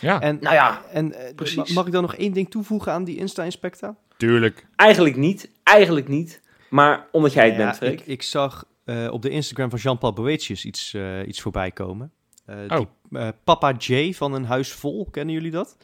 Ja, 0.01 0.21
En, 0.21 0.39
Nou 0.41 0.55
ja, 0.55 0.83
en, 0.93 1.13
eh, 1.13 1.35
precies. 1.35 1.57
ma- 1.57 1.75
Mag 1.75 1.87
ik 1.87 1.93
dan 1.93 2.03
nog 2.03 2.15
één 2.15 2.33
ding 2.33 2.51
toevoegen 2.51 2.93
aan 2.93 3.05
die 3.05 3.17
Insta-inspecta? 3.17 3.97
tuurlijk. 4.17 4.67
Eigenlijk 4.77 5.17
niet. 5.17 5.51
Eigenlijk 5.63 6.09
niet. 6.09 6.41
Maar 6.71 7.07
omdat 7.13 7.33
jij 7.33 7.47
het 7.47 7.57
Ja, 7.57 7.65
bent, 7.65 7.77
Freek. 7.77 8.01
ik, 8.01 8.07
ik 8.07 8.23
zag 8.23 8.65
eh, 8.85 9.09
op 9.13 9.23
de 9.23 9.29
Instagram 9.29 9.71
van 9.71 9.79
Jean-Paul 9.79 10.13
Boetius 10.13 10.65
iets, 10.65 10.95
eh, 10.95 11.27
iets 11.27 11.41
voorbij 11.41 11.71
komen. 11.71 12.13
Eh, 12.47 12.57
Oh. 12.69 12.77
die, 13.11 13.33
Papa 13.45 13.75
J 13.79 14.13
van 14.13 14.33
een 14.35 14.45
huis 14.45 14.73
vol, 14.73 15.09
kennen 15.11 15.35
jullie 15.35 15.51
dat? 15.51 15.77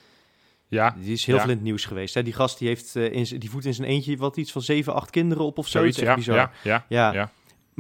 Ja, 0.69 0.97
Die 1.01 1.13
is 1.13 1.25
heel 1.25 1.35
Ja. 1.35 1.41
veel 1.41 1.51
in 1.51 1.57
het 1.57 1.65
nieuws 1.65 1.85
geweest. 1.85 2.15
Hè? 2.15 2.23
Die 2.23 2.33
gast 2.33 2.59
die 2.59 2.69
heeft 2.69 2.97
eh, 2.97 3.13
in, 3.13 3.39
die 3.39 3.51
voedt 3.51 3.65
in 3.65 3.75
zijn 3.75 3.89
eentje 3.89 4.17
wat 4.17 4.37
iets 4.37 4.53
van 4.53 4.63
7, 4.63 4.95
8 4.95 5.11
kinderen 5.11 5.45
op 5.45 5.59
of 5.59 5.69
zo. 5.69 5.79
zoiets. 5.79 6.15
Bizar. 6.15 6.37
ja, 6.63 6.85
ja. 6.89 7.13
Ja. 7.13 7.31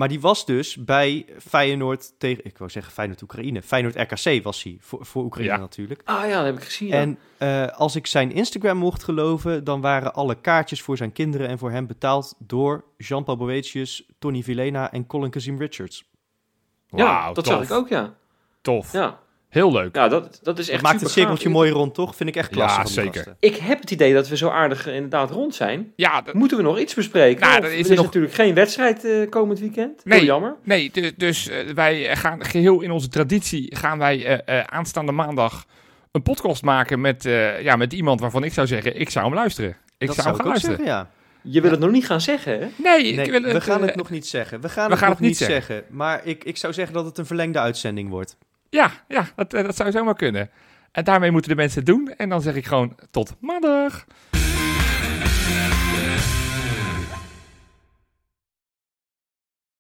Ja. 0.00 0.06
Maar 0.06 0.08
die 0.08 0.20
was 0.20 0.46
dus 0.46 0.76
bij 0.84 1.26
Feyenoord 1.38 2.12
tegen, 2.18 2.44
ik 2.44 2.58
wou 2.58 2.70
zeggen 2.70 2.92
Feyenoord 2.92 3.22
Oekraïne. 3.22 3.62
Feyenoord 3.62 3.96
RKC 3.96 4.42
was 4.42 4.62
hij, 4.62 4.76
voor, 4.80 5.06
voor 5.06 5.24
Oekraïne 5.24 5.52
Ja. 5.52 5.58
natuurlijk. 5.58 6.02
Ah 6.04 6.28
ja, 6.28 6.36
dat 6.36 6.44
heb 6.44 6.56
ik 6.56 6.62
gezien. 6.64 6.88
ja. 6.88 6.94
En 6.94 7.18
eh, 7.38 7.66
als 7.78 7.96
ik 7.96 8.06
zijn 8.06 8.32
Instagram 8.32 8.76
mocht 8.76 9.02
geloven, 9.04 9.64
dan 9.64 9.80
waren 9.80 10.14
alle 10.14 10.34
kaartjes 10.40 10.82
voor 10.82 10.96
zijn 10.96 11.12
kinderen 11.12 11.48
en 11.48 11.58
voor 11.58 11.70
hem 11.70 11.86
betaald 11.86 12.34
door 12.38 12.84
Jean-Paul 12.96 13.36
Boetius, 13.36 14.08
Tony 14.18 14.42
Villena 14.42 14.92
en 14.92 15.06
Colin 15.06 15.30
Kazim 15.30 15.58
Richards. 15.58 16.04
ja, 16.86 17.04
Wauw, 17.04 17.32
dat 17.32 17.44
tof. 17.44 17.54
zag 17.54 17.62
ik 17.62 17.70
ook, 17.70 17.88
ja. 17.88 18.14
Tof. 18.60 18.92
Ja, 18.92 19.18
Heel 19.50 19.72
leuk. 19.72 19.94
ja 19.96 20.08
dat, 20.08 20.38
dat 20.42 20.58
is 20.58 20.68
echt 20.68 20.82
Dat 20.82 20.90
maakt 20.90 21.02
het 21.02 21.10
cirkeltje 21.10 21.48
mooi 21.48 21.70
rond, 21.70 21.94
toch? 21.94 22.16
Vind 22.16 22.28
ik 22.28 22.36
echt 22.36 22.48
klasse 22.50 22.80
Ja, 22.80 22.86
zeker. 22.86 23.14
gasten. 23.14 23.36
Ik 23.40 23.56
heb 23.56 23.80
het 23.80 23.90
idee 23.90 24.14
dat 24.14 24.28
we 24.28 24.36
zo 24.36 24.48
aardig 24.48 24.86
eh, 24.86 24.94
inderdaad 24.94 25.30
rond 25.30 25.54
zijn. 25.54 25.92
Ja, 25.96 26.20
dat- 26.20 26.34
Moeten 26.34 26.56
we 26.56 26.62
nog 26.62 26.78
iets 26.78 26.94
bespreken? 26.94 27.40
Nou, 27.40 27.58
Of 27.58 27.64
er 27.64 27.72
is 27.72 27.84
er 27.84 27.90
is 27.90 27.96
nog- 27.96 28.04
natuurlijk 28.04 28.34
geen 28.34 28.54
wedstrijd 28.54 29.04
eh, 29.04 29.28
komend 29.28 29.58
weekend. 29.60 30.04
Nee. 30.04 30.18
Heel 30.18 30.26
jammer. 30.26 30.56
Nee, 30.64 30.90
du- 30.92 31.12
dus 31.16 31.48
eh, 31.48 31.66
wij 31.74 32.16
gaan 32.16 32.44
geheel 32.44 32.80
in 32.80 32.90
onze 32.90 33.08
traditie 33.08 33.76
gaan 33.76 33.98
wij 33.98 34.24
eh, 34.44 34.58
eh, 34.58 34.64
aanstaande 34.66 35.12
maandag 35.12 35.64
een 36.12 36.22
podcast 36.22 36.62
maken 36.62 37.00
met, 37.00 37.24
eh, 37.26 37.62
ja, 37.62 37.76
met 37.76 37.92
iemand 37.92 38.20
waarvan 38.20 38.44
ik 38.44 38.52
zou 38.52 38.66
zeggen, 38.66 39.00
ik 39.00 39.10
zou 39.10 39.24
hem 39.24 39.34
luisteren. 39.34 39.76
Ik 39.98 40.06
dat 40.06 40.16
zou 40.16 40.16
hem 40.16 40.16
zou 40.16 40.26
gaan 40.26 40.34
ik 40.34 40.40
ook 40.40 40.46
luisteren. 40.46 40.76
zeggen, 40.76 40.94
ja. 40.94 41.18
Je 41.42 41.60
wil 41.60 41.70
het 41.70 41.80
nog 41.80 41.90
niet 41.90 42.06
gaan 42.06 42.20
zeggen, 42.20 42.52
hè? 42.52 42.58
Nee, 42.76 43.14
Nee, 43.14 43.24
ik 43.26 43.30
wil 43.30 43.42
we 43.42 43.60
gaan 43.60 43.82
het 43.82 43.94
nog 43.94 44.10
niet 44.10 44.26
zeggen. 44.26 44.60
We 44.60 44.68
gaan, 44.68 44.84
we 44.84 44.90
het 44.90 44.98
gaan 44.98 45.08
nog 45.08 45.18
het 45.18 45.26
niet 45.28 45.38
niet 45.38 45.48
zeggen. 45.48 45.84
Maar 45.88 46.20
ik, 46.24 46.44
ik 46.44 46.56
zou 46.56 46.72
zeggen 46.72 46.94
dat 46.94 47.04
het 47.04 47.18
een 47.18 47.26
verlengde 47.26 47.58
uitzending 47.58 48.08
wordt. 48.08 48.36
Ja, 48.70 48.90
ja 49.08 49.26
dat, 49.36 49.54
eh, 49.54 49.64
dat 49.64 49.76
zou 49.76 49.90
zomaar 49.90 50.14
kunnen. 50.14 50.50
En 50.92 51.04
daarmee 51.04 51.30
moeten 51.30 51.50
de 51.50 51.56
mensen 51.56 51.78
het 51.78 51.86
doen. 51.86 52.14
En 52.16 52.28
dan 52.28 52.42
zeg 52.42 52.54
ik 52.54 52.66
gewoon 52.66 52.98
tot 53.10 53.36
maandag. 53.40 54.04